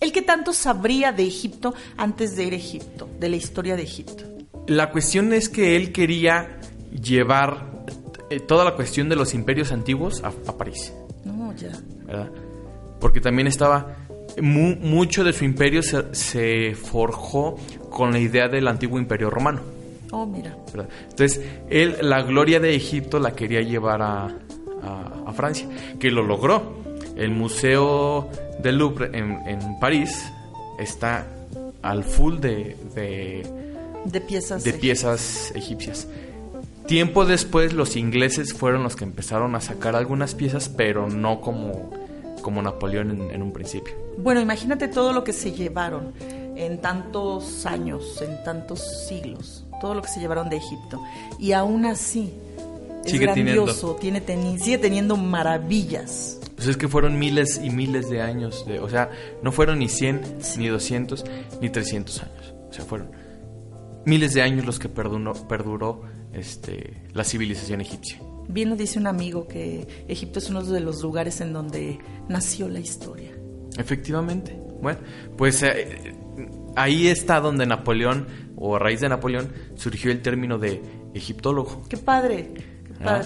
¿El 0.00 0.12
que 0.12 0.22
tanto 0.22 0.52
sabría 0.52 1.10
de 1.10 1.24
Egipto 1.24 1.74
antes 1.96 2.36
de 2.36 2.44
ir 2.44 2.52
a 2.52 2.56
Egipto, 2.56 3.08
de 3.18 3.28
la 3.30 3.36
historia 3.36 3.74
de 3.74 3.82
Egipto? 3.82 4.35
La 4.66 4.90
cuestión 4.90 5.32
es 5.32 5.48
que 5.48 5.76
él 5.76 5.92
quería 5.92 6.58
llevar 7.02 7.66
eh, 8.30 8.40
toda 8.40 8.64
la 8.64 8.74
cuestión 8.74 9.08
de 9.08 9.16
los 9.16 9.34
imperios 9.34 9.72
antiguos 9.72 10.22
a, 10.24 10.28
a 10.28 10.52
París. 10.56 10.92
No, 11.24 11.54
ya. 11.54 11.70
¿verdad? 12.04 12.30
Porque 13.00 13.20
también 13.20 13.46
estaba 13.46 13.96
mu- 14.40 14.76
mucho 14.76 15.22
de 15.24 15.32
su 15.32 15.44
imperio 15.44 15.82
se, 15.82 16.14
se 16.14 16.74
forjó 16.74 17.56
con 17.90 18.10
la 18.12 18.18
idea 18.18 18.48
del 18.48 18.66
antiguo 18.68 18.98
imperio 18.98 19.30
romano. 19.30 19.60
Oh, 20.12 20.26
mira. 20.26 20.56
¿verdad? 20.72 20.88
Entonces, 21.10 21.40
él 21.68 21.96
la 22.02 22.22
gloria 22.22 22.58
de 22.60 22.74
Egipto 22.74 23.18
la 23.18 23.32
quería 23.34 23.60
llevar 23.62 24.02
a, 24.02 24.24
a- 24.26 25.22
a 25.26 25.32
Francia, 25.32 25.68
que 25.98 26.10
lo 26.10 26.22
logró. 26.22 26.84
El 27.16 27.30
Museo 27.30 28.28
del 28.62 28.76
Louvre 28.78 29.10
en, 29.16 29.38
en 29.46 29.78
París 29.80 30.30
está 30.78 31.26
al 31.82 32.04
full 32.04 32.38
de, 32.40 32.76
de, 32.94 33.42
De 34.12 34.20
piezas. 34.20 34.64
de 34.64 34.72
piezas 34.72 35.52
egipcias. 35.54 36.06
Tiempo 36.86 37.24
después 37.26 37.72
los 37.72 37.96
ingleses 37.96 38.54
fueron 38.54 38.82
los 38.84 38.94
que 38.94 39.04
empezaron 39.04 39.54
a 39.56 39.60
sacar 39.60 39.96
algunas 39.96 40.34
piezas, 40.34 40.68
pero 40.68 41.08
no 41.08 41.40
como, 41.40 41.90
como 42.42 42.62
Napoleón 42.62 43.10
en, 43.10 43.30
en 43.32 43.42
un 43.42 43.52
principio. 43.52 43.94
Bueno, 44.18 44.40
imagínate 44.40 44.86
todo 44.88 45.12
lo 45.12 45.24
que 45.24 45.32
se 45.32 45.50
llevaron 45.52 46.12
en 46.54 46.80
tantos 46.80 47.66
años, 47.66 48.22
en 48.22 48.42
tantos 48.44 49.06
siglos, 49.08 49.64
todo 49.80 49.94
lo 49.94 50.02
que 50.02 50.08
se 50.08 50.20
llevaron 50.20 50.48
de 50.48 50.56
Egipto. 50.58 51.02
Y 51.40 51.52
aún 51.52 51.84
así, 51.86 52.32
es 53.04 53.10
Sigue 53.10 53.24
grandioso, 53.26 53.96
tiene 54.00 54.24
teni- 54.24 54.58
sigue 54.58 54.78
teniendo 54.78 55.16
maravillas. 55.16 56.38
Pues 56.54 56.68
es 56.68 56.76
que 56.76 56.88
fueron 56.88 57.18
miles 57.18 57.60
y 57.62 57.70
miles 57.70 58.08
de 58.08 58.22
años, 58.22 58.64
de, 58.66 58.78
o 58.80 58.88
sea, 58.88 59.10
no 59.42 59.52
fueron 59.52 59.80
ni 59.80 59.88
100, 59.88 60.22
ni 60.56 60.68
200, 60.68 61.24
ni 61.60 61.68
300 61.68 62.22
años. 62.22 62.54
O 62.70 62.72
sea, 62.72 62.84
fueron 62.84 63.10
miles 64.06 64.32
de 64.32 64.42
años 64.42 64.64
los 64.64 64.78
que 64.78 64.88
perduró, 64.88 65.34
perduró 65.46 66.02
este, 66.32 67.02
la 67.12 67.24
civilización 67.24 67.82
egipcia. 67.82 68.20
Bien 68.48 68.70
lo 68.70 68.76
dice 68.76 68.98
un 68.98 69.06
amigo 69.06 69.46
que 69.46 70.04
Egipto 70.08 70.38
es 70.38 70.48
uno 70.48 70.62
de 70.62 70.80
los 70.80 71.02
lugares 71.02 71.40
en 71.40 71.52
donde 71.52 71.98
nació 72.28 72.68
la 72.68 72.78
historia. 72.78 73.32
Efectivamente. 73.76 74.58
Bueno, 74.80 75.00
pues 75.36 75.62
eh, 75.62 76.14
ahí 76.76 77.08
está 77.08 77.40
donde 77.40 77.66
Napoleón, 77.66 78.26
o 78.56 78.76
a 78.76 78.78
raíz 78.78 79.00
de 79.00 79.08
Napoleón, 79.08 79.52
surgió 79.74 80.10
el 80.12 80.22
término 80.22 80.58
de 80.58 80.80
egiptólogo. 81.12 81.82
Qué 81.88 81.96
padre, 81.96 82.52
qué 82.54 83.04
¿ah? 83.04 83.22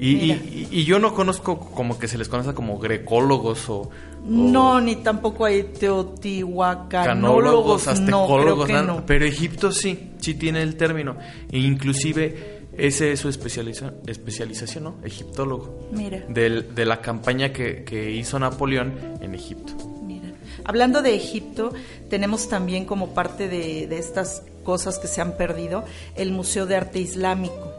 Y, 0.00 0.32
y- 0.32 0.68
y 0.70 0.84
yo 0.84 0.98
no 0.98 1.14
conozco 1.14 1.58
como 1.60 1.98
que 1.98 2.08
se 2.08 2.16
les 2.16 2.28
conoce 2.28 2.54
como 2.54 2.78
grecólogos 2.78 3.68
o... 3.68 3.80
o 3.82 3.90
No, 4.24 4.80
ni 4.80 4.96
tampoco 4.96 5.44
hay 5.44 5.64
teotihuacanólogos, 5.64 7.86
no, 7.86 7.92
aztecólogos, 7.92 8.70
no. 8.70 9.04
pero 9.06 9.24
Egipto 9.26 9.72
sí, 9.72 10.10
sí 10.18 10.34
tiene 10.34 10.62
el 10.62 10.76
término. 10.76 11.16
E 11.50 11.58
inclusive 11.58 12.60
ese 12.76 13.12
es 13.12 13.20
su 13.20 13.28
especializa- 13.28 13.92
especialización, 14.06 14.84
¿no? 14.84 14.94
Egiptólogo. 15.04 15.88
Mira. 15.92 16.24
Del- 16.28 16.74
de 16.74 16.84
la 16.86 17.00
campaña 17.00 17.52
que, 17.52 17.84
que 17.84 18.10
hizo 18.10 18.38
Napoleón 18.38 18.94
en 19.20 19.34
Egipto. 19.34 19.72
Mira, 20.02 20.32
hablando 20.64 21.02
de 21.02 21.14
Egipto, 21.14 21.72
tenemos 22.08 22.48
también 22.48 22.84
como 22.86 23.08
parte 23.12 23.48
de, 23.48 23.86
de 23.86 23.98
estas 23.98 24.44
cosas 24.64 24.98
que 24.98 25.08
se 25.08 25.20
han 25.20 25.36
perdido 25.36 25.84
el 26.14 26.32
Museo 26.32 26.64
de 26.66 26.76
Arte 26.76 27.00
Islámico. 27.00 27.69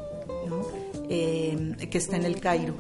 Eh, 1.14 1.76
que 1.90 1.98
está 1.98 2.16
en 2.16 2.24
el 2.24 2.40
Cairo, 2.40 2.74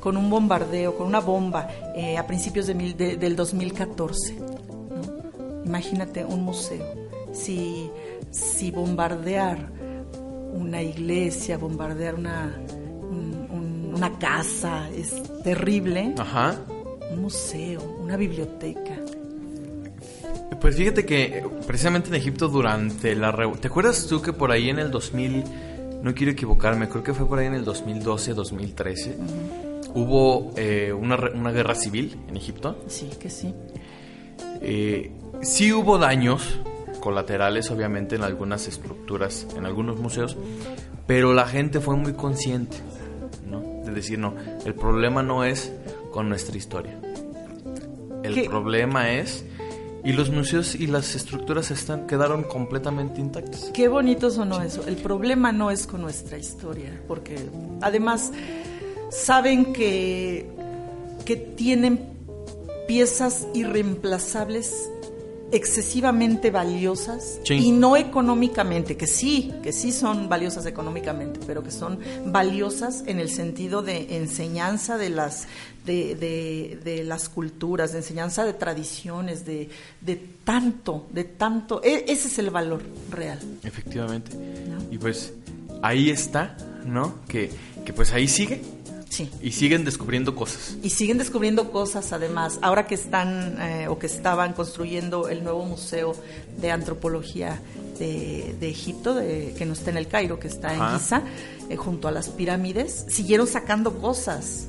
con 0.00 0.16
un 0.16 0.28
bombardeo, 0.28 0.96
con 0.96 1.06
una 1.06 1.20
bomba 1.20 1.68
eh, 1.94 2.18
a 2.18 2.26
principios 2.26 2.66
de 2.66 2.74
mil- 2.74 2.96
de- 2.96 3.16
del 3.16 3.36
2014. 3.36 4.34
¿no? 4.34 5.62
Imagínate 5.64 6.24
un 6.24 6.42
museo. 6.44 6.84
Si, 7.32 7.88
si 8.32 8.72
bombardear 8.72 9.68
una 10.52 10.82
iglesia, 10.82 11.56
bombardear 11.56 12.16
una, 12.16 12.56
un- 12.68 13.46
un- 13.50 13.92
una 13.94 14.18
casa 14.18 14.88
es 14.90 15.14
terrible, 15.44 16.12
Ajá. 16.18 16.56
un 17.12 17.22
museo, 17.22 17.80
una 18.02 18.16
biblioteca. 18.16 18.96
Pues 20.60 20.76
fíjate 20.76 21.04
que 21.06 21.44
precisamente 21.66 22.08
en 22.08 22.14
Egipto 22.16 22.48
durante 22.48 23.14
la... 23.14 23.32
¿Te 23.60 23.68
acuerdas 23.68 24.06
tú 24.08 24.22
que 24.22 24.32
por 24.32 24.50
ahí 24.50 24.70
en 24.70 24.78
el 24.78 24.90
2000, 24.90 25.44
no 26.04 26.14
quiero 26.14 26.32
equivocarme, 26.32 26.86
creo 26.90 27.02
que 27.02 27.14
fue 27.14 27.26
por 27.26 27.38
ahí 27.38 27.46
en 27.46 27.54
el 27.54 27.64
2012, 27.64 28.34
2013, 28.34 29.16
hubo 29.94 30.52
eh, 30.54 30.92
una, 30.92 31.16
una 31.34 31.50
guerra 31.50 31.74
civil 31.74 32.18
en 32.28 32.36
Egipto? 32.36 32.78
Sí, 32.88 33.08
que 33.18 33.30
sí. 33.30 33.54
Eh, 34.60 35.12
sí 35.40 35.72
hubo 35.72 35.96
daños 35.96 36.60
colaterales, 37.00 37.70
obviamente, 37.70 38.16
en 38.16 38.22
algunas 38.22 38.68
estructuras, 38.68 39.46
en 39.56 39.64
algunos 39.64 39.98
museos, 39.98 40.36
pero 41.06 41.32
la 41.32 41.46
gente 41.46 41.80
fue 41.80 41.96
muy 41.96 42.12
consciente, 42.12 42.76
¿no? 43.48 43.62
De 43.82 43.90
decir, 43.90 44.18
no, 44.18 44.34
el 44.66 44.74
problema 44.74 45.22
no 45.22 45.42
es 45.42 45.72
con 46.12 46.28
nuestra 46.28 46.54
historia. 46.54 47.00
El 48.22 48.34
¿Qué? 48.34 48.44
problema 48.44 49.10
es... 49.10 49.46
Y 50.04 50.12
los 50.12 50.30
museos 50.30 50.74
y 50.74 50.86
las 50.86 51.14
estructuras 51.14 51.70
están, 51.70 52.06
quedaron 52.06 52.42
completamente 52.42 53.20
intactas. 53.20 53.70
Qué 53.72 53.88
bonito 53.88 54.30
sonó 54.30 54.60
eso. 54.60 54.86
El 54.86 54.96
problema 54.96 55.50
no 55.50 55.70
es 55.70 55.86
con 55.86 56.02
nuestra 56.02 56.36
historia, 56.36 57.00
porque 57.08 57.36
además 57.80 58.30
saben 59.10 59.72
que, 59.72 60.50
que 61.24 61.36
tienen 61.36 62.14
piezas 62.86 63.46
irreemplazables 63.54 64.90
excesivamente 65.52 66.50
valiosas 66.50 67.38
Sí. 67.44 67.54
y 67.54 67.70
no 67.70 67.96
económicamente, 67.96 68.96
que 68.96 69.06
sí, 69.06 69.52
que 69.62 69.72
sí 69.72 69.92
son 69.92 70.28
valiosas 70.28 70.66
económicamente, 70.66 71.40
pero 71.46 71.62
que 71.62 71.70
son 71.70 71.98
valiosas 72.26 73.04
en 73.06 73.20
el 73.20 73.28
sentido 73.30 73.82
de 73.82 74.16
enseñanza 74.16 74.96
de 74.98 75.10
las 75.10 75.46
de, 75.84 76.14
de- 76.14 76.80
de 76.82 77.04
las 77.04 77.28
culturas, 77.28 77.92
de 77.92 77.98
enseñanza 77.98 78.42
de 78.44 78.54
tradiciones, 78.54 79.44
de, 79.44 79.68
de 80.00 80.16
tanto, 80.42 81.06
de 81.12 81.24
tanto, 81.24 81.82
e- 81.84 82.06
ese 82.08 82.28
es 82.28 82.38
el 82.38 82.48
valor 82.48 82.82
real. 83.10 83.38
Efectivamente. 83.62 84.34
¿No? 84.34 84.78
Y 84.90 84.96
pues 84.96 85.34
ahí 85.82 86.08
está, 86.08 86.56
¿no? 86.86 87.16
Que, 87.28 87.50
que 87.84 87.92
pues 87.92 88.12
ahí 88.14 88.26
sigue. 88.28 88.62
Sí. 89.14 89.30
Y 89.40 89.52
siguen 89.52 89.84
descubriendo 89.84 90.34
cosas. 90.34 90.76
Y 90.82 90.90
siguen 90.90 91.18
descubriendo 91.18 91.70
cosas 91.70 92.12
además, 92.12 92.58
ahora 92.62 92.86
que 92.88 92.96
están 92.96 93.56
eh, 93.60 93.86
o 93.88 93.96
que 93.98 94.06
estaban 94.06 94.54
construyendo 94.54 95.28
el 95.28 95.44
nuevo 95.44 95.64
museo 95.64 96.16
de 96.60 96.72
antropología 96.72 97.60
de, 97.98 98.56
de 98.58 98.68
Egipto, 98.68 99.14
de- 99.14 99.54
que 99.56 99.66
no 99.66 99.74
está 99.74 99.90
en 99.90 99.98
el 99.98 100.08
Cairo, 100.08 100.40
que 100.40 100.48
está 100.48 100.70
Ajá. 100.70 100.94
en 100.94 100.98
Giza, 100.98 101.22
eh, 101.68 101.76
junto 101.76 102.08
a 102.08 102.10
las 102.10 102.28
pirámides, 102.28 103.04
siguieron 103.08 103.46
sacando 103.46 103.98
cosas. 103.98 104.66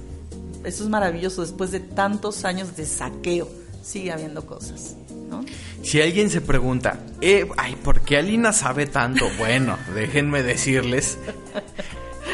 Eso 0.63 0.83
es 0.83 0.89
maravilloso, 0.89 1.41
después 1.41 1.71
de 1.71 1.79
tantos 1.79 2.45
años 2.45 2.75
de 2.75 2.85
saqueo, 2.85 3.47
sigue 3.83 4.11
habiendo 4.11 4.45
cosas. 4.45 4.95
¿no? 5.29 5.43
Si 5.81 5.99
alguien 6.01 6.29
se 6.29 6.41
pregunta, 6.41 6.99
eh, 7.21 7.47
ay, 7.57 7.75
¿por 7.83 8.01
qué 8.01 8.17
Alina 8.17 8.53
sabe 8.53 8.85
tanto? 8.85 9.25
Bueno, 9.39 9.75
déjenme 9.95 10.43
decirles 10.43 11.17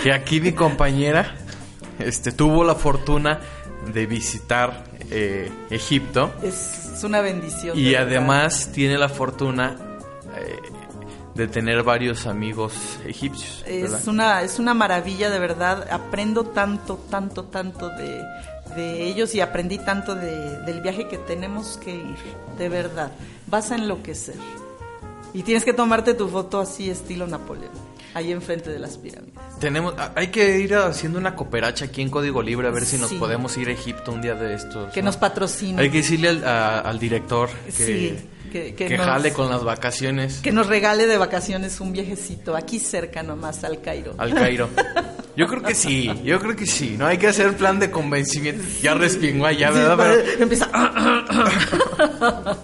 que 0.03 0.11
aquí 0.11 0.41
mi 0.41 0.51
compañera 0.51 1.35
este, 1.99 2.31
tuvo 2.31 2.63
la 2.63 2.75
fortuna 2.75 3.39
de 3.93 4.05
visitar 4.05 4.83
eh, 5.09 5.51
Egipto 5.69 6.31
Es, 6.43 6.91
es 6.93 7.03
una 7.03 7.21
bendición. 7.21 7.77
y 7.77 7.91
verdad. 7.91 8.07
además 8.07 8.69
tiene 8.73 8.97
la 8.97 9.09
fortuna 9.09 9.75
eh, 10.37 10.57
de 11.35 11.47
tener 11.47 11.81
varios 11.83 12.27
amigos 12.27 12.73
egipcios. 13.05 13.63
¿verdad? 13.67 13.99
Es 13.99 14.07
una, 14.07 14.41
es 14.43 14.59
una 14.59 14.73
maravilla, 14.73 15.29
de 15.29 15.39
verdad. 15.39 15.87
Aprendo 15.91 16.43
tanto, 16.45 16.97
tanto, 17.09 17.45
tanto 17.45 17.89
de, 17.89 18.21
de 18.75 19.03
ellos 19.07 19.33
y 19.33 19.41
aprendí 19.41 19.77
tanto 19.79 20.13
de- 20.15 20.59
del 20.61 20.81
viaje 20.81 21.07
que 21.07 21.17
tenemos 21.17 21.77
que 21.77 21.95
ir, 21.95 22.15
de 22.57 22.69
verdad. 22.69 23.11
Vas 23.47 23.71
a 23.71 23.75
enloquecer. 23.75 24.35
Y 25.33 25.43
tienes 25.43 25.63
que 25.63 25.71
tomarte 25.73 26.13
tu 26.13 26.27
foto 26.27 26.59
así, 26.59 26.89
estilo 26.89 27.25
Napoleón, 27.25 27.71
ahí 28.13 28.31
enfrente 28.31 28.69
de 28.69 28.79
las 28.79 28.97
pirámides. 28.97 29.33
Tenemos, 29.59 29.93
hay 30.15 30.27
que 30.27 30.59
ir 30.59 30.75
haciendo 30.75 31.19
una 31.19 31.35
cooperacha 31.35 31.85
aquí 31.85 32.01
en 32.01 32.09
Código 32.09 32.41
Libre 32.41 32.67
a 32.67 32.71
ver 32.71 32.85
si 32.85 32.97
nos 32.97 33.09
Sí. 33.09 33.17
podemos 33.17 33.57
ir 33.57 33.69
a 33.69 33.71
Egipto 33.71 34.11
un 34.11 34.21
día 34.21 34.35
de 34.35 34.53
estos. 34.55 34.91
Que 34.93 35.01
¿no? 35.01 35.07
nos 35.07 35.17
patrocine. 35.17 35.81
Hay 35.81 35.89
que 35.89 35.97
decirle 35.97 36.29
al, 36.29 36.43
a- 36.43 36.79
al 36.79 36.99
director 36.99 37.49
que, 37.65 37.71
Sí, 37.71 38.17
que- 38.51 38.73
que 38.75 38.87
que 38.87 38.97
nos- 38.97 39.05
jale 39.05 39.31
con 39.33 39.49
las 39.49 39.63
vacaciones 39.63 40.39
Que 40.41 40.51
nos 40.51 40.67
regale 40.67 41.07
de 41.07 41.17
vacaciones 41.17 41.79
un 41.79 41.93
viajecito, 41.93 42.55
aquí 42.55 42.79
cerca 42.79 43.23
nomás, 43.23 43.63
al 43.63 43.81
Cairo. 43.81 44.13
al 44.17 44.33
Cairo. 44.33 44.69
Yo 45.37 45.47
creo 45.47 45.61
que 45.63 45.75
sí, 45.75 46.11
yo 46.25 46.39
creo 46.41 46.55
que 46.57 46.65
sí. 46.65 46.95
No 46.97 47.05
hay 47.05 47.17
que 47.17 47.27
hacer 47.27 47.55
plan 47.55 47.79
de 47.79 47.89
convencimiento. 47.89 48.61
Ya 48.81 48.93
respingó 48.93 49.45
allá, 49.45 49.71
¿verdad? 49.71 49.97
Pero- 49.97 50.43
empieza. 50.43 50.69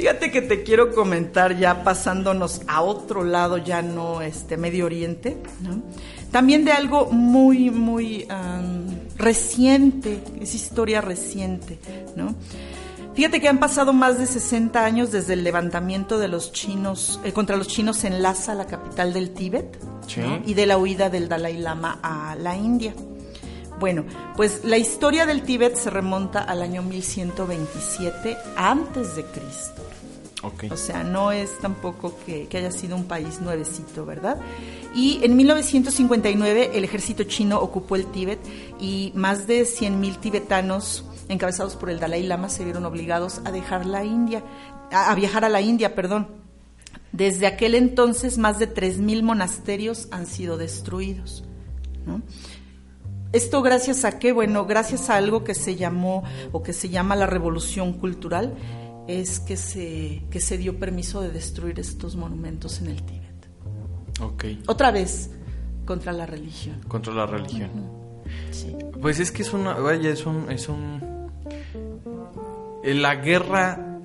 Fíjate 0.00 0.30
que 0.30 0.40
te 0.40 0.62
quiero 0.62 0.94
comentar 0.94 1.58
ya 1.58 1.84
pasándonos 1.84 2.62
a 2.66 2.80
otro 2.80 3.22
lado, 3.22 3.58
ya 3.58 3.82
no 3.82 4.22
este 4.22 4.56
Medio 4.56 4.86
Oriente, 4.86 5.36
¿no? 5.60 5.82
También 6.30 6.64
de 6.64 6.72
algo 6.72 7.10
muy, 7.12 7.70
muy 7.70 8.26
reciente, 9.18 10.22
es 10.40 10.54
historia 10.54 11.02
reciente, 11.02 11.78
¿no? 12.16 12.34
Fíjate 13.12 13.42
que 13.42 13.48
han 13.48 13.58
pasado 13.58 13.92
más 13.92 14.18
de 14.18 14.26
60 14.26 14.82
años 14.82 15.12
desde 15.12 15.34
el 15.34 15.44
levantamiento 15.44 16.18
de 16.18 16.28
los 16.28 16.52
chinos, 16.52 17.20
eh, 17.22 17.32
contra 17.32 17.56
los 17.58 17.68
chinos 17.68 18.02
en 18.04 18.22
Lhasa, 18.22 18.54
la 18.54 18.66
capital 18.66 19.12
del 19.12 19.32
Tíbet, 19.34 19.78
Sí. 20.06 20.20
¿no? 20.22 20.40
y 20.46 20.54
de 20.54 20.64
la 20.66 20.78
huida 20.78 21.10
del 21.10 21.28
Dalai 21.28 21.58
Lama 21.58 22.00
a 22.02 22.34
la 22.36 22.56
India. 22.56 22.94
Bueno, 23.80 24.04
pues 24.36 24.62
la 24.62 24.76
historia 24.76 25.24
del 25.24 25.42
Tíbet 25.42 25.74
se 25.74 25.88
remonta 25.88 26.40
al 26.42 26.60
año 26.60 26.82
1127 26.82 28.36
antes 28.54 29.16
de 29.16 29.24
Cristo. 29.24 29.82
Ok. 30.42 30.64
O 30.70 30.76
sea, 30.76 31.02
no 31.02 31.32
es 31.32 31.58
tampoco 31.60 32.14
que, 32.26 32.46
que 32.46 32.58
haya 32.58 32.72
sido 32.72 32.94
un 32.94 33.04
país 33.04 33.40
nuevecito, 33.40 34.04
¿verdad? 34.04 34.38
Y 34.94 35.20
en 35.22 35.34
1959 35.34 36.72
el 36.74 36.84
ejército 36.84 37.24
chino 37.24 37.58
ocupó 37.58 37.96
el 37.96 38.04
Tíbet 38.04 38.40
y 38.78 39.12
más 39.14 39.46
de 39.46 39.62
100.000 39.62 40.20
tibetanos 40.20 41.06
encabezados 41.30 41.76
por 41.76 41.88
el 41.88 41.98
Dalai 41.98 42.22
Lama 42.22 42.50
se 42.50 42.64
vieron 42.64 42.84
obligados 42.84 43.40
a 43.46 43.50
dejar 43.50 43.86
la 43.86 44.04
India, 44.04 44.44
a, 44.92 45.10
a 45.10 45.14
viajar 45.14 45.46
a 45.46 45.48
la 45.48 45.62
India, 45.62 45.94
perdón. 45.94 46.28
Desde 47.12 47.46
aquel 47.46 47.74
entonces 47.74 48.36
más 48.36 48.58
de 48.58 48.72
3.000 48.72 49.22
monasterios 49.22 50.08
han 50.10 50.26
sido 50.26 50.58
destruidos. 50.58 51.44
¿no? 52.06 52.22
Esto 53.32 53.62
gracias 53.62 54.04
a 54.04 54.18
qué? 54.18 54.32
Bueno, 54.32 54.66
gracias 54.66 55.08
a 55.10 55.16
algo 55.16 55.44
que 55.44 55.54
se 55.54 55.76
llamó 55.76 56.24
o 56.52 56.62
que 56.62 56.72
se 56.72 56.88
llama 56.88 57.14
la 57.16 57.26
revolución 57.26 57.92
cultural, 57.92 58.54
es 59.06 59.38
que 59.40 59.56
se, 59.56 60.22
que 60.30 60.40
se 60.40 60.58
dio 60.58 60.78
permiso 60.78 61.20
de 61.20 61.30
destruir 61.30 61.78
estos 61.78 62.16
monumentos 62.16 62.80
en 62.80 62.88
el 62.88 63.02
Tíbet. 63.02 63.48
Ok. 64.20 64.44
Otra 64.66 64.90
vez, 64.90 65.30
contra 65.86 66.12
la 66.12 66.26
religión. 66.26 66.80
Contra 66.88 67.12
la 67.14 67.26
religión. 67.26 67.70
Sí. 68.50 68.76
Pues 69.00 69.18
es 69.20 69.32
que 69.32 69.42
es 69.42 69.52
una, 69.52 69.74
vaya, 69.74 70.10
es 70.10 70.26
un, 70.26 70.50
es 70.50 70.68
un, 70.68 71.00
la 72.84 73.14
guerra 73.16 73.98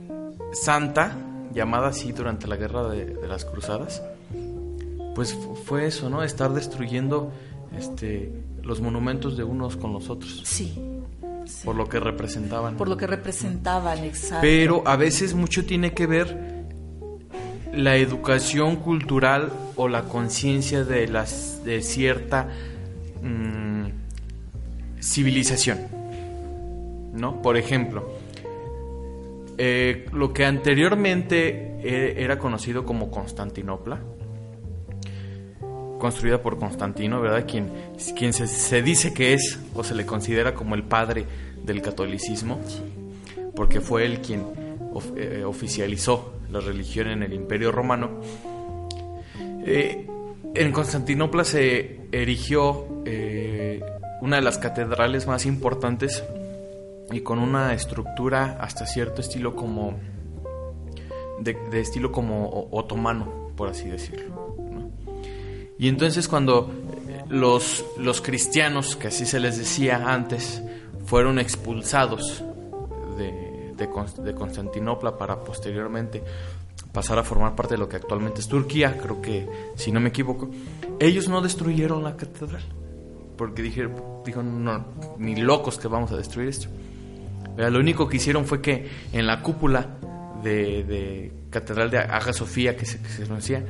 santa, 0.53 1.17
llamada 1.53 1.87
así 1.89 2.11
durante 2.11 2.47
la 2.47 2.55
guerra 2.57 2.87
de, 2.89 3.05
de 3.05 3.27
las 3.27 3.45
cruzadas, 3.45 4.01
pues 5.15 5.33
fu- 5.33 5.55
fue 5.55 5.87
eso, 5.87 6.09
¿no? 6.09 6.23
Estar 6.23 6.53
destruyendo, 6.53 7.31
este, 7.77 8.31
los 8.65 8.81
monumentos 8.81 9.37
de 9.37 9.43
unos 9.43 9.77
con 9.77 9.93
los 9.93 10.09
otros, 10.09 10.41
Sí, 10.43 10.73
sí. 11.45 11.61
por 11.65 11.75
lo 11.75 11.87
que 11.87 11.99
representaban. 11.99 12.75
Por 12.75 12.89
lo 12.89 12.97
que 12.97 13.07
representaban, 13.07 14.03
exacto. 14.03 14.39
Pero 14.41 14.83
a 14.85 14.95
veces 14.95 15.33
mucho 15.35 15.65
tiene 15.65 15.93
que 15.93 16.07
ver 16.07 16.55
la 17.73 17.95
educación 17.97 18.77
cultural 18.77 19.51
o 19.75 19.87
la 19.87 20.03
conciencia 20.03 20.83
de 20.83 21.07
las 21.07 21.63
de 21.63 21.81
cierta 21.81 22.49
mm, 23.21 23.85
civilización. 25.01 25.79
¿No? 27.13 27.41
Por 27.41 27.57
ejemplo, 27.57 28.09
eh, 29.57 30.05
lo 30.11 30.33
que 30.33 30.45
anteriormente 30.45 31.77
e- 31.81 32.21
era 32.23 32.37
conocido 32.39 32.85
como 32.85 33.09
Constantinopla, 33.09 33.99
construida 35.99 36.41
por 36.41 36.57
Constantino, 36.57 37.21
¿verdad? 37.21 37.45
Quien, 37.47 37.71
quien 38.17 38.33
se, 38.33 38.47
se 38.47 38.81
dice 38.81 39.13
que 39.13 39.33
es 39.33 39.59
o 39.73 39.83
se 39.83 39.95
le 39.95 40.05
considera 40.05 40.53
como 40.53 40.75
el 40.75 40.83
padre 40.83 41.25
del 41.63 41.81
catolicismo, 41.81 42.59
porque 43.55 43.81
fue 43.81 44.05
él 44.05 44.19
quien 44.19 44.43
eh, 45.17 45.43
oficializó 45.45 46.35
la 46.51 46.61
religión 46.61 47.07
en 47.09 47.23
el 47.23 47.33
Imperio 47.33 47.71
Romano. 47.71 48.21
Eh, 49.65 50.07
en 50.53 50.71
Constantinopla 50.71 51.43
se 51.43 52.07
erigió 52.11 53.03
eh, 53.05 53.83
una 54.21 54.37
de 54.37 54.41
las 54.41 54.57
catedrales 54.57 55.27
más 55.27 55.45
importantes 55.45 56.23
y 57.11 57.21
con 57.21 57.39
una 57.39 57.73
estructura 57.73 58.57
hasta 58.61 58.85
cierto 58.85 59.21
estilo 59.21 59.55
como 59.55 59.99
de, 61.41 61.57
estilo 61.73 62.11
como 62.11 62.69
otomano, 62.71 63.51
por 63.57 63.69
así 63.69 63.89
decirlo. 63.89 64.44
Y 65.77 65.87
entonces 65.89 66.27
cuando 66.27 66.71
eh, 67.09 67.23
los, 67.29 67.85
los 67.97 68.21
cristianos, 68.21 68.95
que 68.95 69.07
así 69.07 69.25
se 69.25 69.39
les 69.39 69.57
decía 69.57 70.13
antes, 70.13 70.61
fueron 71.05 71.37
expulsados 71.39 72.43
de, 73.17 73.73
de 73.75 73.89
Cons- 73.89 74.15
de 74.21 74.33
Constantinopla 74.33 75.17
para 75.17 75.43
posteriormente 75.43 76.23
pasar 76.91 77.19
a 77.19 77.23
formar 77.23 77.55
parte 77.55 77.73
de 77.73 77.77
lo 77.77 77.89
que 77.89 77.97
actualmente 77.97 78.39
es 78.39 78.47
Turquía, 78.47 78.97
creo 78.97 79.21
que 79.21 79.47
si 79.75 79.91
no 79.91 79.99
me 79.99 80.09
equivoco, 80.09 80.49
ellos 80.99 81.27
no 81.27 81.41
destruyeron 81.41 82.03
la 82.03 82.15
catedral, 82.15 82.63
porque 83.37 83.61
dijeron, 83.61 83.95
dijo, 84.25 84.41
no, 84.41 84.85
ni 85.17 85.35
locos 85.35 85.77
que 85.77 85.89
vamos 85.89 86.11
a 86.13 86.17
destruir 86.17 86.47
esto. 86.47 86.67
Lo 87.57 87.79
único 87.79 88.07
que 88.07 88.17
hicieron 88.17 88.45
fue 88.45 88.61
que 88.61 88.89
en 89.11 89.27
la 89.27 89.41
cúpula 89.41 89.97
de, 90.41 90.83
de 90.83 91.33
Catedral 91.49 91.89
de 91.89 91.99
Hagia 91.99 92.33
Sofía, 92.33 92.75
que 92.77 92.85
se, 92.85 93.01
que 93.01 93.09
se 93.09 93.25
conocía, 93.25 93.63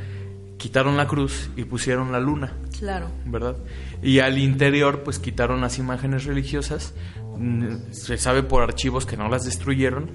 quitaron 0.57 0.97
la 0.97 1.07
cruz 1.07 1.49
y 1.55 1.63
pusieron 1.65 2.11
la 2.11 2.19
luna, 2.19 2.53
Claro. 2.79 3.07
¿verdad? 3.25 3.55
Y 4.01 4.19
al 4.19 4.37
interior, 4.37 5.03
pues 5.03 5.19
quitaron 5.19 5.61
las 5.61 5.77
imágenes 5.79 6.25
religiosas, 6.25 6.93
mm, 7.37 7.91
se 7.91 8.17
sabe 8.17 8.43
por 8.43 8.63
archivos 8.63 9.05
que 9.05 9.17
no 9.17 9.27
las 9.29 9.45
destruyeron, 9.45 10.09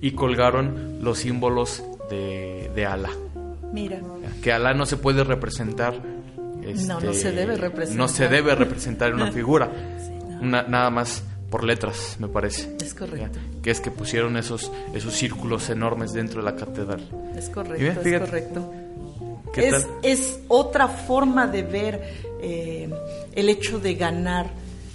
y 0.00 0.12
colgaron 0.12 0.98
los 1.02 1.18
símbolos 1.18 1.82
de, 2.10 2.70
de 2.74 2.84
Alá. 2.86 3.10
Mira. 3.72 4.00
Que 4.42 4.52
Alá 4.52 4.74
no 4.74 4.84
se 4.86 4.96
puede 4.96 5.24
representar. 5.24 5.94
No, 6.86 7.00
no 7.00 7.10
este, 7.10 7.14
se 7.14 7.32
debe 7.32 7.56
representar. 7.56 7.96
No 7.98 8.08
se 8.08 8.28
debe 8.28 8.54
representar 8.54 9.08
en 9.10 9.14
una 9.16 9.32
figura. 9.32 9.70
Una- 10.40 10.62
nada 10.62 10.90
más 10.90 11.22
por 11.50 11.64
letras, 11.64 12.16
me 12.18 12.28
parece. 12.28 12.76
Es 12.82 12.94
correcto. 12.94 13.38
Ya, 13.38 13.62
Que 13.62 13.70
es 13.70 13.80
que 13.80 13.90
pusieron 13.90 14.36
esos, 14.36 14.70
esos 14.94 15.14
círculos 15.14 15.70
enormes 15.70 16.12
dentro 16.12 16.40
de 16.42 16.50
la 16.50 16.56
catedral. 16.56 17.08
Es 17.36 17.48
correcto, 17.48 18.00
es 18.02 18.20
correcto. 18.20 18.72
¿Qué 19.54 19.68
Es, 19.68 19.72
tal? 19.72 19.90
es 20.02 20.40
otra 20.48 20.88
forma 20.88 21.46
de 21.46 21.62
ver 21.62 22.02
eh, 22.40 22.90
el 23.32 23.48
hecho 23.48 23.78
de 23.78 23.94
ganar 23.94 24.50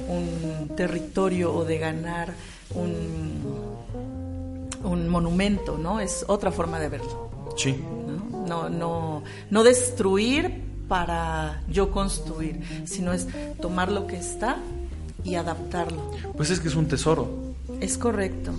un 0.07 0.75
territorio 0.75 1.53
o 1.53 1.65
de 1.65 1.77
ganar 1.77 2.33
un, 2.75 3.77
un 4.83 5.07
monumento, 5.09 5.77
¿no? 5.77 5.99
Es 5.99 6.25
otra 6.27 6.51
forma 6.51 6.79
de 6.79 6.89
verlo. 6.89 7.29
Sí. 7.57 7.75
¿no? 8.31 8.45
No, 8.47 8.69
no, 8.69 9.23
no 9.49 9.63
destruir 9.63 10.61
para 10.87 11.61
yo 11.69 11.91
construir, 11.91 12.59
sino 12.85 13.13
es 13.13 13.27
tomar 13.61 13.91
lo 13.91 14.07
que 14.07 14.17
está 14.17 14.57
y 15.23 15.35
adaptarlo. 15.35 16.11
Pues 16.35 16.49
es 16.49 16.59
que 16.59 16.67
es 16.69 16.75
un 16.75 16.87
tesoro. 16.87 17.27
Es 17.79 17.97
correcto, 17.97 18.51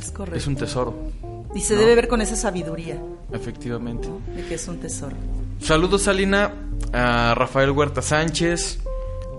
es 0.00 0.10
correcto. 0.10 0.38
Es 0.38 0.46
un 0.46 0.56
tesoro, 0.56 0.94
y 1.54 1.60
se 1.60 1.74
no. 1.74 1.80
debe 1.80 1.94
ver 1.94 2.08
con 2.08 2.20
esa 2.22 2.34
sabiduría 2.36 2.98
efectivamente. 3.32 4.08
de 4.34 4.44
que 4.46 4.54
es 4.54 4.68
un 4.68 4.78
tesoro. 4.78 5.16
Saludos, 5.60 6.02
Salina, 6.02 6.52
a 6.92 7.34
Rafael 7.34 7.70
Huerta 7.70 8.00
Sánchez, 8.02 8.80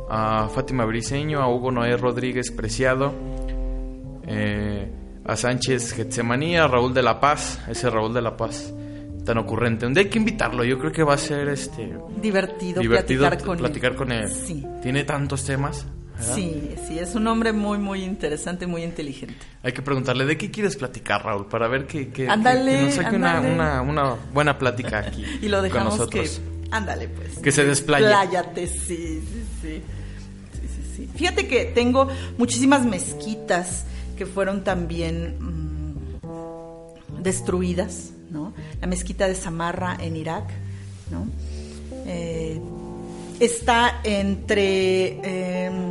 a 0.09 0.49
Fátima 0.53 0.85
Briseño, 0.85 1.39
a 1.41 1.47
Hugo 1.53 1.71
Noé 1.71 1.95
Rodríguez 1.97 2.51
Preciado, 2.51 3.13
eh, 4.27 4.91
a 5.25 5.35
Sánchez 5.35 5.93
Getsemaní, 5.93 6.57
a 6.57 6.67
Raúl 6.67 6.93
de 6.93 7.03
la 7.03 7.19
Paz, 7.19 7.59
ese 7.67 7.89
Raúl 7.89 8.13
de 8.13 8.21
la 8.21 8.35
Paz 8.35 8.73
tan 9.25 9.37
ocurrente. 9.37 9.85
Donde 9.85 10.01
hay 10.01 10.09
que 10.09 10.17
invitarlo, 10.17 10.63
yo 10.63 10.79
creo 10.79 10.91
que 10.91 11.03
va 11.03 11.13
a 11.13 11.17
ser 11.17 11.49
este 11.49 11.93
Divertido, 12.21 12.81
divertido 12.81 13.21
platicar 13.27 13.45
con 13.45 13.57
platicar 13.57 13.91
él. 13.91 13.97
con 13.97 14.11
él. 14.11 14.27
Sí. 14.29 14.65
Tiene 14.81 15.03
tantos 15.03 15.43
temas. 15.45 15.85
¿Verdad? 16.19 16.35
Sí, 16.35 16.75
sí, 16.87 16.99
es 16.99 17.15
un 17.15 17.25
hombre 17.27 17.51
muy, 17.53 17.77
muy 17.77 18.03
interesante, 18.03 18.67
muy 18.67 18.83
inteligente. 18.83 19.35
Hay 19.63 19.71
que 19.71 19.81
preguntarle, 19.81 20.25
¿de 20.25 20.37
qué 20.37 20.51
quieres 20.51 20.75
platicar, 20.75 21.23
Raúl? 21.25 21.47
Para 21.47 21.67
ver 21.67 21.87
que, 21.87 22.09
que, 22.09 22.27
Ándale, 22.29 22.71
que- 22.71 22.77
que 22.77 22.85
nos 22.85 22.93
saque 22.95 23.15
una, 23.15 23.39
una, 23.41 23.81
una 23.81 24.15
buena 24.33 24.57
plática 24.57 24.99
aquí 25.07 25.25
Y 25.41 25.47
lo 25.47 25.57
con 25.57 25.63
dejamos 25.63 25.93
que... 25.93 25.99
nosotros. 26.19 26.41
Ándale, 26.71 27.07
pues. 27.07 27.39
Que 27.39 27.51
se 27.51 27.65
desplaye. 27.65 28.05
Pláyate, 28.05 28.67
sí, 28.67 28.77
sí, 28.77 29.43
sí. 29.61 29.81
Sí, 30.53 30.67
sí, 30.67 30.93
sí. 30.95 31.09
Fíjate 31.15 31.47
que 31.47 31.65
tengo 31.65 32.07
muchísimas 32.37 32.85
mezquitas 32.85 33.85
que 34.17 34.25
fueron 34.27 34.63
también 34.63 35.37
mm, 35.39 37.23
destruidas, 37.23 38.11
¿no? 38.29 38.53
La 38.81 38.87
mezquita 38.87 39.27
de 39.27 39.35
Samarra 39.35 39.97
en 39.99 40.15
Irak, 40.15 40.43
¿no? 41.09 41.27
Eh, 42.05 42.59
está 43.39 44.01
entre 44.03 45.65
em, 45.65 45.88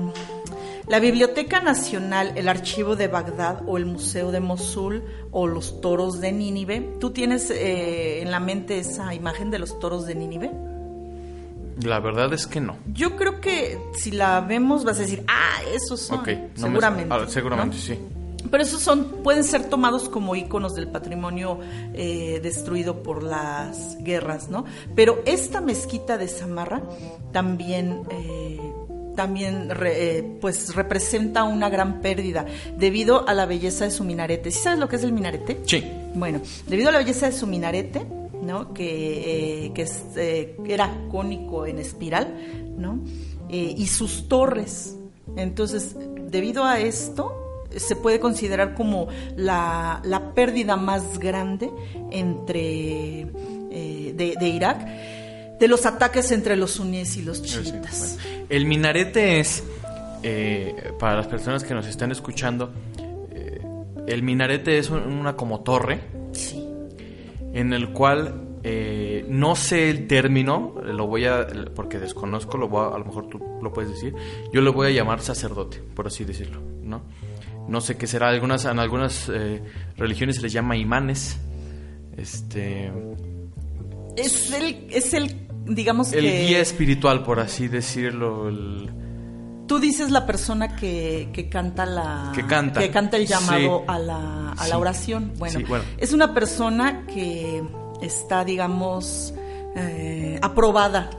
la 0.89 1.01
Biblioteca 1.01 1.61
Nacional, 1.61 2.33
el 2.37 2.49
Archivo 2.49 2.97
de 2.97 3.09
Bagdad 3.09 3.63
o 3.67 3.77
el 3.77 3.85
Museo 3.87 4.31
de 4.33 4.41
Mosul 4.41 5.03
o 5.31 5.47
los 5.47 5.81
toros 5.81 6.21
de 6.21 6.33
Nínive. 6.33 6.81
¿Tú 6.99 7.11
tienes 7.11 7.51
eh, 7.51 8.23
en 8.23 8.31
la 8.31 8.41
mente 8.41 8.79
esa 8.79 9.15
imagen 9.15 9.51
de 9.51 9.59
los 9.59 9.79
toros 9.81 10.07
de 10.07 10.15
Nínive? 10.15 10.51
La 11.83 12.01
verdad 12.01 12.33
es 12.33 12.47
que 12.47 12.61
no. 12.61 12.77
Yo 12.93 13.17
creo 13.17 13.41
que 13.41 13.79
si 13.95 14.11
la 14.11 14.41
vemos 14.41 14.85
vas 14.85 14.99
a 14.99 15.03
decir, 15.03 15.23
ah, 15.29 15.61
esos 15.75 16.01
son. 16.01 16.21
Ok, 16.21 16.29
no 16.29 16.35
me- 16.35 16.57
seguramente. 16.71 17.15
ah, 17.15 17.25
seguramente, 17.29 17.77
¿no? 17.77 17.83
sí. 17.83 17.99
Pero 18.51 18.63
esos 18.63 18.81
son, 18.81 19.05
pueden 19.25 19.45
ser 19.45 19.65
tomados 19.69 20.09
como 20.09 20.35
íconos 20.37 20.75
del 20.75 20.89
patrimonio 20.89 21.59
eh, 21.93 22.41
destruido 22.43 23.03
por 23.03 23.23
las 23.23 23.99
guerras, 24.03 24.49
¿no? 24.49 24.65
Pero 24.95 25.21
esta 25.27 25.61
mezquita 25.61 26.17
de 26.19 26.29
Samarra 26.29 26.81
también, 27.33 28.03
eh, 28.11 28.59
también 29.19 29.69
re- 29.71 30.19
eh, 30.19 30.23
pues 30.41 30.77
representa 30.77 31.43
una 31.43 31.69
gran 31.69 32.01
pérdida 32.01 32.47
debido 32.77 33.29
a 33.29 33.35
la 33.35 33.47
belleza 33.47 33.85
de 33.85 33.91
su 33.91 34.05
minarete. 34.05 34.53
¿Sí 34.53 34.61
sabes 34.61 34.79
lo 34.79 34.89
que 34.89 34.95
es 34.95 35.03
el 35.03 35.11
minarete? 35.11 35.59
Sí. 35.67 35.83
Bueno, 36.15 36.41
debido 36.69 36.91
a 36.91 36.93
la 36.93 36.99
belleza 36.99 37.27
de 37.27 37.33
su 37.33 37.49
minarete, 37.49 38.07
¿no? 38.41 38.73
que, 38.73 39.65
eh, 39.67 39.73
que 39.75 39.83
es, 39.83 40.05
eh, 40.15 40.57
era 40.69 40.89
cónico 41.11 41.67
en 41.67 41.81
espiral, 41.81 42.33
¿no? 42.77 43.01
Y 43.51 43.87
sus 43.89 44.29
torres. 44.29 44.97
Entonces, 45.35 45.97
debido 46.31 46.63
a 46.65 46.79
esto, 46.79 47.67
se 47.75 47.97
puede 47.97 48.21
considerar 48.21 48.75
como 48.75 49.09
la, 49.35 50.01
la 50.05 50.33
pérdida 50.33 50.77
más 50.77 51.19
grande 51.19 51.69
entre 52.13 53.27
de, 53.71 54.35
de 54.39 54.49
Irak 54.49 54.87
de 55.59 55.69
los 55.69 55.87
ataques 55.87 56.31
entre 56.33 56.57
los 56.57 56.73
suníes 56.73 57.17
y 57.17 57.23
los 57.23 57.39
Sí, 57.39 57.63
chiitas. 57.65 58.19
bueno. 58.21 58.47
El 58.49 58.67
minarete 58.67 59.41
es, 59.41 59.63
eh, 60.23 60.93
para 60.99 61.17
las 61.17 61.27
personas 61.27 61.65
que 61.65 61.75
nos 61.75 61.87
están 61.87 62.11
escuchando, 62.13 62.73
eh, 63.35 63.61
el 64.07 64.23
minarete 64.23 64.79
es 64.79 64.91
un- 64.91 65.03
una 65.03 65.35
como 65.37 65.61
torre 65.61 66.01
Sí. 66.33 66.65
en 67.53 67.73
el 67.73 67.93
cual 67.93 68.45
eh, 68.65 69.25
no 69.29 69.55
sé 69.55 69.89
el 69.89 70.09
término, 70.09 70.75
lo 70.85 71.07
voy 71.07 71.27
a, 71.27 71.47
porque 71.77 71.99
desconozco, 72.01 72.59
lo 72.59 72.69
voy 72.69 72.85
a, 72.91 72.95
a 72.97 72.99
lo 72.99 73.05
mejor 73.05 73.29
tú 73.29 73.39
lo 73.63 73.73
puedes 73.73 73.91
decir, 73.93 74.15
yo 74.53 74.61
lo 74.61 74.73
voy 74.73 74.89
a 74.89 74.91
llamar 74.91 75.21
sacerdote, 75.21 75.81
por 75.95 76.09
así 76.09 76.25
decirlo, 76.25 76.61
¿no? 76.83 77.03
No 77.69 77.81
sé 77.81 77.97
qué 77.97 78.09
será, 78.09 78.29
algunas, 78.29 78.65
en 78.65 78.81
algunas 78.81 79.31
eh, 79.33 79.63
religiones 79.97 80.37
se 80.37 80.43
les 80.43 80.53
llama 80.53 80.77
imanes, 80.77 81.39
este, 82.17 82.91
Es 84.17 84.53
el, 84.53 84.87
es 84.91 85.15
el 85.15 85.37
digamos 85.67 86.13
el 86.13 86.25
que... 86.25 86.47
guía 86.47 86.61
espiritual, 86.61 87.23
por 87.25 87.41
así 87.41 87.69
decirlo, 87.69 88.49
el... 88.49 88.91
Tú 89.67 89.79
dices 89.79 90.11
la 90.11 90.25
persona 90.25 90.77
que, 90.77 91.29
que 91.33 91.51
canta 91.51 91.85
la 91.85 92.33
Que 92.35 92.47
canta. 92.47 93.17
el 93.19 93.27
llamado 93.27 93.79
Sí. 93.81 93.85
a 93.87 93.99
la, 93.99 94.53
a 94.53 94.65
Sí. 94.65 94.71
la 94.71 94.79
oración. 94.79 95.33
Bueno, 95.37 95.59
Sí, 95.59 95.65
bueno. 95.65 95.85
es 95.99 96.13
una 96.15 96.33
persona 96.33 97.05
que 97.07 97.63
está, 98.01 98.45
digamos, 98.47 99.35
eh, 99.77 100.39
aprobada 100.41 101.11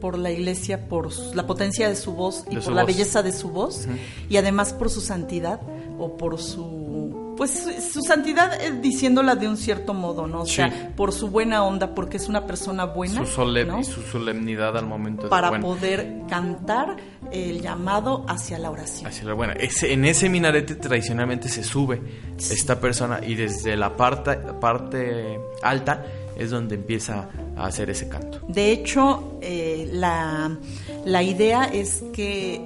por 0.00 0.18
la 0.18 0.30
iglesia 0.30 0.88
por 0.88 1.10
su- 1.10 1.34
la 1.34 1.46
potencia 1.48 1.88
de 1.88 1.96
su 1.96 2.12
voz 2.12 2.44
y 2.48 2.54
De 2.56 2.60
por 2.60 2.74
la 2.74 2.82
voz. 2.82 2.92
belleza 2.94 3.22
de 3.24 3.32
su 3.32 3.48
voz 3.50 3.88
y 4.28 4.36
además 4.36 4.72
por 4.72 4.88
su 4.90 5.00
santidad 5.00 5.60
o 5.98 6.16
por 6.16 6.38
su 6.38 7.03
pues 7.36 7.66
su- 7.92 8.00
santidad 8.02 8.60
eh, 8.62 8.72
diciéndola 8.80 9.34
de 9.36 9.48
un 9.48 9.56
cierto 9.56 9.92
modo, 9.94 10.26
¿no? 10.26 10.42
O 10.42 10.46
Sí. 10.46 10.56
sea, 10.56 10.92
por 10.96 11.12
su 11.12 11.28
buena 11.28 11.64
onda, 11.64 11.94
porque 11.94 12.16
es 12.18 12.28
una 12.28 12.46
persona 12.46 12.84
buena, 12.84 13.24
Su, 13.26 13.40
solem- 13.42 13.66
¿no? 13.66 13.80
y 13.80 13.84
su 13.84 14.02
solemnidad 14.02 14.76
al 14.76 14.86
momento 14.86 15.24
de... 15.24 15.28
para 15.30 15.48
bueno, 15.50 15.66
poder 15.66 16.22
cantar 16.28 16.96
el 17.32 17.60
llamado 17.60 18.24
hacia 18.28 18.58
la 18.58 18.70
oración. 18.70 19.06
Hacia 19.06 19.24
la- 19.24 19.34
bueno, 19.34 19.54
ese- 19.58 19.92
en 19.92 20.04
ese 20.04 20.28
minarete 20.28 20.76
tradicionalmente 20.76 21.48
se 21.48 21.64
sube 21.64 22.00
esta 22.38 22.78
persona 22.78 23.20
y 23.26 23.34
desde 23.34 23.76
la 23.76 23.96
parte, 23.96 24.36
parte 24.60 25.40
alta 25.62 26.04
es 26.36 26.50
donde 26.50 26.74
empieza 26.74 27.28
a 27.56 27.66
hacer 27.66 27.90
ese 27.90 28.08
canto. 28.08 28.40
De 28.48 28.72
hecho, 28.72 29.38
eh, 29.40 29.88
la, 29.92 30.56
la 31.04 31.22
idea 31.22 31.64
es 31.64 32.02
que 32.12 32.60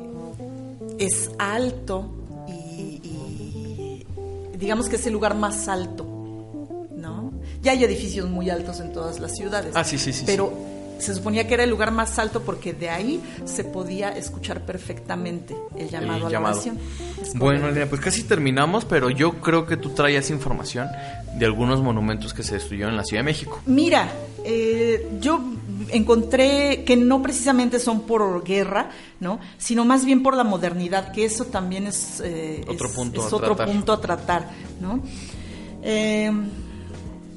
es 0.99 1.31
alto 1.39 2.11
digamos 4.59 4.89
que 4.89 4.97
es 4.97 5.07
el 5.07 5.13
lugar 5.13 5.35
más 5.35 5.69
alto, 5.69 6.05
¿no? 6.97 7.33
Ya 7.63 7.73
hay 7.73 7.85
edificios 7.85 8.29
muy 8.29 8.51
altos 8.51 8.81
en 8.81 8.93
todas 8.93 9.21
las 9.21 9.35
ciudades. 9.37 9.73
Ah, 9.75 9.85
sí, 9.85 9.99
sí, 9.99 10.13
sí, 10.13 10.25
Pero 10.27 10.53
se 10.99 11.15
suponía 11.15 11.47
que 11.47 11.55
era 11.55 11.63
el 11.65 11.71
lugar 11.71 11.93
más 11.93 12.19
alto 12.19 12.43
porque 12.43 12.73
de 12.73 12.91
ahí 12.91 13.21
se 13.45 13.63
podía 13.65 14.11
escuchar 14.17 14.67
perfectamente 14.67 15.57
el 15.77 15.89
llamado 15.89 16.17
El 16.17 16.23
a 16.23 16.25
la 16.25 16.31
llamado. 16.31 16.55
oración. 16.55 16.79
Bueno. 17.37 17.69
Elena, 17.69 17.87
pues 17.87 18.01
casi 18.01 18.25
terminamos, 18.25 18.85
pero 18.85 19.11
yo 19.11 19.35
creo 19.41 19.65
que 19.67 19.77
tú 19.77 19.91
traías 19.91 20.29
información 20.31 20.89
de 21.35 21.47
algunos 21.47 21.83
monumentos 21.83 22.35
que 22.35 22.43
se 22.43 22.55
destruyeron 22.55 22.93
en 22.93 22.97
la 22.97 23.05
Ciudad 23.05 23.21
de 23.21 23.27
México. 23.27 23.61
Mira, 23.67 24.09
eh, 24.45 25.09
yo 25.21 25.41
encontré 25.91 26.85
que 26.85 26.97
no 26.97 27.23
precisamente 27.23 27.79
son 27.79 28.03
por 28.03 28.43
guerra, 28.45 28.91
¿no? 29.21 29.39
Sino 29.59 29.85
más 29.85 30.05
bien 30.05 30.23
por 30.23 30.37
la 30.37 30.45
modernidad, 30.45 31.13
que 31.13 31.25
eso 31.25 31.45
también 31.47 31.87
es, 31.87 32.21
eh, 32.25 32.65
Otro 32.69 32.89
es- 32.89 32.95
punto 32.95 33.27
es 33.27 33.33
a 33.33 33.37
otro 33.37 33.55
tratar. 33.57 33.75
punto 33.75 33.93
a 33.93 34.01
tratar, 34.01 34.51
¿no? 34.81 35.01
Eh, 35.83 36.31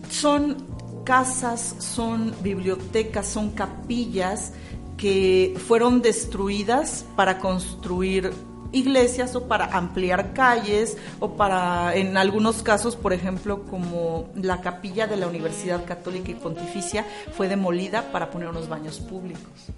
son 0.09 0.57
casas, 1.03 1.75
son 1.79 2.33
bibliotecas, 2.43 3.27
son 3.27 3.51
capillas 3.51 4.53
que 4.97 5.55
fueron 5.67 6.01
destruidas 6.01 7.05
para 7.15 7.39
construir 7.39 8.31
iglesias 8.71 9.35
o 9.35 9.47
para 9.47 9.65
ampliar 9.65 10.33
calles 10.33 10.97
o 11.19 11.33
para, 11.33 11.95
en 11.95 12.17
algunos 12.17 12.63
casos, 12.63 12.95
por 12.95 13.13
ejemplo, 13.13 13.63
como 13.63 14.29
la 14.35 14.61
capilla 14.61 15.07
de 15.07 15.17
la 15.17 15.27
Universidad 15.27 15.85
Católica 15.85 16.31
y 16.31 16.35
Pontificia 16.35 17.05
fue 17.35 17.47
demolida 17.47 18.11
para 18.11 18.29
poner 18.29 18.49
unos 18.49 18.69
baños 18.69 18.99
públicos. 18.99 19.71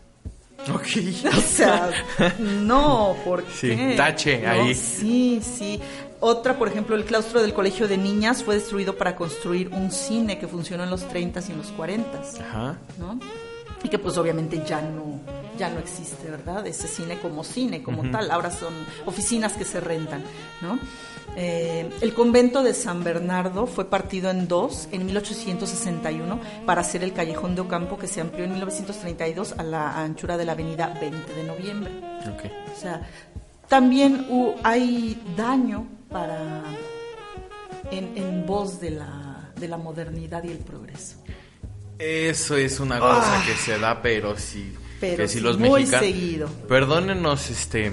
Ok. 0.73 0.87
O 1.37 1.41
sea, 1.41 1.91
no, 2.39 3.15
¿por 3.25 3.43
Sí, 3.53 3.75
tache 3.97 4.41
No, 4.41 4.49
ahí. 4.49 4.75
Sí, 4.75 5.41
sí. 5.41 5.79
Otra, 6.19 6.57
por 6.57 6.69
ejemplo, 6.69 6.95
el 6.95 7.03
claustro 7.03 7.41
del 7.41 7.53
Colegio 7.53 7.87
de 7.87 7.97
Niñas 7.97 8.43
fue 8.43 8.55
destruido 8.55 8.95
para 8.97 9.15
construir 9.15 9.69
un 9.69 9.91
cine 9.91 10.39
que 10.39 10.47
funcionó 10.47 10.83
en 10.83 10.89
los 10.89 11.07
30 11.09 11.41
y 11.47 11.51
en 11.51 11.57
los 11.57 11.67
40, 11.67 12.21
Ajá. 12.39 12.77
¿no? 12.97 13.19
Y 13.83 13.89
que 13.89 13.99
pues 13.99 14.17
obviamente 14.17 14.63
ya 14.65 14.81
no, 14.81 15.19
ya 15.57 15.69
no 15.69 15.79
existe, 15.79 16.29
¿verdad? 16.29 16.65
Ese 16.65 16.87
cine 16.87 17.19
como 17.19 17.43
cine, 17.43 17.83
como 17.83 18.09
tal. 18.11 18.31
Ahora 18.31 18.49
son 18.49 18.73
oficinas 19.05 19.53
que 19.53 19.65
se 19.65 19.79
rentan, 19.81 20.23
¿no? 20.61 20.79
Eh, 21.35 21.89
el 22.01 22.13
convento 22.13 22.61
de 22.63 22.73
San 22.75 23.03
Bernardo 23.03 23.65
fue 23.65 23.85
partido 23.89 24.29
en 24.29 24.47
dos 24.47 24.87
en 24.91 25.05
1861 25.07 26.39
para 26.65 26.81
hacer 26.81 27.03
el 27.03 27.11
callejón 27.11 27.55
de 27.55 27.61
Ocampo 27.61 27.97
que 27.97 28.07
se 28.07 28.21
amplió 28.21 28.45
en 28.45 28.51
1932 28.51 29.55
a 29.57 29.63
la 29.63 29.97
anchura 29.99 30.37
de 30.37 30.45
la 30.45 30.51
avenida 30.51 30.95
20 31.01 31.33
de 31.33 31.43
noviembre. 31.43 31.91
Ok. 32.31 32.51
O 32.75 32.79
sea, 32.79 33.01
también 33.67 34.27
hu- 34.29 34.53
hay 34.63 35.19
daño 35.35 35.87
para 36.09 36.63
en, 37.91 38.15
en 38.15 38.45
voz 38.45 38.79
de 38.79 38.91
la, 38.91 39.51
de 39.59 39.67
la 39.67 39.77
modernidad 39.77 40.43
y 40.43 40.49
el 40.51 40.59
progreso. 40.59 41.17
Eso 41.99 42.57
es 42.57 42.79
una 42.79 42.99
cosa 42.99 43.43
que 43.45 43.53
se 43.53 43.79
da, 43.79 44.01
pero 44.01 44.37
sí. 44.37 44.73
Ah. 44.75 44.79
Pero 44.99 45.17
que 45.17 45.27
sí, 45.27 45.39
los 45.41 45.57
muy 45.57 45.81
mexicanos. 45.81 46.05
seguido. 46.05 46.47
Perdónenos, 46.67 47.49
este. 47.49 47.91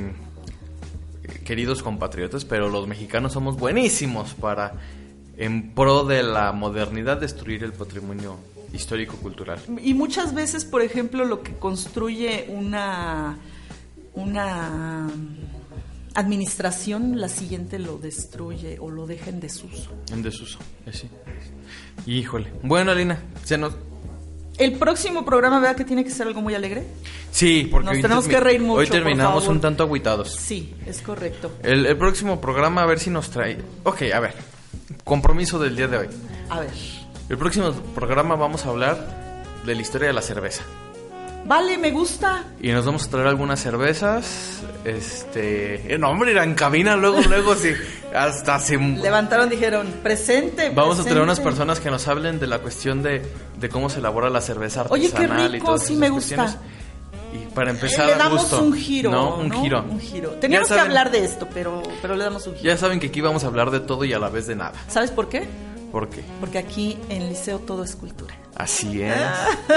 Queridos 1.44 1.82
compatriotas, 1.82 2.44
pero 2.44 2.68
los 2.68 2.86
mexicanos 2.86 3.32
somos 3.32 3.57
buenísimos 3.57 4.34
para, 4.34 4.74
en 5.36 5.74
pro 5.74 6.05
de 6.05 6.22
la 6.22 6.53
modernidad, 6.53 7.20
destruir 7.20 7.64
el 7.64 7.72
patrimonio 7.72 8.38
histórico-cultural. 8.72 9.59
Y 9.82 9.94
muchas 9.94 10.32
veces, 10.34 10.64
por 10.64 10.82
ejemplo, 10.82 11.24
lo 11.24 11.42
que 11.42 11.57
construye 11.57 12.46
una, 12.48 13.36
una 14.14 15.09
administración, 16.14 17.20
la 17.20 17.28
siguiente 17.28 17.78
lo 17.78 17.98
destruye 17.98 18.78
o 18.78 18.90
lo 18.90 19.07
deja 19.07 19.30
en 19.30 19.40
desuso. 19.40 19.90
En 20.12 20.22
desuso, 20.22 20.59
así. 20.86 21.09
Híjole. 22.07 22.53
Bueno, 22.62 22.92
Alina, 22.92 23.18
se 23.44 23.59
nos. 23.59 23.74
El 24.61 24.74
próximo 24.74 25.24
programa, 25.24 25.58
¿verdad 25.58 25.74
que 25.74 25.84
tiene 25.84 26.04
que 26.04 26.11
ser 26.11 26.26
algo 26.26 26.42
muy 26.42 26.54
alegre? 26.54 26.84
Sí, 27.32 27.66
porque 27.70 27.86
Nos 27.86 27.94
hoy 27.96 28.02
tenemos 28.02 28.28
que 28.28 28.40
reír 28.40 28.61
mucho, 28.61 28.80
Hoy 28.80 28.86
terminamos 28.88 29.48
un 29.48 29.61
tanto 29.61 29.84
aguitados. 29.84 30.32
Sí, 30.32 30.74
es 30.86 31.00
correcto. 31.00 31.50
El, 31.62 31.86
el 31.86 31.96
próximo 31.96 32.40
programa, 32.40 32.82
a 32.82 32.86
ver 32.86 32.98
si 32.98 33.08
nos 33.08 33.30
trae. 33.30 33.56
Ok, 33.84 34.02
a 34.14 34.20
ver. 34.20 34.34
Compromiso 35.02 35.58
del 35.58 35.76
día 35.76 35.88
de 35.88 35.96
hoy. 35.96 36.08
A 36.50 36.61
ver. 36.61 36.70
El 37.30 37.38
próximo 37.38 37.72
programa 37.94 38.36
vamos 38.36 38.66
a 38.66 38.68
hablar 38.68 39.42
de 39.64 39.74
la 39.74 39.80
historia 39.80 40.08
de 40.08 40.14
la 40.14 40.22
cerveza. 40.22 40.62
Vale, 41.45 41.78
me 41.78 41.91
gusta. 41.91 42.45
Y 42.61 42.68
nos 42.70 42.84
vamos 42.86 43.07
a 43.07 43.11
traer 43.11 43.26
algunas 43.26 43.61
cervezas. 43.61 44.61
Este. 44.84 45.95
eh, 45.95 45.99
No, 45.99 46.11
hombre, 46.11 46.32
ir 46.32 46.38
en 46.38 46.55
cabina 46.55 46.97
luego, 46.97 47.20
luego, 47.28 47.55
sí. 47.55 47.72
Hasta 48.14 48.59
se. 48.59 48.76
Levantaron, 48.78 49.49
dijeron, 49.49 49.86
presente. 50.03 50.70
Vamos 50.70 51.01
a 51.01 51.05
traer 51.05 51.20
unas 51.20 51.41
personas 51.41 51.80
que 51.80 51.91
nos 51.91 52.07
hablen 52.09 52.38
de 52.38 52.47
la 52.47 52.59
cuestión 52.61 53.03
de, 53.03 53.22
de 53.59 53.68
cómo 53.68 53.91
se 53.91 53.99
elabora 54.01 54.30
la 54.30 54.41
cerveza 54.41 54.84
Oye, 54.91 55.11
qué 55.11 55.16
artesanal 55.16 55.51
y 55.51 55.53
rico, 55.55 55.66
todas 55.66 55.82
sí 55.82 55.93
esas 55.95 56.01
me 56.01 56.09
gusta. 56.11 56.57
Y 57.32 57.47
para 57.55 57.70
empezar, 57.70 58.07
le 58.07 58.14
a 58.14 58.18
damos 58.18 58.43
gusto, 58.43 58.62
un 58.62 58.72
giro. 58.72 59.11
¿no? 59.11 59.36
Un 59.36 59.53
giro. 59.53 59.84
Un 59.88 60.01
giro. 60.01 60.30
Teníamos 60.41 60.68
que 60.68 60.80
hablar 60.80 61.11
de 61.12 61.24
esto, 61.24 61.49
pero, 61.55 61.82
pero 62.03 62.16
le 62.16 62.24
damos 62.24 62.47
un 62.47 62.55
giro. 62.57 62.64
Ya 62.68 62.76
saben 62.76 62.99
que 62.99 63.07
aquí 63.07 63.20
vamos 63.20 63.45
a 63.45 63.47
hablar 63.47 63.70
de 63.70 63.78
todo 63.80 64.05
y 64.05 64.12
a 64.12 64.18
la 64.18 64.28
vez 64.30 64.47
de 64.49 64.57
nada. 64.57 64.72
¿Sabes 64.88 65.12
por 65.12 65.28
qué? 65.28 65.47
¿Por 65.93 66.09
qué? 66.09 66.22
Porque 66.41 66.59
aquí 66.59 66.97
en 67.09 67.28
Liceo 67.28 67.59
todo 67.59 67.82
es 67.84 67.97
cultura. 67.97 68.34
Así 68.57 69.03
es. 69.03 69.14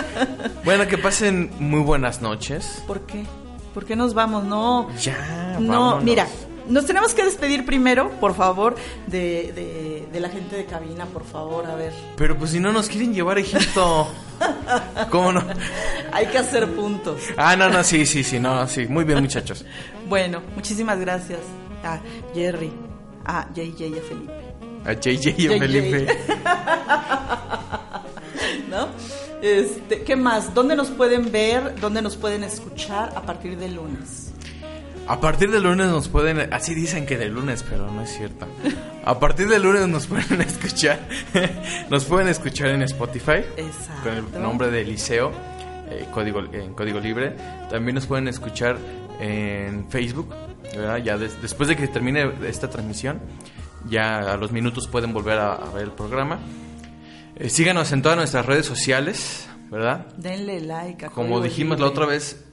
bueno, 0.65 0.87
que 0.87 0.97
pasen 0.97 1.51
muy 1.59 1.79
buenas 1.81 2.21
noches. 2.21 2.83
¿Por 2.87 3.01
qué? 3.01 3.23
¿Por 3.73 3.85
qué 3.85 3.95
nos 3.95 4.13
vamos? 4.13 4.43
No. 4.43 4.89
Ya, 4.97 5.57
No, 5.59 5.79
vámonos. 5.79 6.03
mira, 6.03 6.27
nos 6.67 6.85
tenemos 6.85 7.13
que 7.13 7.23
despedir 7.25 7.65
primero, 7.65 8.11
por 8.19 8.35
favor, 8.35 8.75
de, 9.07 9.51
de, 9.53 10.07
de 10.11 10.19
la 10.19 10.29
gente 10.29 10.55
de 10.55 10.65
cabina, 10.65 11.05
por 11.07 11.25
favor, 11.25 11.65
a 11.65 11.75
ver. 11.75 11.91
Pero 12.15 12.37
pues 12.37 12.51
si 12.51 12.59
no 12.59 12.71
nos 12.71 12.87
quieren 12.89 13.13
llevar 13.13 13.37
a 13.37 13.39
Egipto. 13.39 14.07
¿Cómo 15.09 15.31
no? 15.31 15.43
Hay 16.11 16.27
que 16.27 16.37
hacer 16.37 16.67
puntos. 16.75 17.21
Ah, 17.37 17.55
no, 17.55 17.69
no, 17.69 17.83
sí, 17.83 18.05
sí, 18.05 18.23
sí, 18.23 18.39
no, 18.39 18.67
sí. 18.67 18.85
Muy 18.87 19.03
bien, 19.05 19.19
muchachos. 19.21 19.65
Bueno, 20.07 20.41
muchísimas 20.55 20.99
gracias 20.99 21.39
a 21.83 21.99
Jerry, 22.35 22.71
a 23.25 23.47
JJ 23.53 23.87
y 23.87 23.97
a 23.97 24.01
Felipe. 24.01 24.42
A 24.85 24.93
JJ 24.93 25.35
y 25.37 25.47
a. 25.53 25.59
Felipe. 25.59 26.07
¿No? 28.69 28.87
Este, 29.41 30.03
¿Qué 30.03 30.15
más? 30.15 30.53
¿Dónde 30.53 30.75
nos 30.75 30.89
pueden 30.89 31.31
ver? 31.31 31.75
¿Dónde 31.79 32.01
nos 32.01 32.15
pueden 32.15 32.43
escuchar 32.43 33.11
a 33.15 33.21
partir 33.21 33.57
del 33.57 33.75
lunes? 33.75 34.31
A 35.05 35.19
partir 35.19 35.51
del 35.51 35.63
lunes 35.63 35.87
nos 35.87 36.07
pueden, 36.07 36.53
así 36.53 36.73
dicen 36.73 37.05
que 37.05 37.17
de 37.17 37.27
lunes, 37.27 37.63
pero 37.69 37.91
no 37.91 38.01
es 38.03 38.09
cierto. 38.15 38.47
A 39.03 39.19
partir 39.19 39.49
del 39.49 39.61
lunes 39.61 39.85
nos 39.89 40.07
pueden 40.07 40.39
escuchar, 40.47 40.99
nos 41.89 42.05
pueden 42.05 42.29
escuchar 42.29 42.69
en 42.69 42.83
Spotify 42.83 43.43
Exacto. 43.57 44.01
con 44.03 44.13
el 44.13 44.41
nombre 44.41 44.71
de 44.71 44.85
Liceo, 44.85 45.31
eh, 45.89 46.05
código, 46.13 46.39
en 46.39 46.73
código 46.73 47.01
libre. 47.01 47.35
También 47.69 47.95
nos 47.95 48.05
pueden 48.05 48.29
escuchar 48.29 48.77
en 49.19 49.87
Facebook, 49.89 50.33
¿verdad? 50.73 50.97
Ya 50.99 51.17
des- 51.17 51.39
después 51.41 51.67
de 51.67 51.75
que 51.75 51.89
termine 51.89 52.31
esta 52.47 52.69
transmisión, 52.69 53.19
ya 53.89 54.31
a 54.33 54.37
los 54.37 54.51
minutos 54.51 54.87
pueden 54.87 55.13
volver 55.13 55.39
a, 55.39 55.53
a 55.53 55.69
ver 55.71 55.83
el 55.83 55.91
programa. 55.91 56.39
Eh, 57.35 57.49
síganos 57.49 57.91
en 57.91 58.01
todas 58.01 58.17
nuestras 58.17 58.45
redes 58.45 58.65
sociales, 58.65 59.47
¿verdad? 59.71 60.07
Denle 60.17 60.61
like. 60.61 61.05
a 61.05 61.09
Como 61.09 61.41
dijimos 61.41 61.79
la 61.79 61.87
otra 61.87 62.05
vez, 62.05 62.43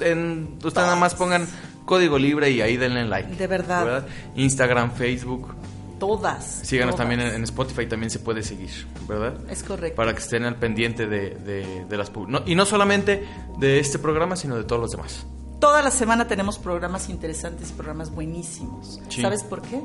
en, 0.00 0.54
ustedes 0.56 0.74
nada 0.76 0.96
más 0.96 1.14
pongan 1.14 1.46
código 1.84 2.18
libre 2.18 2.50
y 2.50 2.60
ahí 2.60 2.76
denle 2.76 3.04
like. 3.06 3.34
De 3.36 3.46
verdad. 3.46 4.06
Instagram, 4.36 4.92
Facebook. 4.92 5.54
Todas. 5.98 6.60
Síganos 6.62 6.94
todas. 6.94 7.08
también 7.08 7.20
en, 7.28 7.34
en 7.34 7.42
Spotify, 7.42 7.86
también 7.86 8.08
se 8.10 8.20
puede 8.20 8.42
seguir, 8.44 8.70
¿verdad? 9.08 9.34
Es 9.50 9.64
correcto. 9.64 9.96
Para 9.96 10.12
que 10.12 10.20
estén 10.20 10.44
al 10.44 10.54
pendiente 10.56 11.06
de, 11.06 11.30
de- 11.30 11.84
de 11.88 11.96
las... 11.96 12.12
no- 12.14 12.42
y 12.46 12.54
no 12.54 12.64
solamente 12.66 13.26
de 13.58 13.80
este 13.80 13.98
programa, 13.98 14.36
sino 14.36 14.54
de 14.56 14.62
todos 14.64 14.80
los 14.80 14.90
demás. 14.92 15.26
Toda 15.60 15.82
la 15.82 15.90
semana 15.90 16.28
tenemos 16.28 16.56
programas 16.56 17.08
interesantes, 17.08 17.72
programas 17.72 18.12
buenísimos. 18.14 19.00
Sí. 19.08 19.22
¿Sabes 19.22 19.42
por 19.42 19.60
qué? 19.62 19.80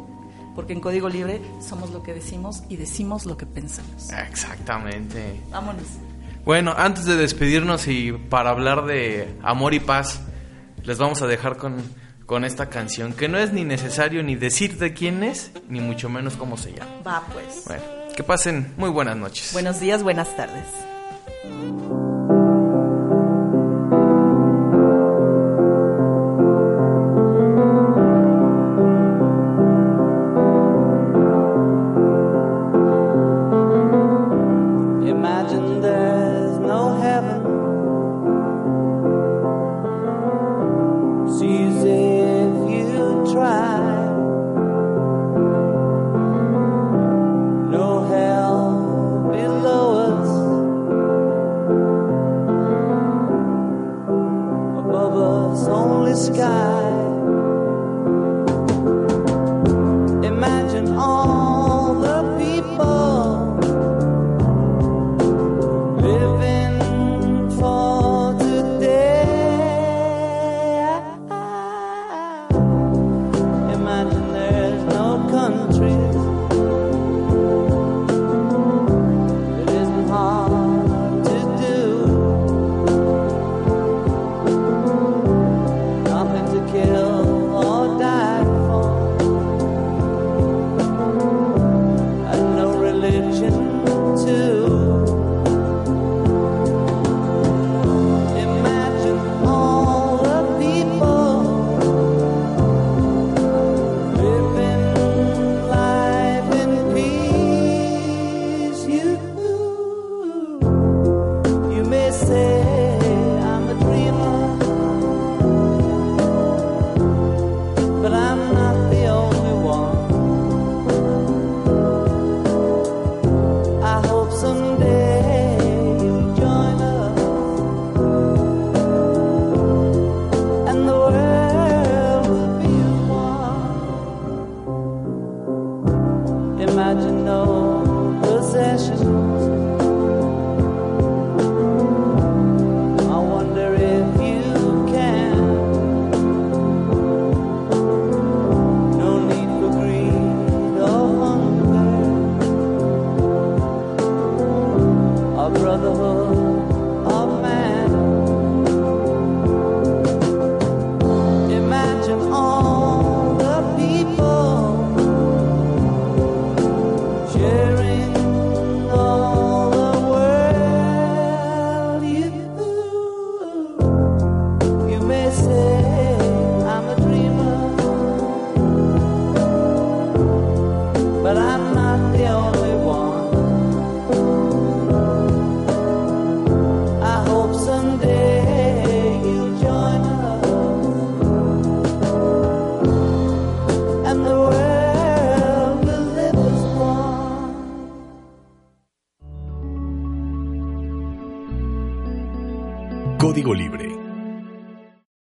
Porque 0.56 0.74
en 0.74 0.80
Código 0.80 1.10
Libre 1.10 1.41
somos 1.60 1.91
lo 1.91 2.04
que 2.04 2.14
decimos 2.14 2.64
y 2.70 2.78
decimos 2.78 3.26
lo 3.26 3.38
que 3.38 3.45
pensamos. 3.45 4.10
Exactamente. 4.12 5.41
Vámonos. 5.49 5.86
Bueno, 6.45 6.74
antes 6.76 7.06
de 7.06 7.16
despedirnos 7.16 7.88
y 7.88 8.12
para 8.12 8.49
hablar 8.49 8.86
de 8.86 9.34
amor 9.43 9.74
y 9.74 9.80
paz, 9.80 10.22
les 10.84 10.97
vamos 10.97 11.22
a 11.22 11.28
dejar 11.28 11.58
con, 11.58 11.82
con 12.26 12.43
esta 12.43 12.70
canción 12.70 13.14
que 13.14 13.30
no 13.30 13.38
es 13.38 13.54
ni 13.54 13.64
necesario 13.64 14.24
ni 14.24 14.36
decir 14.36 14.78
de 14.78 14.93
quién 14.93 15.24
es, 15.24 15.51
ni 15.70 15.80
mucho 15.80 16.10
menos 16.10 16.36
cómo 16.36 16.58
se 16.58 16.74
llama. 16.74 16.91
Va 17.06 17.24
pues. 17.32 17.64
Bueno, 17.66 17.84
que 18.16 18.24
pasen 18.24 18.74
muy 18.78 18.89
buenas 18.89 19.16
noches. 19.16 19.51
Buenos 19.54 19.80
días, 19.80 20.04
buenas 20.04 20.36
tardes. 20.36 20.66